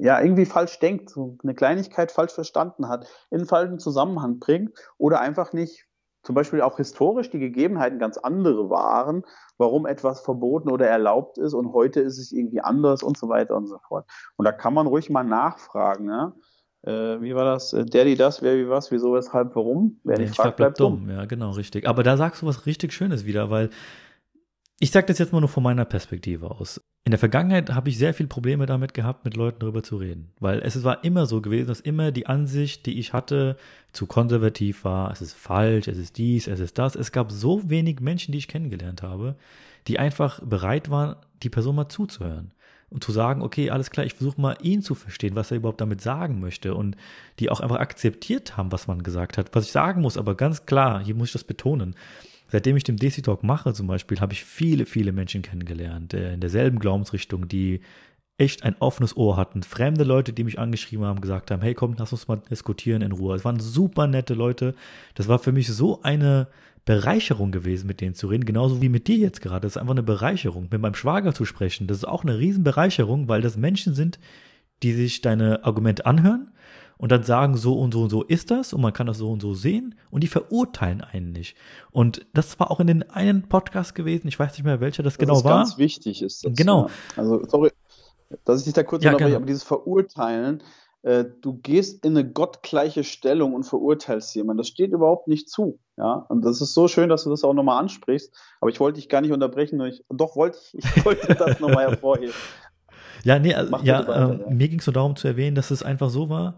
ja, 0.00 0.20
irgendwie 0.20 0.44
falsch 0.44 0.78
denkt, 0.78 1.10
so 1.10 1.36
eine 1.42 1.54
Kleinigkeit 1.54 2.12
falsch 2.12 2.32
verstanden 2.32 2.88
hat, 2.88 3.06
in 3.30 3.46
falschen 3.46 3.78
Zusammenhang 3.78 4.38
bringt 4.38 4.78
oder 4.98 5.20
einfach 5.20 5.52
nicht, 5.52 5.86
zum 6.22 6.34
Beispiel 6.34 6.60
auch 6.60 6.76
historisch 6.76 7.30
die 7.30 7.40
Gegebenheiten 7.40 7.98
ganz 7.98 8.16
andere 8.16 8.70
waren, 8.70 9.24
warum 9.58 9.86
etwas 9.86 10.20
verboten 10.20 10.70
oder 10.70 10.86
erlaubt 10.86 11.38
ist 11.38 11.54
und 11.54 11.72
heute 11.72 12.00
ist 12.00 12.18
es 12.18 12.30
irgendwie 12.30 12.60
anders 12.60 13.02
und 13.02 13.16
so 13.16 13.28
weiter 13.28 13.56
und 13.56 13.66
so 13.66 13.78
fort. 13.78 14.06
Und 14.36 14.44
da 14.44 14.52
kann 14.52 14.74
man 14.74 14.86
ruhig 14.86 15.10
mal 15.10 15.24
nachfragen. 15.24 16.08
Ja? 16.08 16.32
Äh, 16.84 17.20
wie 17.20 17.34
war 17.34 17.44
das? 17.44 17.72
Äh, 17.72 17.84
der, 17.84 18.04
die 18.04 18.16
das, 18.16 18.42
wer, 18.42 18.56
wie 18.56 18.68
was, 18.68 18.90
wieso, 18.90 19.14
weshalb, 19.14 19.54
warum? 19.54 20.00
Wer 20.04 20.18
nicht 20.18 20.34
fragt, 20.34 20.56
bleibt 20.56 20.80
dumm. 20.80 21.06
dumm. 21.06 21.10
Ja, 21.10 21.24
genau, 21.26 21.50
richtig. 21.50 21.86
Aber 21.86 22.02
da 22.02 22.16
sagst 22.16 22.42
du 22.42 22.46
was 22.46 22.66
richtig 22.66 22.92
Schönes 22.92 23.24
wieder, 23.24 23.50
weil 23.50 23.70
ich 24.82 24.90
sage 24.90 25.06
das 25.06 25.18
jetzt 25.18 25.32
mal 25.32 25.38
nur 25.38 25.48
von 25.48 25.62
meiner 25.62 25.84
Perspektive 25.84 26.50
aus. 26.50 26.80
in 27.04 27.12
der 27.12 27.18
Vergangenheit 27.20 27.70
habe 27.70 27.88
ich 27.88 27.98
sehr 27.98 28.14
viele 28.14 28.28
Probleme 28.28 28.66
damit 28.66 28.94
gehabt, 28.94 29.24
mit 29.24 29.36
Leuten 29.36 29.60
darüber 29.60 29.84
zu 29.84 29.96
reden. 29.96 30.32
Weil 30.40 30.58
es 30.58 30.82
war 30.82 31.04
immer 31.04 31.26
so 31.26 31.40
gewesen, 31.40 31.68
dass 31.68 31.78
immer 31.78 32.10
die 32.10 32.26
Ansicht, 32.26 32.86
die 32.86 32.98
ich 32.98 33.12
hatte, 33.12 33.56
zu 33.92 34.06
konservativ 34.06 34.84
war, 34.84 35.12
es 35.12 35.22
ist 35.22 35.34
falsch, 35.34 35.86
es 35.86 35.98
ist 35.98 36.18
dies, 36.18 36.48
es 36.48 36.58
ist 36.58 36.78
das. 36.78 36.96
Es 36.96 37.12
gab 37.12 37.30
so 37.30 37.70
wenig 37.70 38.00
Menschen, 38.00 38.32
die 38.32 38.38
ich 38.38 38.48
kennengelernt 38.48 39.04
habe, 39.04 39.36
die 39.86 40.00
einfach 40.00 40.40
bereit 40.40 40.90
waren, 40.90 41.14
die 41.44 41.50
Person 41.50 41.76
mal 41.76 41.88
zuzuhören. 41.88 42.50
Und 42.92 43.02
zu 43.02 43.12
sagen, 43.12 43.42
okay, 43.42 43.70
alles 43.70 43.90
klar, 43.90 44.04
ich 44.04 44.14
versuche 44.14 44.40
mal 44.40 44.56
ihn 44.60 44.82
zu 44.82 44.94
verstehen, 44.94 45.34
was 45.34 45.50
er 45.50 45.56
überhaupt 45.56 45.80
damit 45.80 46.00
sagen 46.02 46.40
möchte. 46.40 46.74
Und 46.74 46.96
die 47.38 47.48
auch 47.50 47.60
einfach 47.60 47.78
akzeptiert 47.78 48.56
haben, 48.56 48.70
was 48.70 48.86
man 48.86 49.02
gesagt 49.02 49.38
hat. 49.38 49.54
Was 49.54 49.64
ich 49.64 49.72
sagen 49.72 50.02
muss, 50.02 50.18
aber 50.18 50.34
ganz 50.34 50.66
klar, 50.66 51.02
hier 51.02 51.14
muss 51.14 51.28
ich 51.28 51.32
das 51.32 51.44
betonen 51.44 51.96
seitdem 52.52 52.76
ich 52.76 52.84
den 52.84 52.98
DC 52.98 53.22
Talk 53.22 53.42
mache 53.42 53.72
zum 53.72 53.86
Beispiel, 53.86 54.20
habe 54.20 54.34
ich 54.34 54.44
viele, 54.44 54.84
viele 54.84 55.12
Menschen 55.12 55.40
kennengelernt, 55.40 56.12
äh, 56.12 56.34
in 56.34 56.40
derselben 56.40 56.78
Glaubensrichtung, 56.78 57.48
die 57.48 57.80
echt 58.36 58.62
ein 58.62 58.76
offenes 58.78 59.16
Ohr 59.16 59.36
hatten. 59.36 59.62
Fremde 59.62 60.04
Leute, 60.04 60.32
die 60.32 60.44
mich 60.44 60.58
angeschrieben 60.58 61.06
haben, 61.06 61.20
gesagt 61.20 61.50
haben, 61.50 61.62
hey 61.62 61.74
komm, 61.74 61.94
lass 61.98 62.12
uns 62.12 62.28
mal 62.28 62.42
diskutieren 62.50 63.02
in 63.02 63.12
Ruhe. 63.12 63.34
Es 63.36 63.44
waren 63.44 63.60
super 63.60 64.06
nette 64.06 64.34
Leute. 64.34 64.74
Das 65.14 65.28
war 65.28 65.38
für 65.38 65.52
mich 65.52 65.68
so 65.68 66.02
eine 66.02 66.48
Bereicherung 66.84 67.52
gewesen, 67.52 67.86
mit 67.86 68.00
denen 68.00 68.14
zu 68.14 68.26
reden, 68.26 68.44
genauso 68.44 68.82
wie 68.82 68.88
mit 68.88 69.06
dir 69.06 69.16
jetzt 69.16 69.40
gerade. 69.40 69.60
Das 69.60 69.72
ist 69.72 69.76
einfach 69.76 69.92
eine 69.92 70.02
Bereicherung. 70.02 70.68
Mit 70.70 70.80
meinem 70.80 70.94
Schwager 70.94 71.32
zu 71.32 71.44
sprechen, 71.44 71.86
das 71.86 71.98
ist 71.98 72.04
auch 72.04 72.24
eine 72.24 72.38
Riesenbereicherung, 72.38 73.28
weil 73.28 73.40
das 73.40 73.56
Menschen 73.56 73.94
sind, 73.94 74.18
die 74.82 74.92
sich 74.92 75.20
deine 75.20 75.64
Argumente 75.64 76.06
anhören 76.06 76.50
und 76.98 77.10
dann 77.10 77.22
sagen, 77.22 77.56
so 77.56 77.78
und 77.78 77.94
so 77.94 78.02
und 78.02 78.10
so 78.10 78.22
ist 78.22 78.50
das 78.50 78.72
und 78.72 78.80
man 78.80 78.92
kann 78.92 79.06
das 79.06 79.18
so 79.18 79.30
und 79.30 79.42
so 79.42 79.54
sehen 79.54 79.94
und 80.10 80.22
die 80.22 80.28
verurteilen 80.28 81.00
einen 81.00 81.32
nicht. 81.32 81.56
Und 81.90 82.26
das 82.32 82.58
war 82.58 82.70
auch 82.70 82.80
in 82.80 82.86
den 82.86 83.08
einen 83.10 83.48
Podcast 83.48 83.94
gewesen, 83.94 84.28
ich 84.28 84.38
weiß 84.38 84.52
nicht 84.52 84.64
mehr 84.64 84.80
welcher 84.80 85.02
das, 85.02 85.14
das 85.14 85.18
genau 85.18 85.38
ist 85.38 85.44
war. 85.44 85.58
Ganz 85.58 85.78
wichtig 85.78 86.22
ist 86.22 86.44
das. 86.44 86.52
Genau. 86.54 86.86
Ja. 86.86 86.92
Also, 87.16 87.44
sorry, 87.48 87.70
dass 88.44 88.60
ich 88.60 88.64
dich 88.64 88.74
da 88.74 88.82
kurz 88.82 89.04
ja, 89.04 89.12
unterbreche, 89.12 89.36
aber 89.36 89.46
dieses 89.46 89.62
Verurteilen, 89.62 90.62
äh, 91.02 91.24
du 91.40 91.54
gehst 91.54 92.04
in 92.04 92.16
eine 92.16 92.28
gottgleiche 92.28 93.04
Stellung 93.04 93.54
und 93.54 93.64
verurteilst 93.64 94.34
jemanden. 94.34 94.58
Das 94.58 94.68
steht 94.68 94.92
überhaupt 94.92 95.28
nicht 95.28 95.48
zu. 95.48 95.78
Ja, 95.96 96.24
und 96.28 96.44
das 96.44 96.60
ist 96.60 96.74
so 96.74 96.88
schön, 96.88 97.08
dass 97.08 97.24
du 97.24 97.30
das 97.30 97.44
auch 97.44 97.54
nochmal 97.54 97.80
ansprichst. 97.80 98.34
Aber 98.60 98.70
ich 98.70 98.80
wollte 98.80 99.00
dich 99.00 99.08
gar 99.08 99.20
nicht 99.20 99.32
unterbrechen. 99.32 99.80
Ich, 99.82 100.04
doch 100.08 100.36
wollte 100.36 100.58
ich, 100.72 100.84
ich 100.84 101.04
wollte 101.04 101.34
das 101.34 101.60
nochmal 101.60 101.88
hervorheben. 101.88 102.34
Ja, 103.24 103.38
nee, 103.38 103.54
also, 103.54 103.76
ja, 103.82 104.00
weiter, 104.00 104.34
äh, 104.34 104.42
ja, 104.42 104.50
mir 104.50 104.68
ging 104.68 104.78
es 104.78 104.86
nur 104.86 104.94
darum 104.94 105.16
zu 105.16 105.28
erwähnen, 105.28 105.54
dass 105.54 105.70
es 105.70 105.82
einfach 105.82 106.10
so 106.10 106.28
war, 106.28 106.56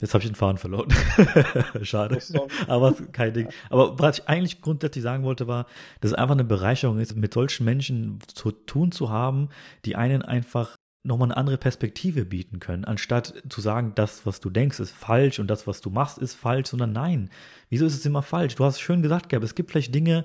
Jetzt 0.00 0.12
habe 0.12 0.22
ich 0.22 0.30
den 0.30 0.36
Faden 0.36 0.58
verloren. 0.58 0.88
Schade. 1.82 2.18
Aber 2.66 2.92
kein 3.12 3.32
Ding. 3.32 3.48
Aber 3.70 3.98
was 3.98 4.18
ich 4.18 4.28
eigentlich 4.28 4.60
grundsätzlich 4.60 5.02
sagen 5.02 5.24
wollte, 5.24 5.46
war, 5.46 5.64
dass 6.00 6.10
es 6.10 6.16
einfach 6.16 6.34
eine 6.34 6.44
Bereicherung 6.44 6.98
ist, 6.98 7.16
mit 7.16 7.32
solchen 7.32 7.64
Menschen 7.64 8.18
zu 8.26 8.50
tun 8.50 8.92
zu 8.92 9.08
haben, 9.08 9.48
die 9.86 9.96
einen 9.96 10.20
einfach 10.20 10.76
nochmal 11.06 11.28
eine 11.28 11.36
andere 11.36 11.58
Perspektive 11.58 12.24
bieten 12.24 12.60
können, 12.60 12.84
anstatt 12.84 13.34
zu 13.48 13.60
sagen, 13.60 13.92
das, 13.94 14.26
was 14.26 14.40
du 14.40 14.50
denkst, 14.50 14.80
ist 14.80 14.92
falsch 14.92 15.38
und 15.38 15.48
das, 15.48 15.66
was 15.66 15.80
du 15.80 15.90
machst, 15.90 16.18
ist 16.18 16.34
falsch, 16.34 16.68
sondern 16.68 16.92
nein. 16.92 17.30
Wieso 17.70 17.86
ist 17.86 17.94
es 17.94 18.06
immer 18.06 18.22
falsch? 18.22 18.56
Du 18.56 18.64
hast 18.64 18.80
schön 18.80 19.02
gesagt, 19.02 19.28
Gab. 19.28 19.42
Es 19.42 19.54
gibt 19.54 19.70
vielleicht 19.70 19.94
Dinge, 19.94 20.24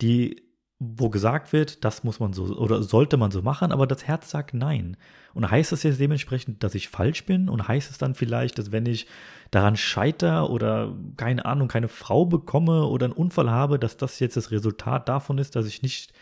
die 0.00 0.42
wo 0.84 1.10
gesagt 1.10 1.52
wird, 1.52 1.84
das 1.84 2.02
muss 2.02 2.18
man 2.18 2.32
so 2.32 2.44
oder 2.56 2.82
sollte 2.82 3.16
man 3.16 3.30
so 3.30 3.40
machen, 3.40 3.70
aber 3.70 3.86
das 3.86 4.06
Herz 4.06 4.30
sagt 4.30 4.52
nein. 4.52 4.96
Und 5.32 5.48
heißt 5.48 5.70
das 5.70 5.84
jetzt 5.84 6.00
dementsprechend, 6.00 6.64
dass 6.64 6.74
ich 6.74 6.88
falsch 6.88 7.24
bin? 7.24 7.48
Und 7.48 7.68
heißt 7.68 7.90
es 7.90 7.98
dann 7.98 8.14
vielleicht, 8.14 8.58
dass 8.58 8.72
wenn 8.72 8.86
ich 8.86 9.06
daran 9.52 9.76
scheiter 9.76 10.50
oder 10.50 10.94
keine 11.16 11.44
Ahnung, 11.44 11.68
keine 11.68 11.88
Frau 11.88 12.26
bekomme 12.26 12.86
oder 12.86 13.06
einen 13.06 13.14
Unfall 13.14 13.50
habe, 13.50 13.78
dass 13.78 13.96
das 13.96 14.18
jetzt 14.18 14.36
das 14.36 14.50
Resultat 14.50 15.08
davon 15.08 15.38
ist, 15.38 15.54
dass 15.54 15.66
ich 15.66 15.82
nicht 15.82 16.12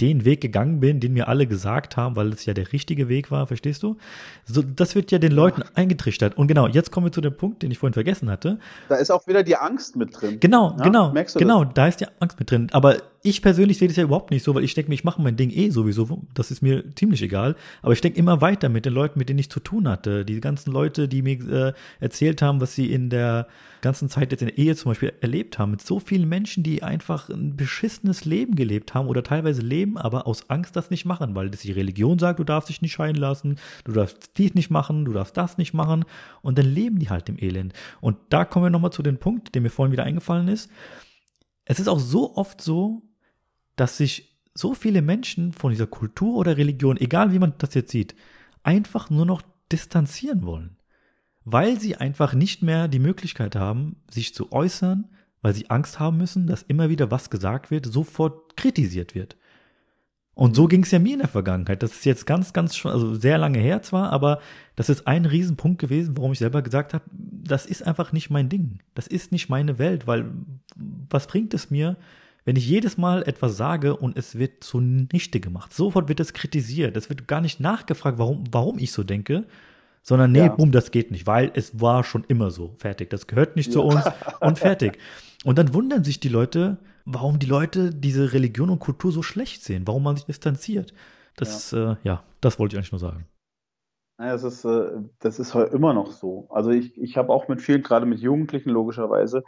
den 0.00 0.24
Weg 0.24 0.40
gegangen 0.40 0.80
bin, 0.80 1.00
den 1.00 1.14
mir 1.14 1.28
alle 1.28 1.46
gesagt 1.46 1.96
haben, 1.96 2.16
weil 2.16 2.28
es 2.32 2.44
ja 2.44 2.52
der 2.52 2.72
richtige 2.72 3.08
Weg 3.08 3.30
war, 3.30 3.46
verstehst 3.46 3.82
du? 3.82 3.96
So, 4.44 4.62
das 4.62 4.94
wird 4.94 5.10
ja 5.10 5.18
den 5.18 5.32
Leuten 5.32 5.62
eingetrichtert. 5.74 6.36
Und 6.36 6.48
genau, 6.48 6.66
jetzt 6.66 6.90
kommen 6.90 7.06
wir 7.06 7.12
zu 7.12 7.22
dem 7.22 7.36
Punkt, 7.36 7.62
den 7.62 7.70
ich 7.70 7.78
vorhin 7.78 7.94
vergessen 7.94 8.30
hatte. 8.30 8.58
Da 8.88 8.96
ist 8.96 9.10
auch 9.10 9.26
wieder 9.26 9.42
die 9.42 9.56
Angst 9.56 9.96
mit 9.96 10.20
drin. 10.20 10.38
Genau, 10.40 10.74
ja? 10.78 10.84
genau, 10.84 11.14
genau, 11.34 11.64
das? 11.64 11.74
da 11.74 11.86
ist 11.86 12.00
die 12.00 12.06
Angst 12.20 12.38
mit 12.38 12.50
drin. 12.50 12.68
Aber 12.72 12.96
ich 13.26 13.42
persönlich 13.42 13.78
sehe 13.78 13.88
das 13.88 13.96
ja 13.96 14.04
überhaupt 14.04 14.30
nicht 14.30 14.44
so, 14.44 14.54
weil 14.54 14.62
ich 14.62 14.74
denke 14.74 14.88
mir, 14.88 14.94
ich 14.94 15.04
mache 15.04 15.20
mein 15.20 15.36
Ding 15.36 15.50
eh 15.50 15.70
sowieso. 15.70 16.22
Das 16.34 16.50
ist 16.50 16.62
mir 16.62 16.84
ziemlich 16.94 17.22
egal. 17.22 17.56
Aber 17.82 17.92
ich 17.92 18.00
denke 18.00 18.18
immer 18.18 18.40
weiter 18.40 18.68
mit 18.68 18.86
den 18.86 18.92
Leuten, 18.92 19.18
mit 19.18 19.28
denen 19.28 19.40
ich 19.40 19.50
zu 19.50 19.60
tun 19.60 19.88
hatte. 19.88 20.24
Die 20.24 20.40
ganzen 20.40 20.72
Leute, 20.72 21.08
die 21.08 21.22
mir 21.22 21.40
äh, 21.48 21.72
erzählt 21.98 22.40
haben, 22.40 22.60
was 22.60 22.74
sie 22.74 22.92
in 22.92 23.10
der 23.10 23.48
ganzen 23.80 24.08
Zeit 24.08 24.32
jetzt 24.32 24.42
in 24.42 24.48
der 24.48 24.58
Ehe 24.58 24.76
zum 24.76 24.90
Beispiel 24.90 25.12
erlebt 25.20 25.58
haben. 25.58 25.72
Mit 25.72 25.82
so 25.82 25.98
vielen 25.98 26.28
Menschen, 26.28 26.62
die 26.62 26.82
einfach 26.82 27.28
ein 27.28 27.56
beschissenes 27.56 28.24
Leben 28.24 28.54
gelebt 28.54 28.94
haben 28.94 29.08
oder 29.08 29.22
teilweise 29.22 29.62
leben, 29.62 29.98
aber 29.98 30.26
aus 30.26 30.48
Angst 30.48 30.76
das 30.76 30.90
nicht 30.90 31.04
machen, 31.04 31.34
weil 31.34 31.50
das 31.50 31.60
die 31.60 31.72
Religion 31.72 32.18
sagt, 32.18 32.38
du 32.38 32.44
darfst 32.44 32.68
dich 32.68 32.82
nicht 32.82 32.92
scheiden 32.92 33.20
lassen, 33.20 33.58
du 33.84 33.92
darfst 33.92 34.38
dies 34.38 34.54
nicht 34.54 34.70
machen, 34.70 35.04
du 35.04 35.12
darfst 35.12 35.36
das 35.36 35.58
nicht 35.58 35.74
machen. 35.74 36.04
Und 36.42 36.58
dann 36.58 36.66
leben 36.66 36.98
die 36.98 37.10
halt 37.10 37.28
im 37.28 37.38
Elend. 37.38 37.72
Und 38.00 38.16
da 38.28 38.44
kommen 38.44 38.66
wir 38.66 38.70
nochmal 38.70 38.92
zu 38.92 39.02
dem 39.02 39.18
Punkt, 39.18 39.54
der 39.54 39.62
mir 39.62 39.70
vorhin 39.70 39.92
wieder 39.92 40.04
eingefallen 40.04 40.48
ist. 40.48 40.70
Es 41.64 41.80
ist 41.80 41.88
auch 41.88 41.98
so 41.98 42.36
oft 42.36 42.60
so, 42.60 43.02
dass 43.76 43.96
sich 43.96 44.36
so 44.54 44.74
viele 44.74 45.02
Menschen 45.02 45.52
von 45.52 45.70
dieser 45.70 45.86
Kultur 45.86 46.36
oder 46.36 46.56
Religion, 46.56 46.96
egal 46.96 47.32
wie 47.32 47.38
man 47.38 47.54
das 47.58 47.74
jetzt 47.74 47.90
sieht, 47.90 48.14
einfach 48.62 49.10
nur 49.10 49.26
noch 49.26 49.42
distanzieren 49.70 50.44
wollen. 50.44 50.76
Weil 51.44 51.78
sie 51.78 51.96
einfach 51.96 52.34
nicht 52.34 52.62
mehr 52.62 52.88
die 52.88 52.98
Möglichkeit 52.98 53.54
haben, 53.54 53.96
sich 54.10 54.34
zu 54.34 54.50
äußern, 54.50 55.08
weil 55.42 55.54
sie 55.54 55.70
Angst 55.70 56.00
haben 56.00 56.16
müssen, 56.16 56.46
dass 56.46 56.62
immer 56.62 56.88
wieder 56.88 57.10
was 57.10 57.30
gesagt 57.30 57.70
wird, 57.70 57.86
sofort 57.86 58.56
kritisiert 58.56 59.14
wird. 59.14 59.36
Und 60.34 60.54
so 60.54 60.66
ging 60.66 60.82
es 60.82 60.90
ja 60.90 60.98
mir 60.98 61.14
in 61.14 61.20
der 61.20 61.28
Vergangenheit. 61.28 61.82
Das 61.82 61.92
ist 61.92 62.04
jetzt 62.04 62.26
ganz, 62.26 62.52
ganz 62.52 62.76
schon, 62.76 62.92
also 62.92 63.14
sehr 63.14 63.38
lange 63.38 63.58
her 63.58 63.80
zwar, 63.80 64.10
aber 64.10 64.40
das 64.74 64.90
ist 64.90 65.06
ein 65.06 65.24
Riesenpunkt 65.24 65.80
gewesen, 65.80 66.16
warum 66.16 66.32
ich 66.32 66.40
selber 66.40 66.60
gesagt 66.60 66.92
habe, 66.92 67.04
das 67.10 67.64
ist 67.64 67.86
einfach 67.86 68.12
nicht 68.12 68.28
mein 68.28 68.48
Ding. 68.48 68.80
Das 68.94 69.06
ist 69.06 69.32
nicht 69.32 69.48
meine 69.48 69.78
Welt, 69.78 70.06
weil 70.06 70.30
was 70.74 71.26
bringt 71.26 71.54
es 71.54 71.70
mir, 71.70 71.96
wenn 72.46 72.56
ich 72.56 72.66
jedes 72.66 72.96
Mal 72.96 73.24
etwas 73.24 73.56
sage 73.56 73.96
und 73.96 74.16
es 74.16 74.38
wird 74.38 74.62
zunichte 74.62 75.40
gemacht, 75.40 75.74
sofort 75.74 76.08
wird 76.08 76.20
es 76.20 76.32
kritisiert. 76.32 76.96
Es 76.96 77.08
wird 77.08 77.26
gar 77.26 77.40
nicht 77.40 77.58
nachgefragt, 77.58 78.18
warum, 78.18 78.44
warum 78.52 78.78
ich 78.78 78.92
so 78.92 79.02
denke, 79.02 79.44
sondern 80.00 80.30
nee, 80.30 80.46
ja. 80.46 80.54
boom, 80.54 80.70
das 80.70 80.92
geht 80.92 81.10
nicht, 81.10 81.26
weil 81.26 81.50
es 81.54 81.80
war 81.80 82.04
schon 82.04 82.22
immer 82.28 82.52
so. 82.52 82.76
Fertig. 82.78 83.10
Das 83.10 83.26
gehört 83.26 83.56
nicht 83.56 83.66
ja. 83.66 83.72
zu 83.72 83.82
uns 83.82 84.04
und 84.40 84.60
fertig. 84.60 84.98
Und 85.44 85.58
dann 85.58 85.74
wundern 85.74 86.04
sich 86.04 86.20
die 86.20 86.28
Leute, 86.28 86.78
warum 87.04 87.40
die 87.40 87.46
Leute 87.46 87.90
diese 87.90 88.32
Religion 88.32 88.70
und 88.70 88.78
Kultur 88.78 89.10
so 89.10 89.24
schlecht 89.24 89.64
sehen, 89.64 89.82
warum 89.84 90.04
man 90.04 90.14
sich 90.14 90.26
distanziert. 90.26 90.94
Das, 91.34 91.72
ja, 91.72 91.92
äh, 91.92 91.96
ja 92.04 92.22
das 92.40 92.60
wollte 92.60 92.76
ich 92.76 92.78
eigentlich 92.78 92.92
nur 92.92 93.00
sagen. 93.00 93.26
Naja, 94.18 94.32
das 94.32 94.44
ist, 94.44 94.64
äh, 94.64 94.92
das 95.18 95.40
ist 95.40 95.52
immer 95.56 95.94
noch 95.94 96.12
so. 96.12 96.46
Also 96.50 96.70
ich, 96.70 96.96
ich 96.96 97.16
habe 97.16 97.32
auch 97.32 97.48
mit 97.48 97.60
vielen, 97.60 97.82
gerade 97.82 98.06
mit 98.06 98.20
Jugendlichen 98.20 98.70
logischerweise, 98.70 99.42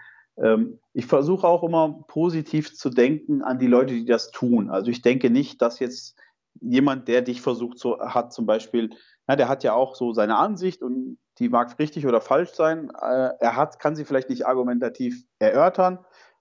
ich 0.92 1.06
versuche 1.06 1.46
auch 1.46 1.64
immer 1.64 2.04
positiv 2.06 2.74
zu 2.74 2.90
denken 2.90 3.42
an 3.42 3.58
die 3.58 3.66
Leute, 3.66 3.94
die 3.94 4.04
das 4.04 4.30
tun. 4.30 4.70
Also 4.70 4.90
ich 4.90 5.02
denke 5.02 5.30
nicht, 5.30 5.60
dass 5.62 5.78
jetzt 5.80 6.16
jemand, 6.60 7.08
der 7.08 7.22
dich 7.22 7.40
versucht, 7.40 7.78
so 7.78 7.98
hat 8.00 8.32
zum 8.32 8.46
Beispiel, 8.46 8.90
na, 9.26 9.36
der 9.36 9.48
hat 9.48 9.64
ja 9.64 9.74
auch 9.74 9.94
so 9.94 10.12
seine 10.12 10.36
Ansicht 10.36 10.82
und 10.82 11.18
die 11.38 11.48
mag 11.48 11.78
richtig 11.78 12.06
oder 12.06 12.20
falsch 12.20 12.52
sein. 12.52 12.90
Äh, 13.00 13.30
er 13.38 13.56
hat, 13.56 13.78
kann 13.78 13.96
sie 13.96 14.04
vielleicht 14.04 14.28
nicht 14.28 14.46
argumentativ 14.46 15.24
erörtern. 15.38 15.98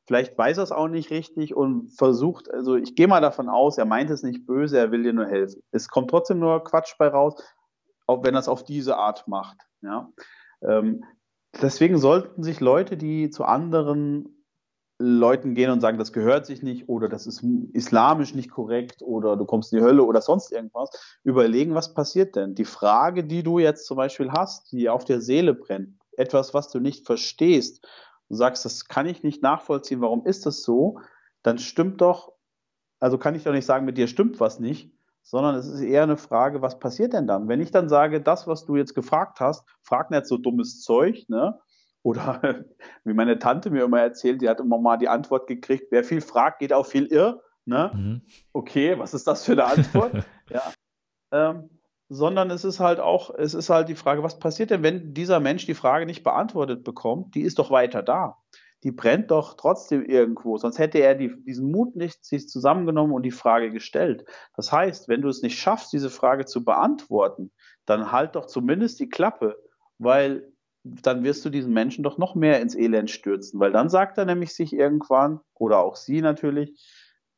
Vielleicht 0.07 0.37
weiß 0.37 0.57
er 0.57 0.63
es 0.63 0.71
auch 0.71 0.87
nicht 0.87 1.11
richtig 1.11 1.53
und 1.53 1.89
versucht, 1.89 2.49
also 2.49 2.75
ich 2.75 2.95
gehe 2.95 3.09
mal 3.09 3.19
davon 3.19 3.49
aus, 3.49 3.77
er 3.77 3.85
meint 3.85 4.09
es 4.09 4.23
nicht 4.23 4.45
böse, 4.45 4.79
er 4.79 4.91
will 4.91 5.03
dir 5.03 5.11
nur 5.11 5.25
helfen. 5.25 5.61
Es 5.71 5.89
kommt 5.89 6.09
trotzdem 6.09 6.39
nur 6.39 6.63
Quatsch 6.63 6.95
bei 6.97 7.09
raus, 7.09 7.35
auch 8.05 8.23
wenn 8.23 8.33
er 8.33 8.39
es 8.39 8.47
auf 8.47 8.63
diese 8.63 8.95
Art 8.97 9.27
macht. 9.27 9.57
Ja. 9.81 10.09
Ähm, 10.61 11.03
deswegen 11.61 11.97
sollten 11.97 12.43
sich 12.43 12.59
Leute, 12.59 12.97
die 12.97 13.29
zu 13.29 13.43
anderen 13.43 14.37
Leuten 14.99 15.53
gehen 15.53 15.69
und 15.69 15.79
sagen, 15.79 15.99
das 15.99 16.11
gehört 16.11 16.47
sich 16.47 16.63
nicht 16.63 16.89
oder 16.89 17.07
das 17.07 17.27
ist 17.27 17.43
islamisch 17.73 18.33
nicht 18.33 18.49
korrekt 18.49 19.03
oder 19.03 19.37
du 19.37 19.45
kommst 19.45 19.71
in 19.71 19.79
die 19.79 19.85
Hölle 19.85 20.03
oder 20.03 20.21
sonst 20.21 20.51
irgendwas, 20.51 20.89
überlegen, 21.23 21.75
was 21.75 21.93
passiert 21.93 22.35
denn? 22.35 22.55
Die 22.55 22.65
Frage, 22.65 23.23
die 23.23 23.43
du 23.43 23.59
jetzt 23.59 23.85
zum 23.85 23.97
Beispiel 23.97 24.31
hast, 24.31 24.71
die 24.71 24.89
auf 24.89 25.05
der 25.05 25.21
Seele 25.21 25.53
brennt, 25.53 25.99
etwas, 26.13 26.55
was 26.55 26.69
du 26.69 26.79
nicht 26.79 27.05
verstehst, 27.05 27.87
du 28.29 28.35
sagst, 28.35 28.65
das 28.65 28.87
kann 28.87 29.05
ich 29.05 29.21
nicht 29.21 29.43
nachvollziehen, 29.43 30.01
warum 30.01 30.25
ist 30.25 30.47
das 30.47 30.63
so, 30.63 30.99
dann 31.43 31.59
stimmt 31.59 32.01
doch, 32.01 32.33
also 32.99 33.19
kann 33.19 33.35
ich 33.35 33.43
doch 33.43 33.51
nicht 33.51 33.65
sagen, 33.65 33.85
mit 33.85 33.99
dir 33.99 34.07
stimmt 34.07 34.39
was 34.39 34.59
nicht, 34.59 34.96
sondern 35.27 35.55
es 35.55 35.67
ist 35.67 35.81
eher 35.81 36.03
eine 36.03 36.15
Frage, 36.15 36.61
was 36.61 36.79
passiert 36.79 37.11
denn 37.11 37.27
dann? 37.27 37.49
Wenn 37.49 37.59
ich 37.59 37.71
dann 37.71 37.89
sage, 37.89 38.21
das, 38.21 38.47
was 38.47 38.65
du 38.65 38.77
jetzt 38.77 38.95
gefragt 38.95 39.41
hast, 39.41 39.67
frag 39.81 40.09
nicht 40.09 40.25
so 40.25 40.37
dummes 40.37 40.81
Zeug, 40.81 41.25
ne? 41.27 41.59
Oder 42.01 42.63
wie 43.03 43.13
meine 43.13 43.37
Tante 43.37 43.69
mir 43.69 43.83
immer 43.83 43.99
erzählt, 43.99 44.41
die 44.41 44.47
hat 44.47 44.61
immer 44.61 44.77
mal 44.77 44.95
die 44.95 45.09
Antwort 45.09 45.47
gekriegt, 45.47 45.87
wer 45.91 46.05
viel 46.05 46.21
fragt, 46.21 46.59
geht 46.59 46.71
auch 46.71 46.85
viel 46.85 47.07
irr. 47.07 47.41
Ne? 47.65 47.91
Mhm. 47.93 48.21
Okay, 48.53 48.97
was 48.97 49.13
ist 49.13 49.27
das 49.27 49.43
für 49.43 49.51
eine 49.51 49.65
Antwort? 49.65 50.13
ja. 50.49 50.63
Ähm, 51.33 51.69
sondern 52.07 52.49
es 52.49 52.63
ist 52.63 52.79
halt 52.79 53.01
auch, 53.01 53.35
es 53.35 53.53
ist 53.53 53.69
halt 53.69 53.89
die 53.89 53.95
Frage, 53.95 54.23
was 54.23 54.39
passiert 54.39 54.69
denn, 54.69 54.81
wenn 54.81 55.13
dieser 55.13 55.41
Mensch 55.41 55.65
die 55.65 55.73
Frage 55.73 56.05
nicht 56.05 56.23
beantwortet 56.23 56.85
bekommt? 56.85 57.35
Die 57.35 57.41
ist 57.41 57.59
doch 57.59 57.69
weiter 57.69 58.01
da. 58.01 58.37
Die 58.83 58.91
brennt 58.91 59.31
doch 59.31 59.55
trotzdem 59.55 60.05
irgendwo. 60.05 60.57
Sonst 60.57 60.77
hätte 60.77 60.99
er 60.99 61.15
die, 61.15 61.33
diesen 61.43 61.71
Mut 61.71 61.95
nicht 61.95 62.23
sich 62.23 62.47
zusammengenommen 62.47 63.13
und 63.13 63.23
die 63.23 63.31
Frage 63.31 63.71
gestellt. 63.71 64.25
Das 64.55 64.71
heißt, 64.71 65.07
wenn 65.07 65.21
du 65.21 65.29
es 65.29 65.41
nicht 65.41 65.59
schaffst, 65.59 65.91
diese 65.93 66.09
Frage 66.09 66.45
zu 66.45 66.63
beantworten, 66.63 67.51
dann 67.85 68.11
halt 68.11 68.35
doch 68.35 68.45
zumindest 68.45 68.99
die 68.99 69.09
Klappe, 69.09 69.57
weil 69.97 70.51
dann 70.83 71.23
wirst 71.23 71.43
du 71.43 71.49
diesen 71.49 71.73
Menschen 71.73 72.03
doch 72.03 72.17
noch 72.17 72.35
mehr 72.35 72.61
ins 72.61 72.75
Elend 72.75 73.09
stürzen, 73.09 73.59
weil 73.59 73.71
dann 73.71 73.89
sagt 73.89 74.17
er 74.17 74.25
nämlich 74.25 74.53
sich 74.53 74.73
irgendwann, 74.73 75.39
oder 75.55 75.79
auch 75.79 75.95
sie 75.95 76.21
natürlich, 76.21 76.79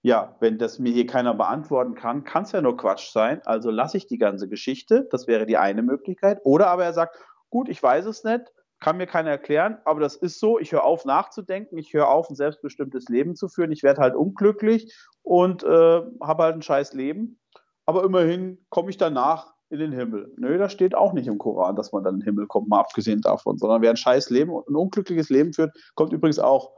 ja, 0.01 0.35
wenn 0.39 0.57
das 0.57 0.79
mir 0.79 0.93
hier 0.93 1.07
keiner 1.07 1.33
beantworten 1.33 1.95
kann, 1.95 2.23
kann 2.23 2.43
es 2.43 2.51
ja 2.51 2.61
nur 2.61 2.77
Quatsch 2.77 3.11
sein, 3.11 3.41
also 3.45 3.71
lasse 3.71 3.97
ich 3.97 4.07
die 4.07 4.17
ganze 4.17 4.47
Geschichte, 4.47 5.07
das 5.11 5.27
wäre 5.27 5.45
die 5.45 5.57
eine 5.57 5.81
Möglichkeit, 5.81 6.39
oder 6.43 6.67
aber 6.67 6.83
er 6.83 6.93
sagt, 6.93 7.17
gut, 7.49 7.69
ich 7.69 7.81
weiß 7.81 8.05
es 8.05 8.23
nicht, 8.23 8.53
kann 8.79 8.97
mir 8.97 9.07
keiner 9.07 9.29
erklären, 9.29 9.77
aber 9.85 9.99
das 9.99 10.15
ist 10.15 10.39
so, 10.39 10.59
ich 10.59 10.71
höre 10.71 10.83
auf 10.83 11.05
nachzudenken, 11.05 11.77
ich 11.77 11.93
höre 11.93 12.07
auf, 12.07 12.29
ein 12.29 12.35
selbstbestimmtes 12.35 13.09
Leben 13.09 13.35
zu 13.35 13.49
führen, 13.49 13.71
ich 13.71 13.83
werde 13.83 14.01
halt 14.01 14.15
unglücklich 14.15 14.95
und 15.21 15.63
äh, 15.63 16.01
habe 16.21 16.43
halt 16.43 16.55
ein 16.55 16.61
scheiß 16.61 16.93
Leben, 16.93 17.39
aber 17.85 18.03
immerhin 18.03 18.65
komme 18.69 18.89
ich 18.89 18.97
danach 18.97 19.53
in 19.69 19.79
den 19.79 19.91
Himmel. 19.91 20.33
Nö, 20.37 20.57
das 20.57 20.71
steht 20.71 20.95
auch 20.95 21.13
nicht 21.13 21.27
im 21.27 21.37
Koran, 21.37 21.75
dass 21.75 21.91
man 21.91 22.03
dann 22.03 22.15
in 22.15 22.19
den 22.21 22.25
Himmel 22.25 22.47
kommt, 22.47 22.69
mal 22.69 22.79
abgesehen 22.79 23.21
davon, 23.21 23.57
sondern 23.57 23.81
wer 23.81 23.91
ein 23.91 23.97
scheiß 23.97 24.29
Leben, 24.29 24.51
ein 24.51 24.75
unglückliches 24.75 25.29
Leben 25.29 25.53
führt, 25.53 25.75
kommt 25.95 26.13
übrigens 26.13 26.39
auch, 26.39 26.71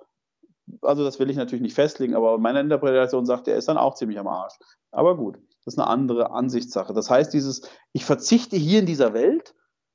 also 0.81 1.03
das 1.03 1.19
will 1.19 1.29
ich 1.29 1.37
natürlich 1.37 1.61
nicht 1.61 1.75
festlegen, 1.75 2.15
aber 2.15 2.37
meine 2.37 2.59
Interpretation 2.59 3.25
sagt, 3.25 3.47
der 3.47 3.57
ist 3.57 3.67
dann 3.67 3.77
auch 3.77 3.95
ziemlich 3.95 4.19
am 4.19 4.27
Arsch. 4.27 4.57
Aber 4.91 5.15
gut, 5.17 5.37
das 5.63 5.75
ist 5.75 5.79
eine 5.79 5.87
andere 5.87 6.31
Ansichtssache. 6.31 6.93
Das 6.93 7.09
heißt, 7.09 7.33
dieses, 7.33 7.61
ich 7.93 8.05
verzichte 8.05 8.57
hier 8.57 8.79
in 8.79 8.85
dieser 8.85 9.13
Welt, 9.13 9.53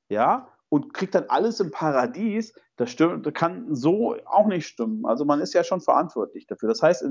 ja, 0.08 0.48
und 0.68 0.92
kriege 0.92 1.12
dann 1.12 1.24
alles 1.28 1.60
im 1.60 1.70
Paradies, 1.70 2.52
das 2.76 2.90
stimmt, 2.90 3.24
das 3.24 3.32
kann 3.32 3.74
so 3.74 4.16
auch 4.26 4.46
nicht 4.46 4.66
stimmen. 4.66 5.06
Also 5.06 5.24
man 5.24 5.40
ist 5.40 5.54
ja 5.54 5.64
schon 5.64 5.80
verantwortlich 5.80 6.46
dafür. 6.46 6.68
Das 6.68 6.82
heißt, 6.82 7.04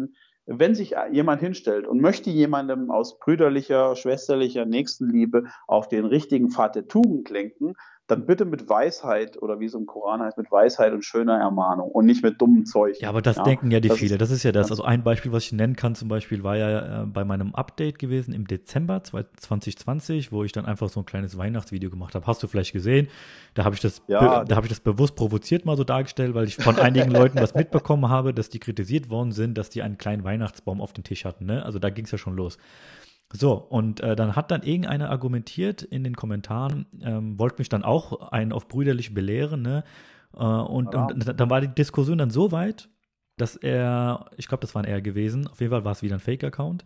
wenn 0.46 0.76
sich 0.76 0.96
jemand 1.12 1.42
hinstellt 1.42 1.88
und 1.88 2.02
möchte 2.02 2.30
jemandem 2.30 2.92
aus 2.92 3.18
brüderlicher, 3.20 3.96
schwesterlicher 3.96 4.66
Nächstenliebe 4.66 5.46
auf 5.68 5.88
den 5.88 6.06
richtigen 6.06 6.52
Pfad 6.52 6.76
der 6.76 6.88
Tugend 6.88 7.30
lenken, 7.30 7.74
dann 8.08 8.28
bitte 8.28 8.46
mit 8.46 8.70
Weisheit 8.70 9.42
oder 9.42 9.60
wie 9.60 9.66
es 9.66 9.74
im 9.74 9.88
Koran 9.88 10.22
heißt, 10.22 10.38
mit 10.38 10.52
Weisheit 10.52 10.94
und 10.94 11.04
schöner 11.04 11.40
Ermahnung 11.40 11.90
und 11.90 12.06
nicht 12.06 12.24
mit 12.24 12.40
dummem 12.40 12.66
Zeug. 12.66 13.00
Ja, 13.00 13.10
aber 13.10 13.24
das 13.24 13.38
ja, 13.38 13.44
denken 13.44 13.72
ja 13.72 13.80
die 13.80 13.88
das 13.88 13.98
viele. 13.98 14.20
Das 14.20 14.30
ist 14.30 14.44
ja 14.44 14.52
das. 14.52 14.70
Also 14.70 14.84
ein 14.84 15.04
Beispiel, 15.04 15.32
was 15.32 15.46
ich 15.46 15.54
nennen 15.54 15.76
kann, 15.76 15.96
zum 15.96 16.08
Beispiel, 16.08 16.44
war 16.44 16.56
ja 16.56 17.04
äh, 17.04 17.06
bei 17.08 17.26
meinem 17.26 17.56
Update 17.56 17.98
gewesen 17.98 18.34
im 18.34 18.46
Dezember 18.46 19.04
2020, 19.04 20.32
wo 20.32 20.44
ich 20.44 20.52
dann 20.52 20.68
einfach 20.68 20.90
so 20.90 21.00
ein 21.00 21.06
kleines 21.06 21.36
Weihnachtsvideo 21.38 21.90
gemacht 21.90 22.14
habe. 22.14 22.28
Hast 22.28 22.44
du 22.44 22.48
vielleicht 22.48 22.74
gesehen? 22.74 23.08
Da 23.56 23.64
habe 23.64 23.74
ich 23.74 23.82
das, 23.82 24.04
ja, 24.08 24.44
da 24.44 24.56
habe 24.56 24.68
ich 24.68 24.72
das 24.72 24.82
bewusst 24.82 25.16
provoziert 25.16 25.66
mal 25.66 25.76
so 25.76 25.84
dargestellt, 25.84 26.36
weil 26.36 26.46
ich 26.46 26.58
von 26.58 26.78
einigen 26.78 27.10
Leuten 27.10 27.40
was 27.40 27.56
mitbekommen 27.56 28.10
habe, 28.10 28.36
dass 28.36 28.50
die 28.50 28.60
kritisiert 28.60 29.10
worden 29.10 29.32
sind, 29.32 29.58
dass 29.58 29.72
die 29.72 29.82
einen 29.82 29.98
kleinen 29.98 30.24
Weihnachtsbaum 30.24 30.80
auf 30.80 30.94
dem 30.94 31.04
Tisch 31.04 31.26
hatten. 31.26 31.46
Ne? 31.46 31.66
Also 31.66 31.80
da 31.80 31.90
ging 31.90 32.06
es 32.06 32.12
ja 32.12 32.20
schon 32.20 32.36
los. 32.36 32.60
So, 33.34 33.54
und 33.54 34.02
äh, 34.02 34.16
dann 34.16 34.36
hat 34.36 34.52
dann 34.52 34.64
irgendeiner 34.64 35.10
argumentiert 35.10 35.82
in 35.82 36.04
den 36.04 36.16
Kommentaren, 36.16 36.86
ähm, 37.02 37.38
wollte 37.40 37.58
mich 37.58 37.70
dann 37.70 37.84
auch 37.84 38.32
einen 38.32 38.52
auf 38.52 38.68
brüderlich 38.68 39.14
belehren, 39.14 39.62
ne? 39.62 39.84
Äh, 40.36 40.44
und, 40.44 40.94
ja. 40.94 41.06
und 41.08 41.40
dann 41.40 41.50
war 41.50 41.62
die 41.62 41.68
Diskussion 41.68 42.18
dann 42.18 42.30
so 42.30 42.52
weit, 42.52 42.90
dass 43.38 43.56
er, 43.56 44.30
ich 44.38 44.48
glaube, 44.48 44.62
das 44.62 44.76
war 44.76 44.84
ein 44.84 44.88
er 44.90 45.02
gewesen, 45.02 45.48
auf 45.48 45.60
jeden 45.60 45.72
Fall 45.72 45.84
war 45.84 45.92
es 45.92 46.02
wieder 46.02 46.16
ein 46.16 46.22
Fake-Account, 46.22 46.86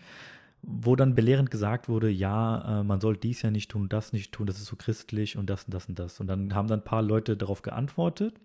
wo 0.61 0.95
dann 0.95 1.15
belehrend 1.15 1.51
gesagt 1.51 1.87
wurde, 1.89 2.09
ja, 2.09 2.79
äh, 2.79 2.83
man 2.83 2.99
soll 3.01 3.17
dies 3.17 3.41
ja 3.41 3.51
nicht 3.51 3.71
tun, 3.71 3.89
das 3.89 4.13
nicht 4.13 4.31
tun, 4.31 4.47
das 4.47 4.57
ist 4.57 4.65
so 4.65 4.75
christlich 4.75 5.37
und 5.37 5.49
das 5.49 5.65
und 5.65 5.73
das 5.73 5.87
und 5.87 5.99
das. 5.99 6.19
Und 6.19 6.27
dann 6.27 6.55
haben 6.55 6.67
dann 6.67 6.79
ein 6.79 6.85
paar 6.85 7.01
Leute 7.01 7.37
darauf 7.37 7.61
geantwortet. 7.61 8.35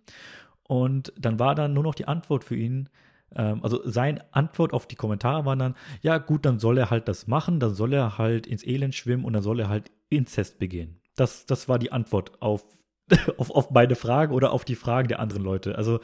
Und 0.67 1.13
dann 1.19 1.39
war 1.39 1.55
dann 1.55 1.75
nur 1.75 1.83
noch 1.83 1.95
die 1.95 2.09
Antwort 2.09 2.45
für 2.45 2.57
ihn, 2.57 2.89
ähm, 3.37 3.61
also 3.63 3.81
seine 3.85 4.25
Antwort 4.33 4.73
auf 4.73 4.87
die 4.87 4.97
Kommentare 4.97 5.45
war 5.45 5.57
dann, 5.57 5.75
ja 6.03 6.19
gut, 6.19 6.45
dann 6.45 6.59
soll 6.59 6.79
er 6.79 6.91
halt 6.91 7.09
das 7.09 7.27
machen, 7.27 7.61
dann 7.61 7.75
soll 7.75 7.93
er 7.93 8.19
halt 8.19 8.47
ins 8.47 8.67
Elend 8.67 8.95
schwimmen 8.95 9.25
und 9.25 9.33
dann 9.33 9.43
soll 9.43 9.61
er 9.61 9.69
halt 9.69 9.91
Inzest 10.09 10.59
begehen. 10.59 11.01
Das, 11.17 11.47
das 11.47 11.69
war 11.69 11.79
die 11.79 11.93
Antwort 11.93 12.43
auf, 12.43 12.65
auf, 13.37 13.51
auf 13.51 13.71
meine 13.71 13.97
Frage 13.97 14.33
oder 14.33 14.53
auf 14.53 14.65
die 14.65 14.77
Fragen 14.77 15.09
der 15.09 15.21
anderen 15.21 15.43
Leute. 15.43 15.77
Also 15.77 16.01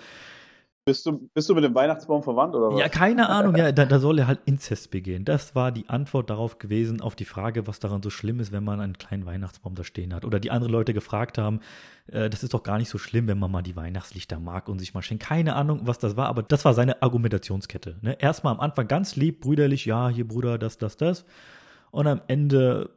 bist 0.84 1.04
du, 1.04 1.28
bist 1.34 1.48
du 1.48 1.54
mit 1.54 1.62
dem 1.62 1.74
Weihnachtsbaum 1.74 2.22
verwandt 2.22 2.54
oder 2.54 2.72
was? 2.72 2.80
Ja, 2.80 2.88
keine 2.88 3.28
Ahnung. 3.28 3.54
Ja, 3.56 3.70
da, 3.72 3.84
da 3.84 3.98
soll 3.98 4.18
er 4.18 4.26
halt 4.26 4.40
Inzest 4.46 4.90
begehen. 4.90 5.24
Das 5.24 5.54
war 5.54 5.72
die 5.72 5.88
Antwort 5.88 6.30
darauf 6.30 6.58
gewesen, 6.58 7.00
auf 7.00 7.14
die 7.14 7.24
Frage, 7.24 7.66
was 7.66 7.80
daran 7.80 8.02
so 8.02 8.10
schlimm 8.10 8.40
ist, 8.40 8.50
wenn 8.50 8.64
man 8.64 8.80
einen 8.80 8.98
kleinen 8.98 9.26
Weihnachtsbaum 9.26 9.74
da 9.74 9.84
stehen 9.84 10.14
hat. 10.14 10.24
Oder 10.24 10.40
die 10.40 10.50
anderen 10.50 10.72
Leute 10.72 10.94
gefragt 10.94 11.38
haben, 11.38 11.60
äh, 12.08 12.30
das 12.30 12.42
ist 12.42 12.54
doch 12.54 12.62
gar 12.62 12.78
nicht 12.78 12.88
so 12.88 12.98
schlimm, 12.98 13.28
wenn 13.28 13.38
man 13.38 13.50
mal 13.50 13.62
die 13.62 13.76
Weihnachtslichter 13.76 14.38
mag 14.38 14.68
und 14.68 14.78
sich 14.78 14.94
mal 14.94 15.02
schenkt. 15.02 15.24
Keine 15.24 15.54
Ahnung, 15.54 15.80
was 15.84 15.98
das 15.98 16.16
war, 16.16 16.26
aber 16.26 16.42
das 16.42 16.64
war 16.64 16.74
seine 16.74 17.02
Argumentationskette. 17.02 17.98
Ne? 18.00 18.16
Erstmal 18.18 18.54
am 18.54 18.60
Anfang 18.60 18.88
ganz 18.88 19.16
lieb, 19.16 19.40
brüderlich, 19.40 19.84
ja, 19.84 20.08
hier 20.08 20.26
Bruder, 20.26 20.58
das, 20.58 20.78
das, 20.78 20.96
das. 20.96 21.24
Und 21.90 22.06
am 22.06 22.20
Ende 22.28 22.90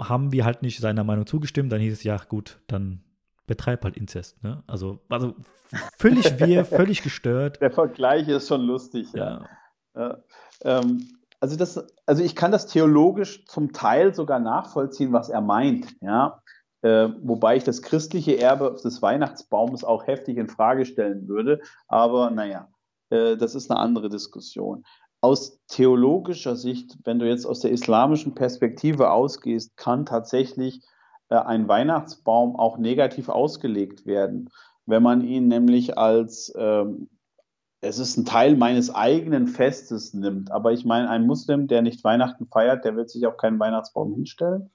haben 0.00 0.32
wir 0.32 0.44
halt 0.44 0.62
nicht 0.62 0.80
seiner 0.80 1.04
Meinung 1.04 1.26
zugestimmt. 1.26 1.70
Dann 1.70 1.80
hieß 1.80 1.92
es, 1.92 2.02
ja, 2.02 2.16
gut, 2.16 2.60
dann 2.66 3.00
betreib 3.52 3.84
halt 3.84 3.98
Inzest. 3.98 4.42
Ne? 4.42 4.62
Also, 4.66 5.00
also 5.10 5.34
völlig 5.98 6.38
wir, 6.40 6.64
völlig 6.80 7.02
gestört. 7.02 7.60
Der 7.60 7.70
Vergleich 7.70 8.26
ist 8.28 8.48
schon 8.48 8.62
lustig, 8.62 9.12
ja. 9.12 9.44
ja. 9.94 10.18
Ähm, 10.62 11.06
also, 11.38 11.56
das, 11.56 11.86
also 12.06 12.24
ich 12.24 12.34
kann 12.34 12.50
das 12.50 12.66
theologisch 12.66 13.44
zum 13.44 13.74
Teil 13.74 14.14
sogar 14.14 14.38
nachvollziehen, 14.38 15.12
was 15.12 15.28
er 15.28 15.42
meint, 15.42 15.94
ja. 16.00 16.40
Äh, 16.80 17.10
wobei 17.20 17.56
ich 17.56 17.64
das 17.64 17.82
christliche 17.82 18.40
Erbe 18.40 18.74
des 18.82 19.02
Weihnachtsbaums 19.02 19.84
auch 19.84 20.06
heftig 20.06 20.38
in 20.38 20.48
Frage 20.48 20.86
stellen 20.86 21.28
würde. 21.28 21.60
Aber 21.88 22.30
naja, 22.30 22.68
äh, 23.10 23.36
das 23.36 23.54
ist 23.54 23.70
eine 23.70 23.78
andere 23.78 24.08
Diskussion. 24.08 24.84
Aus 25.20 25.60
theologischer 25.68 26.56
Sicht, 26.56 26.96
wenn 27.04 27.18
du 27.18 27.28
jetzt 27.28 27.44
aus 27.44 27.60
der 27.60 27.70
islamischen 27.70 28.34
Perspektive 28.34 29.10
ausgehst, 29.10 29.76
kann 29.76 30.06
tatsächlich 30.06 30.80
ein 31.40 31.68
Weihnachtsbaum 31.68 32.56
auch 32.56 32.78
negativ 32.78 33.28
ausgelegt 33.28 34.06
werden. 34.06 34.50
Wenn 34.86 35.02
man 35.02 35.22
ihn 35.22 35.48
nämlich 35.48 35.96
als, 35.96 36.52
ähm, 36.56 37.08
es 37.80 37.98
ist 37.98 38.16
ein 38.16 38.24
Teil 38.24 38.56
meines 38.56 38.94
eigenen 38.94 39.46
Festes 39.46 40.14
nimmt. 40.14 40.50
Aber 40.50 40.72
ich 40.72 40.84
meine, 40.84 41.08
ein 41.08 41.26
Muslim, 41.26 41.66
der 41.66 41.82
nicht 41.82 42.04
Weihnachten 42.04 42.46
feiert, 42.46 42.84
der 42.84 42.96
wird 42.96 43.10
sich 43.10 43.26
auch 43.26 43.36
keinen 43.36 43.58
Weihnachtsbaum 43.58 44.14
hinstellen. 44.14 44.70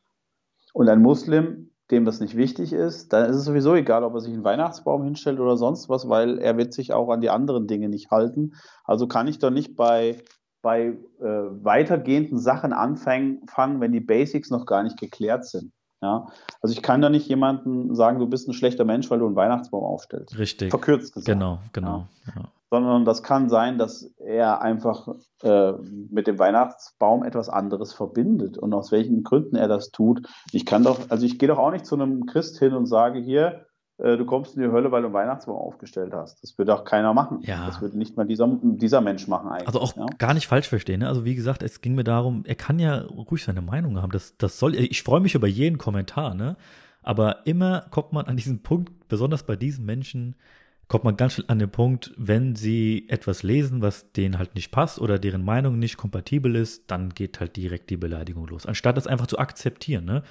Und 0.73 0.89
ein 0.89 1.01
Muslim, 1.01 1.71
dem 1.91 2.05
das 2.05 2.19
nicht 2.19 2.35
wichtig 2.35 2.73
ist, 2.73 3.13
dann 3.13 3.29
ist 3.29 3.37
es 3.37 3.45
sowieso 3.45 3.75
egal, 3.75 4.03
ob 4.03 4.13
er 4.13 4.21
sich 4.21 4.33
einen 4.33 4.43
Weihnachtsbaum 4.43 5.03
hinstellt 5.03 5.39
oder 5.39 5.55
sonst 5.55 5.87
was, 5.89 6.09
weil 6.09 6.37
er 6.39 6.57
wird 6.57 6.73
sich 6.73 6.93
auch 6.93 7.09
an 7.09 7.21
die 7.21 7.29
anderen 7.29 7.67
Dinge 7.67 7.89
nicht 7.89 8.11
halten. 8.11 8.55
Also 8.83 9.07
kann 9.07 9.27
ich 9.27 9.39
doch 9.39 9.51
nicht 9.51 9.75
bei, 9.75 10.21
bei 10.61 10.97
äh, 11.19 11.23
weitergehenden 11.23 12.39
Sachen 12.39 12.73
anfangen, 12.73 13.41
wenn 13.79 13.93
die 13.93 14.01
Basics 14.01 14.49
noch 14.49 14.65
gar 14.65 14.83
nicht 14.83 14.99
geklärt 14.99 15.45
sind. 15.45 15.71
Ja, 16.01 16.27
also 16.61 16.73
ich 16.73 16.83
kann 16.83 17.01
da 17.01 17.09
nicht 17.09 17.27
jemandem 17.27 17.95
sagen, 17.95 18.19
du 18.19 18.27
bist 18.27 18.47
ein 18.47 18.53
schlechter 18.53 18.85
Mensch, 18.85 19.09
weil 19.09 19.19
du 19.19 19.25
einen 19.25 19.35
Weihnachtsbaum 19.35 19.83
aufstellst. 19.83 20.37
Richtig. 20.37 20.69
Verkürzt 20.69 21.13
gesagt. 21.13 21.25
Genau, 21.25 21.59
genau. 21.73 22.07
Ja. 22.27 22.33
Ja. 22.35 22.43
Sondern 22.69 23.05
das 23.05 23.23
kann 23.23 23.49
sein, 23.49 23.77
dass 23.77 24.11
er 24.19 24.61
einfach 24.61 25.07
äh, 25.41 25.71
mit 25.71 26.27
dem 26.27 26.37
Weihnachtsbaum 26.37 27.23
etwas 27.23 27.49
anderes 27.49 27.93
verbindet 27.93 28.57
und 28.57 28.73
aus 28.73 28.91
welchen 28.91 29.23
Gründen 29.23 29.55
er 29.55 29.69
das 29.69 29.91
tut. 29.91 30.27
Ich 30.51 30.65
kann 30.65 30.83
doch, 30.83 31.09
also 31.09 31.25
ich 31.25 31.39
gehe 31.39 31.47
doch 31.47 31.57
auch 31.57 31.71
nicht 31.71 31.85
zu 31.85 31.95
einem 31.95 32.25
Christ 32.25 32.59
hin 32.59 32.73
und 32.73 32.85
sage 32.85 33.19
hier, 33.19 33.65
du 33.97 34.25
kommst 34.25 34.55
in 34.55 34.61
die 34.61 34.69
Hölle, 34.69 34.91
weil 34.91 35.01
du 35.01 35.07
einen 35.07 35.13
Weihnachtsbaum 35.13 35.57
aufgestellt 35.57 36.13
hast. 36.13 36.43
Das 36.43 36.57
würde 36.57 36.73
auch 36.73 36.83
keiner 36.83 37.13
machen. 37.13 37.39
Ja. 37.41 37.65
Das 37.65 37.81
würde 37.81 37.97
nicht 37.97 38.15
mal 38.15 38.27
dieser, 38.27 38.47
dieser 38.61 39.01
Mensch 39.01 39.27
machen 39.27 39.49
eigentlich. 39.49 39.67
Also 39.67 39.81
auch 39.81 39.95
ja? 39.95 40.05
gar 40.17 40.35
nicht 40.35 40.47
falsch 40.47 40.67
verstehen. 40.67 40.99
Ne? 40.99 41.07
Also 41.07 41.25
wie 41.25 41.33
gesagt, 41.33 41.63
es 41.63 41.81
ging 41.81 41.95
mir 41.95 42.03
darum, 42.03 42.43
er 42.45 42.55
kann 42.55 42.77
ja 42.77 42.99
ruhig 43.01 43.43
seine 43.43 43.61
Meinung 43.61 43.99
haben. 44.01 44.11
Das, 44.11 44.37
das 44.37 44.59
soll, 44.59 44.75
ich 44.75 45.01
freue 45.01 45.19
mich 45.19 45.33
über 45.33 45.47
jeden 45.47 45.77
Kommentar, 45.77 46.35
ne? 46.35 46.57
Aber 47.01 47.47
immer 47.47 47.85
kommt 47.89 48.11
man 48.11 48.25
an 48.25 48.35
diesen 48.35 48.63
Punkt, 48.63 49.07
besonders 49.07 49.43
bei 49.43 49.55
diesen 49.55 49.85
Menschen, 49.85 50.35
kommt 50.89 51.05
man 51.05 51.15
ganz 51.15 51.33
schnell 51.33 51.45
an 51.47 51.59
den 51.59 51.69
Punkt, 51.69 52.13
wenn 52.17 52.55
sie 52.55 53.05
etwas 53.07 53.43
lesen, 53.43 53.81
was 53.81 54.11
denen 54.11 54.37
halt 54.37 54.55
nicht 54.55 54.71
passt 54.71 54.99
oder 54.99 55.17
deren 55.17 55.43
Meinung 55.43 55.79
nicht 55.79 55.97
kompatibel 55.97 56.55
ist, 56.55 56.91
dann 56.91 57.09
geht 57.09 57.39
halt 57.39 57.55
direkt 57.55 57.89
die 57.89 57.97
Beleidigung 57.97 58.45
los. 58.47 58.65
Anstatt 58.65 58.97
das 58.97 59.07
einfach 59.07 59.27
zu 59.27 59.39
akzeptieren, 59.39 60.05
ne? 60.05 60.23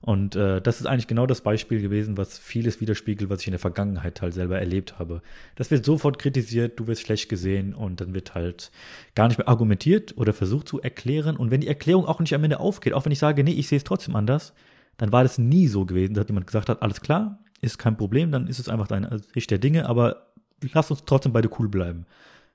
Und 0.00 0.36
äh, 0.36 0.60
das 0.60 0.80
ist 0.80 0.86
eigentlich 0.86 1.06
genau 1.06 1.26
das 1.26 1.40
Beispiel 1.40 1.80
gewesen, 1.80 2.16
was 2.16 2.38
vieles 2.38 2.80
widerspiegelt, 2.80 3.30
was 3.30 3.40
ich 3.40 3.48
in 3.48 3.52
der 3.52 3.58
Vergangenheit 3.58 4.20
halt 4.22 4.34
selber 4.34 4.58
erlebt 4.58 4.98
habe. 4.98 5.22
Das 5.56 5.70
wird 5.70 5.84
sofort 5.84 6.18
kritisiert, 6.18 6.78
du 6.78 6.86
wirst 6.86 7.02
schlecht 7.02 7.28
gesehen 7.28 7.74
und 7.74 8.00
dann 8.00 8.14
wird 8.14 8.34
halt 8.34 8.70
gar 9.14 9.28
nicht 9.28 9.38
mehr 9.38 9.48
argumentiert 9.48 10.16
oder 10.16 10.32
versucht 10.32 10.68
zu 10.68 10.80
erklären. 10.80 11.36
Und 11.36 11.50
wenn 11.50 11.60
die 11.60 11.68
Erklärung 11.68 12.06
auch 12.06 12.20
nicht 12.20 12.34
am 12.34 12.44
Ende 12.44 12.60
aufgeht, 12.60 12.92
auch 12.92 13.04
wenn 13.04 13.12
ich 13.12 13.18
sage, 13.18 13.42
nee, 13.42 13.52
ich 13.52 13.68
sehe 13.68 13.78
es 13.78 13.84
trotzdem 13.84 14.16
anders, 14.16 14.52
dann 14.98 15.12
war 15.12 15.22
das 15.22 15.38
nie 15.38 15.66
so 15.66 15.86
gewesen, 15.86 16.14
dass 16.14 16.28
jemand 16.28 16.46
gesagt 16.46 16.68
hat, 16.68 16.82
alles 16.82 17.00
klar, 17.00 17.38
ist 17.60 17.78
kein 17.78 17.96
Problem, 17.96 18.30
dann 18.30 18.48
ist 18.48 18.58
es 18.58 18.68
einfach 18.68 18.88
deine 18.88 19.18
Sicht 19.34 19.50
der 19.50 19.58
Dinge, 19.58 19.88
aber 19.88 20.28
lass 20.72 20.90
uns 20.90 21.04
trotzdem 21.04 21.32
beide 21.32 21.50
cool 21.58 21.68
bleiben. 21.68 22.06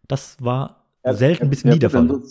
Das 0.07 0.37
war 0.39 0.85
ja, 1.03 1.13
selten 1.13 1.49
bis 1.49 1.63
nie 1.63 1.79
der 1.79 1.89
Fall. 1.89 2.21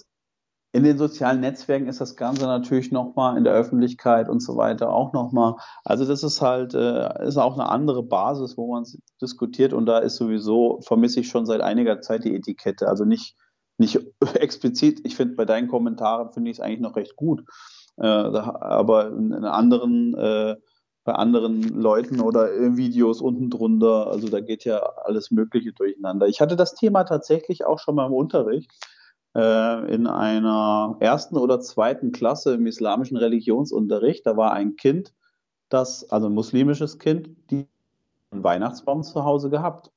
In 0.72 0.84
den 0.84 0.98
sozialen 0.98 1.40
Netzwerken 1.40 1.88
ist 1.88 2.00
das 2.00 2.16
Ganze 2.16 2.44
natürlich 2.44 2.92
nochmal 2.92 3.36
in 3.36 3.44
der 3.44 3.52
Öffentlichkeit 3.52 4.28
und 4.28 4.40
so 4.40 4.56
weiter 4.56 4.90
auch 4.90 5.12
nochmal. 5.12 5.56
Also 5.84 6.04
das 6.04 6.22
ist 6.22 6.40
halt, 6.40 6.74
äh, 6.74 7.26
ist 7.26 7.38
auch 7.38 7.54
eine 7.54 7.68
andere 7.68 8.04
Basis, 8.04 8.56
wo 8.56 8.72
man 8.72 8.84
diskutiert 9.20 9.72
und 9.72 9.86
da 9.86 9.98
ist 9.98 10.16
sowieso, 10.16 10.80
vermisse 10.82 11.20
ich 11.20 11.28
schon 11.28 11.44
seit 11.44 11.60
einiger 11.60 12.00
Zeit 12.00 12.24
die 12.24 12.36
Etikette. 12.36 12.86
Also 12.86 13.04
nicht, 13.04 13.36
nicht 13.78 13.98
explizit, 14.34 15.00
ich 15.04 15.16
finde 15.16 15.34
bei 15.34 15.44
deinen 15.44 15.66
Kommentaren 15.66 16.32
finde 16.32 16.50
ich 16.50 16.58
es 16.58 16.60
eigentlich 16.60 16.80
noch 16.80 16.94
recht 16.94 17.16
gut. 17.16 17.42
Äh, 17.96 18.06
aber 18.06 19.08
in, 19.08 19.32
anderen, 19.32 20.14
äh, 20.14 20.54
bei 21.02 21.14
anderen 21.14 21.62
Leuten 21.62 22.20
oder 22.20 22.76
Videos 22.76 23.20
unten 23.20 23.50
drunter, 23.50 24.06
also 24.06 24.28
da 24.28 24.38
geht 24.38 24.64
ja 24.64 24.78
alles 24.78 25.32
Mögliche 25.32 25.72
durcheinander. 25.72 26.28
Ich 26.28 26.40
hatte 26.40 26.54
das 26.54 26.74
Thema 26.74 27.02
tatsächlich 27.02 27.64
auch 27.66 27.80
schon 27.80 27.96
mal 27.96 28.06
im 28.06 28.12
Unterricht 28.12 28.70
äh, 29.34 29.94
in 29.94 30.06
einer 30.06 30.96
ersten 31.00 31.36
oder 31.36 31.60
zweiten 31.60 32.12
Klasse 32.12 32.54
im 32.54 32.66
islamischen 32.66 33.16
Religionsunterricht. 33.16 34.26
Da 34.26 34.36
war 34.36 34.52
ein 34.52 34.76
Kind, 34.76 35.12
das, 35.68 36.10
also 36.10 36.28
ein 36.28 36.34
muslimisches 36.34 36.98
Kind, 36.98 37.30
die 37.50 37.66
einen 38.30 38.44
Weihnachtsbaum 38.44 39.02
zu 39.02 39.24
Hause 39.24 39.50
gehabt. 39.50 39.90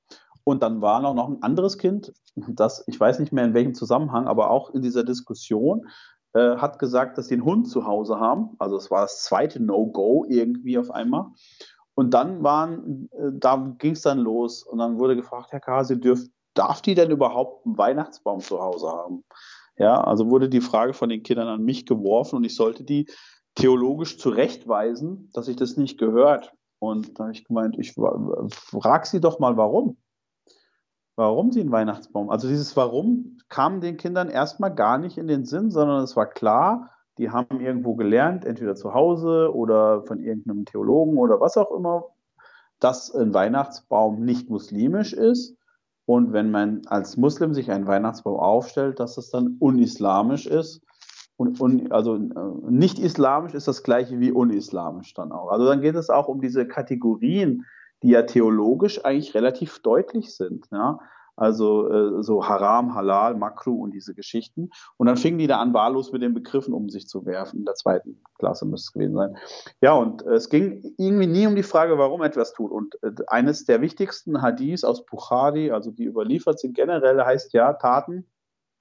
Und 0.44 0.62
dann 0.62 0.82
war 0.82 1.02
noch, 1.02 1.14
noch 1.14 1.30
ein 1.30 1.42
anderes 1.42 1.78
Kind, 1.78 2.14
das, 2.36 2.84
ich 2.88 3.00
weiß 3.00 3.20
nicht 3.20 3.32
mehr 3.32 3.46
in 3.46 3.54
welchem 3.54 3.76
Zusammenhang, 3.76 4.28
aber 4.28 4.50
auch 4.50 4.74
in 4.74 4.82
dieser 4.82 5.04
Diskussion, 5.04 5.88
äh, 6.34 6.58
hat 6.58 6.80
gesagt, 6.80 7.18
dass 7.18 7.28
sie 7.28 7.36
einen 7.36 7.46
Hund 7.46 7.70
zu 7.70 7.86
Hause 7.86 8.20
haben. 8.20 8.56
Also 8.60 8.76
es 8.76 8.90
war 8.92 9.02
das 9.02 9.24
zweite 9.24 9.62
No-Go 9.62 10.26
irgendwie 10.28 10.78
auf 10.78 10.92
einmal. 10.92 11.28
Und 11.96 12.14
dann 12.14 12.44
waren, 12.44 13.10
äh, 13.12 13.30
da 13.34 13.76
ging 13.78 13.94
es 13.94 14.02
dann 14.02 14.20
los 14.20 14.64
und 14.64 14.80
dann 14.80 14.98
wurde 14.98 15.16
gefragt, 15.16 15.52
Herr 15.52 15.60
Kasi, 15.60 16.00
dürft, 16.00 16.32
darf 16.54 16.82
die 16.82 16.96
denn 16.96 17.12
überhaupt 17.12 17.66
einen 17.66 17.78
Weihnachtsbaum 17.78 18.40
zu 18.40 18.60
Hause 18.60 18.88
haben? 18.88 19.24
Ja, 19.78 20.02
also 20.02 20.30
wurde 20.30 20.50
die 20.50 20.62
Frage 20.62 20.94
von 20.94 21.10
den 21.10 21.24
Kindern 21.24 21.48
an 21.48 21.64
mich 21.64 21.86
geworfen 21.86 22.38
und 22.38 22.44
ich 22.44 22.56
sollte 22.56 22.84
die 22.84 23.08
theologisch 23.56 24.18
zurechtweisen, 24.18 25.30
dass 25.34 25.48
ich 25.48 25.56
das 25.56 25.78
nicht 25.78 25.98
gehört. 25.98 26.54
Und 26.80 27.18
da 27.18 27.24
habe 27.24 27.34
ich 27.34 27.46
gemeint, 27.46 27.78
ich 27.80 27.94
frag 27.94 29.06
sie 29.06 29.22
doch 29.22 29.40
mal, 29.40 29.58
warum. 29.58 29.98
Warum 31.16 31.52
sie 31.52 31.62
einen 31.62 31.72
Weihnachtsbaum? 31.72 32.30
Also 32.30 32.48
dieses 32.48 32.76
Warum 32.76 33.38
kam 33.48 33.82
den 33.82 33.98
Kindern 33.98 34.30
erstmal 34.30 34.74
gar 34.74 34.98
nicht 34.98 35.18
in 35.18 35.28
den 35.28 35.46
Sinn, 35.46 35.70
sondern 35.70 36.04
es 36.04 36.16
war 36.16 36.26
klar, 36.26 36.90
die 37.20 37.30
haben 37.30 37.62
irgendwo 37.62 37.96
gelernt, 37.96 38.46
entweder 38.46 38.76
zu 38.76 38.94
Hause 38.96 39.54
oder 39.54 40.04
von 40.04 40.20
irgendeinem 40.20 40.66
Theologen 40.66 41.18
oder 41.18 41.40
was 41.40 41.56
auch 41.58 41.72
immer, 41.72 42.06
dass 42.80 43.14
ein 43.14 43.34
Weihnachtsbaum 43.34 44.26
nicht 44.26 44.50
muslimisch 44.50 45.14
ist 45.14 45.56
und 46.06 46.34
wenn 46.34 46.52
man 46.52 46.82
als 46.88 47.18
Muslim 47.18 47.54
sich 47.54 47.72
einen 47.72 47.88
Weihnachtsbaum 47.88 48.40
aufstellt, 48.40 49.00
dass 49.00 49.18
es 49.18 49.30
dann 49.30 49.56
unislamisch 49.60 50.46
ist. 50.46 50.82
Und, 51.36 51.60
und 51.62 51.92
also 51.92 52.16
äh, 52.16 52.70
nicht 52.70 53.00
islamisch 53.00 53.54
ist 53.54 53.68
das 53.68 53.84
gleiche 53.84 54.20
wie 54.20 54.32
unislamisch 54.32 55.14
dann 55.14 55.32
auch. 55.32 55.50
Also 55.50 55.66
dann 55.66 55.82
geht 55.82 55.96
es 55.96 56.10
auch 56.10 56.28
um 56.28 56.42
diese 56.42 56.68
Kategorien, 56.68 57.66
die 58.04 58.10
ja 58.10 58.24
theologisch 58.24 59.04
eigentlich 59.04 59.34
relativ 59.34 59.80
deutlich 59.80 60.36
sind. 60.36 60.68
Ja? 60.72 61.00
Also 61.36 61.90
äh, 61.92 62.24
so 62.24 62.48
Haram, 62.48 62.94
Halal, 62.94 63.36
Makru 63.36 63.84
und 63.84 63.92
diese 63.92 64.14
Geschichten. 64.14 64.70
Und 64.98 65.08
dann 65.08 65.18
fingen 65.18 65.40
die 65.40 65.48
da 65.48 65.60
an, 65.60 65.74
wahllos 65.74 66.12
mit 66.12 66.22
den 66.22 66.34
Begriffen 66.34 66.74
um 66.74 66.90
sich 66.90 67.08
zu 67.08 67.26
werfen. 67.26 67.60
In 67.60 67.66
der 67.66 67.76
zweiten 67.76 68.22
Klasse 68.38 68.66
müsste 68.66 68.90
es 68.90 68.94
gewesen 68.94 69.16
sein. 69.16 69.38
Ja, 69.82 69.94
und 69.94 70.26
äh, 70.26 70.34
es 70.34 70.50
ging 70.50 70.94
irgendwie 70.98 71.28
nie 71.28 71.48
um 71.48 71.56
die 71.56 71.64
Frage, 71.64 71.98
warum 71.98 72.22
etwas 72.22 72.54
tut. 72.54 72.72
Und 72.72 72.98
äh, 73.02 73.12
eines 73.28 73.66
der 73.66 73.82
wichtigsten 73.82 74.42
Hadiths 74.42 74.84
aus 74.84 75.06
Bukhari, 75.06 75.72
also 75.72 75.92
die 75.92 76.06
überliefert 76.06 76.60
sind 76.60 76.76
generell, 76.76 77.24
heißt 77.24 77.54
ja, 77.54 77.74
Taten 77.74 78.26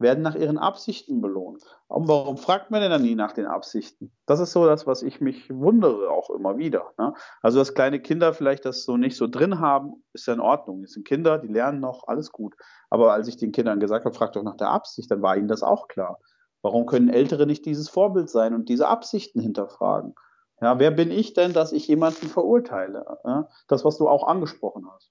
werden 0.03 0.23
nach 0.23 0.35
ihren 0.35 0.59
Absichten 0.59 1.21
belohnt. 1.21 1.63
Und 1.89 2.09
warum 2.09 2.37
fragt 2.37 2.71
man 2.71 2.81
denn 2.81 2.91
dann 2.91 3.03
nie 3.03 3.15
nach 3.15 3.33
den 3.33 3.47
Absichten? 3.47 4.13
Das 4.27 4.41
ist 4.41 4.53
so 4.53 4.67
das, 4.67 4.87
was 4.87 5.03
ich 5.03 5.21
mich 5.21 5.49
wundere 5.51 6.11
auch 6.11 6.31
immer 6.31 6.59
wieder. 6.59 6.93
Ne? 6.99 7.15
Also, 7.41 7.59
dass 7.59 7.75
kleine 7.75 8.01
Kinder 8.01 8.35
vielleicht 8.35 8.65
das 8.65 8.85
so 8.85 8.97
nicht 8.97 9.17
so 9.17 9.27
drin 9.27 9.61
haben, 9.61 10.03
ist 10.13 10.27
ja 10.27 10.35
in 10.35 10.41
Ordnung. 10.41 10.83
Es 10.83 10.93
sind 10.93 11.07
Kinder, 11.07 11.39
die 11.39 11.49
lernen 11.49 11.81
noch, 11.81 12.09
alles 12.09 12.33
gut. 12.33 12.55
Aber 12.91 13.13
als 13.13 13.29
ich 13.29 13.37
den 13.37 13.53
Kindern 13.53 13.81
gesagt 13.81 14.05
habe, 14.05 14.15
fragt 14.15 14.37
doch 14.37 14.43
nach 14.43 14.57
der 14.57 14.69
Absicht, 14.69 15.11
dann 15.11 15.23
war 15.23 15.37
ihnen 15.37 15.49
das 15.49 15.63
auch 15.63 15.89
klar. 15.89 16.19
Warum 16.63 16.87
können 16.87 17.09
Ältere 17.09 17.47
nicht 17.47 17.65
dieses 17.67 17.89
Vorbild 17.89 18.31
sein 18.31 18.55
und 18.55 18.69
diese 18.69 18.89
Absichten 18.89 19.41
hinterfragen? 19.41 20.15
Ja, 20.61 20.79
wer 20.79 20.93
bin 20.93 21.11
ich 21.11 21.35
denn, 21.35 21.53
dass 21.53 21.73
ich 21.73 21.89
jemanden 21.89 22.29
verurteile? 22.29 23.19
Ja, 23.25 23.49
das, 23.67 23.85
was 23.85 23.99
du 23.99 24.09
auch 24.09 24.29
angesprochen 24.29 24.87
hast. 24.93 25.11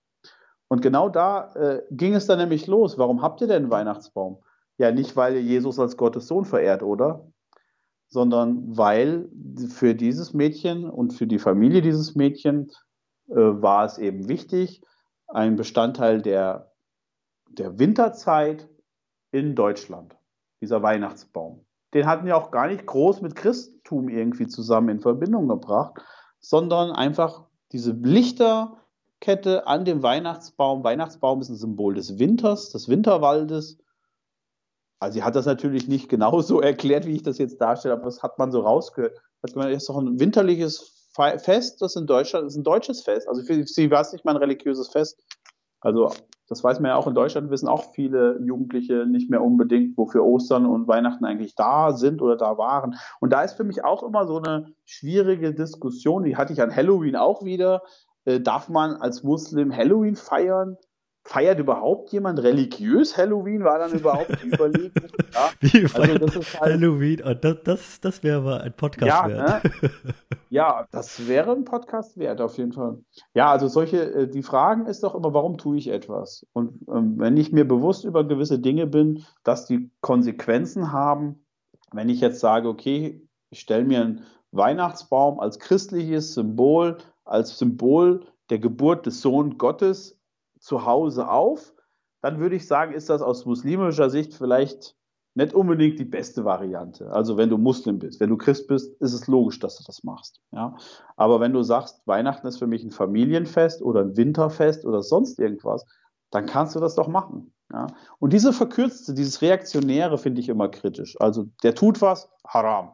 Und 0.69 0.81
genau 0.81 1.09
da 1.09 1.53
äh, 1.55 1.81
ging 1.91 2.13
es 2.13 2.25
dann 2.25 2.37
nämlich 2.37 2.65
los. 2.67 2.97
Warum 2.97 3.21
habt 3.21 3.41
ihr 3.41 3.47
denn 3.47 3.63
einen 3.63 3.71
Weihnachtsbaum? 3.71 4.41
Ja, 4.81 4.91
nicht, 4.91 5.15
weil 5.15 5.37
Jesus 5.37 5.77
als 5.77 5.95
Gottes 5.95 6.25
Sohn 6.25 6.43
verehrt, 6.43 6.81
oder? 6.81 7.31
Sondern 8.07 8.75
weil 8.75 9.29
für 9.69 9.93
dieses 9.93 10.33
Mädchen 10.33 10.89
und 10.89 11.13
für 11.13 11.27
die 11.27 11.37
Familie 11.37 11.83
dieses 11.83 12.15
Mädchen 12.15 12.71
äh, 13.29 13.35
war 13.35 13.85
es 13.85 13.99
eben 13.99 14.27
wichtig, 14.27 14.81
ein 15.27 15.55
Bestandteil 15.55 16.23
der, 16.23 16.71
der 17.51 17.77
Winterzeit 17.77 18.67
in 19.29 19.53
Deutschland, 19.53 20.17
dieser 20.61 20.81
Weihnachtsbaum. 20.81 21.63
Den 21.93 22.07
hatten 22.07 22.25
wir 22.25 22.35
auch 22.35 22.49
gar 22.49 22.65
nicht 22.65 22.87
groß 22.87 23.21
mit 23.21 23.35
Christentum 23.35 24.09
irgendwie 24.09 24.47
zusammen 24.47 24.89
in 24.89 24.99
Verbindung 24.99 25.47
gebracht, 25.47 26.01
sondern 26.39 26.89
einfach 26.89 27.43
diese 27.71 27.91
Lichterkette 27.91 29.67
an 29.67 29.85
dem 29.85 30.01
Weihnachtsbaum. 30.01 30.83
Weihnachtsbaum 30.83 31.39
ist 31.41 31.49
ein 31.49 31.55
Symbol 31.55 31.93
des 31.93 32.17
Winters, 32.17 32.71
des 32.71 32.89
Winterwaldes. 32.89 33.77
Also 35.01 35.15
sie 35.15 35.23
hat 35.23 35.35
das 35.35 35.47
natürlich 35.47 35.87
nicht 35.87 36.09
genau 36.09 36.41
so 36.41 36.61
erklärt, 36.61 37.05
wie 37.05 37.15
ich 37.15 37.23
das 37.23 37.39
jetzt 37.39 37.59
darstelle, 37.59 37.95
aber 37.95 38.05
das 38.05 38.23
hat 38.23 38.37
man 38.37 38.51
so 38.51 38.61
rausgehört. 38.61 39.19
Das 39.41 39.53
ist 39.53 39.89
doch 39.89 39.97
ein 39.97 40.19
winterliches 40.19 41.09
Fest, 41.13 41.81
das 41.81 41.95
in 41.95 42.05
Deutschland 42.05 42.45
das 42.45 42.53
ist 42.53 42.59
ein 42.59 42.63
deutsches 42.63 43.01
Fest. 43.01 43.27
Also 43.27 43.43
für 43.43 43.65
sie 43.65 43.91
war 43.91 44.01
es 44.01 44.13
nicht 44.13 44.23
mal 44.23 44.31
ein 44.31 44.37
religiöses 44.37 44.87
Fest. 44.89 45.21
Also 45.81 46.11
das 46.47 46.63
weiß 46.63 46.79
man 46.79 46.89
ja 46.89 46.95
auch 46.95 47.07
in 47.07 47.15
Deutschland, 47.15 47.49
wissen 47.49 47.67
auch 47.67 47.93
viele 47.93 48.39
Jugendliche 48.43 49.07
nicht 49.07 49.29
mehr 49.29 49.41
unbedingt, 49.41 49.97
wofür 49.97 50.23
Ostern 50.23 50.67
und 50.67 50.87
Weihnachten 50.87 51.25
eigentlich 51.25 51.55
da 51.55 51.93
sind 51.93 52.21
oder 52.21 52.37
da 52.37 52.57
waren. 52.57 52.95
Und 53.19 53.33
da 53.33 53.41
ist 53.43 53.53
für 53.53 53.63
mich 53.63 53.83
auch 53.83 54.03
immer 54.03 54.27
so 54.27 54.37
eine 54.37 54.67
schwierige 54.85 55.53
Diskussion, 55.53 56.23
die 56.23 56.37
hatte 56.37 56.53
ich 56.53 56.61
an 56.61 56.75
Halloween 56.75 57.15
auch 57.15 57.43
wieder. 57.43 57.81
Äh, 58.25 58.39
darf 58.39 58.69
man 58.69 58.97
als 58.97 59.23
Muslim 59.23 59.75
Halloween 59.75 60.15
feiern? 60.15 60.77
Feiert 61.31 61.59
überhaupt 61.59 62.11
jemand 62.11 62.43
religiös 62.43 63.15
Halloween? 63.15 63.63
War 63.63 63.79
dann 63.79 63.93
überhaupt 63.93 64.43
überlegt? 64.43 64.99
Ja, 65.33 65.49
Wie 65.61 65.83
also 65.83 66.17
das 66.17 66.35
ist 66.35 66.59
halt, 66.59 66.73
Halloween? 66.73 67.21
Oh, 67.25 67.33
das, 67.33 67.57
das, 67.63 68.01
das 68.01 68.23
wäre 68.23 68.41
mal 68.41 68.59
ein 68.59 68.73
Podcast 68.73 69.07
ja, 69.07 69.29
wert. 69.29 69.63
Ne? 69.63 69.91
ja, 70.49 70.85
das 70.91 71.27
wäre 71.29 71.53
ein 71.53 71.63
Podcast 71.63 72.17
wert, 72.17 72.41
auf 72.41 72.57
jeden 72.57 72.73
Fall. 72.73 72.97
Ja, 73.33 73.49
also 73.49 73.69
solche, 73.69 74.13
äh, 74.13 74.27
die 74.27 74.43
Fragen 74.43 74.87
ist 74.87 75.03
doch 75.03 75.15
immer, 75.15 75.33
warum 75.33 75.57
tue 75.57 75.77
ich 75.77 75.87
etwas? 75.87 76.45
Und 76.51 76.85
ähm, 76.89 77.17
wenn 77.17 77.37
ich 77.37 77.53
mir 77.53 77.65
bewusst 77.65 78.03
über 78.03 78.27
gewisse 78.27 78.59
Dinge 78.59 78.85
bin, 78.85 79.23
dass 79.43 79.65
die 79.65 79.89
Konsequenzen 80.01 80.91
haben, 80.91 81.45
wenn 81.93 82.09
ich 82.09 82.19
jetzt 82.19 82.41
sage, 82.41 82.67
okay, 82.67 83.25
ich 83.49 83.61
stelle 83.61 83.85
mir 83.85 84.01
einen 84.01 84.25
Weihnachtsbaum 84.51 85.39
als 85.39 85.59
christliches 85.59 86.33
Symbol, 86.33 86.97
als 87.23 87.57
Symbol 87.57 88.25
der 88.49 88.59
Geburt 88.59 89.05
des 89.05 89.21
Sohn 89.21 89.57
Gottes 89.57 90.20
zu 90.61 90.85
Hause 90.85 91.29
auf, 91.29 91.73
dann 92.21 92.39
würde 92.39 92.55
ich 92.55 92.67
sagen, 92.67 92.93
ist 92.93 93.09
das 93.09 93.21
aus 93.21 93.45
muslimischer 93.45 94.09
Sicht 94.09 94.33
vielleicht 94.33 94.95
nicht 95.33 95.53
unbedingt 95.53 95.97
die 95.97 96.05
beste 96.05 96.43
Variante. 96.43 97.09
Also 97.11 97.37
wenn 97.37 97.49
du 97.49 97.57
Muslim 97.57 97.99
bist, 97.99 98.19
wenn 98.19 98.29
du 98.29 98.37
Christ 98.37 98.67
bist, 98.67 98.93
ist 99.01 99.13
es 99.13 99.27
logisch, 99.27 99.59
dass 99.59 99.77
du 99.77 99.83
das 99.85 100.03
machst. 100.03 100.41
Ja? 100.51 100.75
Aber 101.15 101.39
wenn 101.39 101.53
du 101.53 101.63
sagst, 101.63 102.05
Weihnachten 102.05 102.47
ist 102.47 102.57
für 102.57 102.67
mich 102.67 102.83
ein 102.83 102.91
Familienfest 102.91 103.81
oder 103.81 104.01
ein 104.01 104.17
Winterfest 104.17 104.85
oder 104.85 105.01
sonst 105.01 105.39
irgendwas, 105.39 105.85
dann 106.31 106.45
kannst 106.45 106.75
du 106.75 106.79
das 106.79 106.95
doch 106.95 107.07
machen. 107.07 107.53
Ja? 107.71 107.87
Und 108.19 108.33
diese 108.33 108.51
verkürzte, 108.51 109.13
dieses 109.13 109.41
Reaktionäre 109.41 110.17
finde 110.17 110.41
ich 110.41 110.49
immer 110.49 110.67
kritisch. 110.67 111.19
Also 111.19 111.45
der 111.63 111.75
tut 111.75 112.01
was, 112.01 112.29
haram. 112.45 112.91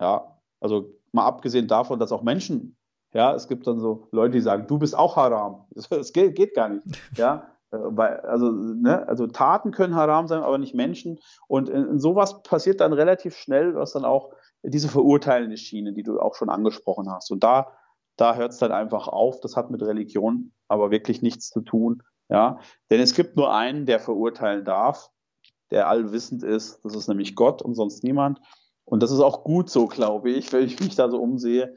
Ja, 0.00 0.38
also 0.60 0.94
mal 1.12 1.26
abgesehen 1.26 1.68
davon, 1.68 1.98
dass 1.98 2.12
auch 2.12 2.22
Menschen 2.22 2.76
ja, 3.12 3.34
es 3.34 3.48
gibt 3.48 3.66
dann 3.66 3.80
so 3.80 4.08
Leute, 4.12 4.32
die 4.32 4.40
sagen, 4.40 4.66
du 4.66 4.78
bist 4.78 4.96
auch 4.96 5.16
Haram. 5.16 5.66
Das 5.90 6.12
geht, 6.12 6.34
geht 6.36 6.54
gar 6.54 6.68
nicht. 6.68 6.82
Ja, 7.16 7.50
äh, 7.70 7.78
weil, 7.80 8.20
also, 8.20 8.50
ne, 8.50 9.06
also 9.08 9.26
Taten 9.26 9.70
können 9.70 9.94
Haram 9.94 10.28
sein, 10.28 10.42
aber 10.42 10.58
nicht 10.58 10.74
Menschen. 10.74 11.18
Und 11.46 11.68
in, 11.68 11.86
in 11.88 11.98
sowas 11.98 12.42
passiert 12.42 12.80
dann 12.80 12.92
relativ 12.92 13.36
schnell, 13.36 13.74
was 13.74 13.92
dann 13.92 14.04
auch 14.04 14.32
diese 14.62 14.88
verurteilende 14.88 15.56
Schiene, 15.56 15.92
die 15.92 16.02
du 16.02 16.20
auch 16.20 16.34
schon 16.34 16.50
angesprochen 16.50 17.10
hast. 17.10 17.30
Und 17.30 17.44
da, 17.44 17.72
da 18.16 18.34
hört 18.34 18.52
es 18.52 18.58
dann 18.58 18.72
einfach 18.72 19.08
auf. 19.08 19.40
Das 19.40 19.56
hat 19.56 19.70
mit 19.70 19.82
Religion 19.82 20.52
aber 20.68 20.90
wirklich 20.90 21.22
nichts 21.22 21.48
zu 21.48 21.60
tun. 21.60 22.02
Ja, 22.30 22.58
denn 22.90 23.00
es 23.00 23.14
gibt 23.14 23.36
nur 23.36 23.54
einen, 23.54 23.86
der 23.86 24.00
verurteilen 24.00 24.64
darf, 24.64 25.10
der 25.70 25.88
allwissend 25.88 26.42
ist. 26.42 26.84
Das 26.84 26.94
ist 26.94 27.08
nämlich 27.08 27.34
Gott 27.34 27.62
und 27.62 27.74
sonst 27.74 28.04
niemand. 28.04 28.40
Und 28.84 29.02
das 29.02 29.10
ist 29.10 29.20
auch 29.20 29.44
gut 29.44 29.70
so, 29.70 29.86
glaube 29.86 30.30
ich, 30.30 30.52
wenn 30.52 30.64
ich 30.64 30.78
mich 30.80 30.94
da 30.94 31.10
so 31.10 31.20
umsehe. 31.20 31.74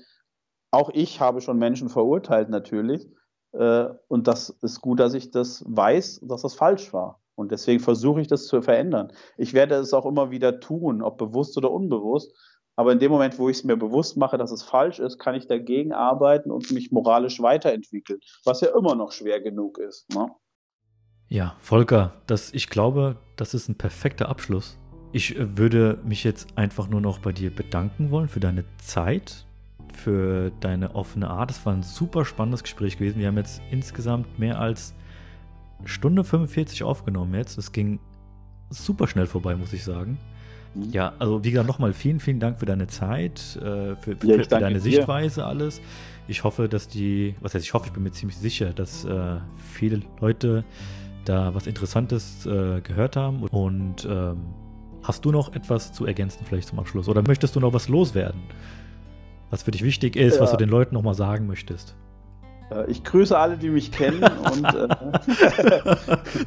Auch 0.72 0.90
ich 0.94 1.20
habe 1.20 1.42
schon 1.42 1.58
Menschen 1.58 1.90
verurteilt, 1.90 2.50
natürlich. 2.50 3.08
Äh, 3.52 3.90
und 4.08 4.28
das 4.28 4.50
ist 4.62 4.82
gut, 4.82 5.00
dass 5.00 5.14
ich 5.14 5.32
das 5.32 5.64
weiß, 5.68 6.22
dass 6.24 6.42
das 6.42 6.56
falsch 6.56 6.94
war. 6.94 7.22
Und 7.36 7.52
deswegen 7.52 7.80
versuche 7.80 8.22
ich 8.22 8.28
das 8.28 8.48
zu 8.48 8.62
verändern. 8.62 9.12
Ich 9.38 9.54
werde 9.54 9.76
es 9.76 9.94
auch 9.94 10.06
immer 10.06 10.32
wieder 10.32 10.60
tun, 10.60 11.02
ob 11.02 11.18
bewusst 11.18 11.58
oder 11.58 11.72
unbewusst. 11.72 12.34
Aber 12.76 12.94
in 12.94 13.00
dem 13.00 13.12
Moment, 13.12 13.38
wo 13.38 13.50
ich 13.50 13.58
es 13.58 13.64
mir 13.64 13.76
bewusst 13.76 14.16
mache, 14.16 14.38
dass 14.38 14.52
es 14.52 14.64
falsch 14.64 15.00
ist, 15.00 15.20
kann 15.20 15.36
ich 15.36 15.48
dagegen 15.48 15.92
arbeiten 15.92 16.52
und 16.52 16.72
mich 16.72 16.92
moralisch 16.92 17.42
weiterentwickeln, 17.42 18.20
was 18.46 18.62
ja 18.62 18.70
immer 18.78 18.96
noch 18.96 19.12
schwer 19.12 19.42
genug 19.42 19.78
ist. 19.78 20.10
Ne? 20.14 20.30
Ja, 21.28 21.56
Volker, 21.60 22.14
das, 22.28 22.54
ich 22.54 22.70
glaube, 22.70 23.18
das 23.36 23.54
ist 23.54 23.70
ein 23.70 23.78
perfekter 23.78 24.30
Abschluss. 24.30 24.78
Ich 25.12 25.36
äh, 25.36 25.58
würde 25.58 26.00
mich 26.04 26.24
jetzt 26.24 26.58
einfach 26.58 26.88
nur 26.88 27.02
noch 27.02 27.20
bei 27.20 27.34
dir 27.34 27.54
bedanken 27.54 28.12
wollen 28.12 28.30
für 28.30 28.40
deine 28.40 28.66
Zeit, 28.78 29.46
für 29.96 30.52
deine 30.60 30.96
offene 30.96 31.30
Art. 31.30 31.52
Es 31.52 31.66
war 31.66 31.74
ein 31.74 31.84
super 31.84 32.26
spannendes 32.26 32.64
Gespräch 32.64 32.98
gewesen. 32.98 33.20
Wir 33.20 33.28
haben 33.28 33.38
jetzt 33.38 33.62
insgesamt 33.72 34.40
mehr 34.40 34.60
als 34.60 34.94
Stunde 35.86 36.24
45 36.24 36.84
aufgenommen 36.84 37.34
jetzt. 37.36 37.58
Es 37.58 37.72
ging 37.72 38.00
super 38.70 39.08
schnell 39.08 39.28
vorbei, 39.28 39.56
muss 39.56 39.74
ich 39.74 39.84
sagen. 39.84 40.18
Mhm. 40.74 40.92
Ja, 40.92 41.14
also 41.20 41.44
wie 41.44 41.52
gesagt, 41.52 41.68
nochmal 41.68 41.94
vielen, 41.94 42.20
vielen 42.20 42.40
Dank 42.40 42.60
für 42.60 42.66
deine 42.66 42.88
Zeit, 42.88 43.58
äh, 43.58 43.96
für, 43.96 44.16
für, 44.16 44.28
ja, 44.28 44.44
für 44.44 44.48
deine 44.48 44.76
dir. 44.76 44.82
Sichtweise, 44.82 45.46
alles. 45.46 45.82
Ich 46.28 46.44
hoffe, 46.44 46.70
dass 46.70 46.88
die, 46.88 47.36
was 47.42 47.54
heißt, 47.54 47.66
ich 47.66 47.74
hoffe, 47.74 47.88
ich 47.88 47.94
bin 47.94 48.04
mir 48.04 48.12
ziemlich 48.12 48.38
sicher, 48.38 48.74
dass 48.74 49.06
äh, 49.06 49.38
viele 49.74 50.02
Leute 50.20 50.64
da 51.26 51.54
was 51.54 51.68
Interessantes 51.68 52.46
äh, 52.46 52.82
gehört 52.82 53.16
haben. 53.16 53.44
Und 53.44 54.08
ähm, 54.10 54.38
hast 55.04 55.26
du 55.26 55.32
noch 55.32 55.54
etwas 55.54 55.94
zu 55.94 56.06
ergänzen, 56.06 56.46
vielleicht 56.48 56.68
zum 56.70 56.80
Abschluss? 56.80 57.08
Oder 57.08 57.22
möchtest 57.22 57.56
du 57.56 57.60
noch 57.60 57.74
was 57.74 57.90
loswerden? 57.90 58.42
Was 59.52 59.64
für 59.64 59.72
dich 59.72 59.84
wichtig 59.84 60.16
ist, 60.16 60.36
ja. 60.36 60.42
was 60.42 60.52
du 60.52 60.58
den 60.58 60.70
Leuten 60.70 60.96
nochmal 60.96 61.14
sagen 61.14 61.46
möchtest? 61.46 61.96
Ich 62.88 63.04
grüße 63.04 63.38
alle, 63.38 63.58
die 63.58 63.70
mich 63.70 63.92
kennen. 63.92 64.24
und, 64.54 64.64
äh 64.64 64.88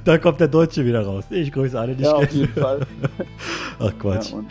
da 0.05 0.17
kommt 0.17 0.41
der 0.41 0.49
Deutsche 0.49 0.85
wieder 0.87 1.05
raus. 1.05 1.25
Ich 1.29 1.53
grüße 1.53 1.79
alle, 1.79 1.95
die 1.95 2.03
ja, 2.03 2.19
ich 2.19 2.29
kenne. 2.29 2.29
Auf 2.29 2.33
jeden 2.33 2.55
Fall. 2.55 2.81
Ach 3.79 3.93
Quatsch. 3.99 4.31
Ja, 4.31 4.37
und, 4.39 4.51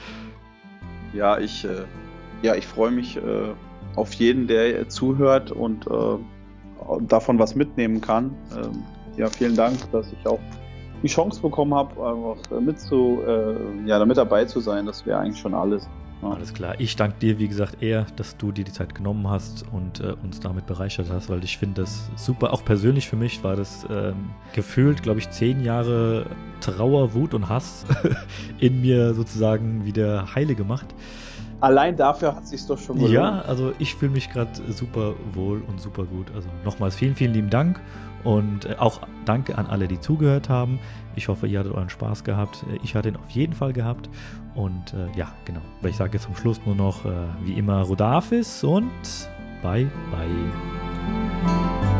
ja 1.13 1.39
ich, 1.39 1.65
äh, 1.65 1.83
ja, 2.43 2.53
ich 2.53 2.67
freue 2.67 2.91
mich 2.91 3.17
äh, 3.17 3.21
auf 3.95 4.13
jeden, 4.13 4.47
der 4.47 4.87
zuhört 4.87 5.51
und 5.51 5.87
äh, 5.87 7.01
davon 7.07 7.39
was 7.39 7.55
mitnehmen 7.55 8.01
kann. 8.01 8.35
Ähm, 8.55 8.83
ja, 9.17 9.27
vielen 9.29 9.55
Dank, 9.55 9.77
dass 9.91 10.11
ich 10.11 10.27
auch 10.27 10.39
die 11.01 11.07
Chance 11.07 11.41
bekommen 11.41 11.73
habe, 11.73 11.91
einfach 11.91 12.61
mit 12.61 12.79
zu, 12.79 13.19
äh, 13.27 13.87
ja, 13.87 13.97
damit 13.97 14.17
dabei 14.17 14.45
zu 14.45 14.59
sein. 14.59 14.85
Das 14.85 15.05
wäre 15.07 15.19
eigentlich 15.19 15.39
schon 15.39 15.55
alles. 15.55 15.87
Alles 16.23 16.53
klar. 16.53 16.75
Ich 16.79 16.95
danke 16.95 17.17
dir, 17.19 17.39
wie 17.39 17.47
gesagt, 17.47 17.81
eher, 17.81 18.05
dass 18.15 18.37
du 18.37 18.51
dir 18.51 18.63
die 18.63 18.71
Zeit 18.71 18.95
genommen 18.95 19.27
hast 19.29 19.65
und 19.71 19.99
äh, 19.99 20.13
uns 20.23 20.39
damit 20.39 20.65
bereichert 20.65 21.07
hast, 21.09 21.29
weil 21.29 21.43
ich 21.43 21.57
finde 21.57 21.81
das 21.81 22.09
super. 22.15 22.53
Auch 22.53 22.63
persönlich 22.63 23.07
für 23.07 23.15
mich 23.15 23.43
war 23.43 23.55
das 23.55 23.85
ähm, 23.89 24.31
gefühlt, 24.53 25.03
glaube 25.03 25.19
ich, 25.19 25.29
zehn 25.29 25.63
Jahre 25.63 26.25
Trauer, 26.61 27.13
Wut 27.13 27.33
und 27.33 27.49
Hass 27.49 27.85
in 28.59 28.81
mir 28.81 29.13
sozusagen 29.13 29.85
wieder 29.85 30.33
heile 30.35 30.55
gemacht. 30.55 30.87
Allein 31.63 31.95
dafür 31.95 32.35
hat 32.35 32.45
sich 32.45 32.67
doch 32.67 32.77
schon 32.77 32.97
gelohnt. 32.97 33.13
Ja, 33.13 33.39
also 33.47 33.71
ich 33.79 33.95
fühle 33.95 34.11
mich 34.11 34.29
gerade 34.29 34.51
super 34.73 35.13
wohl 35.31 35.61
und 35.65 35.79
super 35.79 36.03
gut. 36.03 36.27
Also 36.35 36.49
nochmals 36.65 36.93
vielen, 36.93 37.15
vielen 37.15 37.31
lieben 37.31 37.49
Dank 37.49 37.79
und 38.25 38.65
äh, 38.65 38.75
auch 38.77 38.99
danke 39.23 39.57
an 39.57 39.67
alle, 39.67 39.87
die 39.87 39.97
zugehört 39.97 40.49
haben. 40.49 40.77
Ich 41.15 41.29
hoffe, 41.29 41.47
ihr 41.47 41.59
hattet 41.59 41.73
euren 41.73 41.89
Spaß 41.89 42.25
gehabt. 42.25 42.65
Äh, 42.69 42.79
ich 42.83 42.95
hatte 42.95 43.07
ihn 43.07 43.15
auf 43.15 43.29
jeden 43.29 43.53
Fall 43.53 43.71
gehabt. 43.71 44.09
Und 44.55 44.93
äh, 44.93 45.17
ja, 45.17 45.31
genau. 45.45 45.61
Aber 45.79 45.87
ich 45.87 45.95
sage 45.95 46.11
jetzt 46.15 46.23
zum 46.23 46.35
Schluss 46.35 46.59
nur 46.65 46.75
noch, 46.75 47.05
äh, 47.05 47.11
wie 47.45 47.53
immer, 47.53 47.81
Rodafis 47.83 48.61
und 48.65 48.91
bye, 49.61 49.89
bye. 50.11 51.92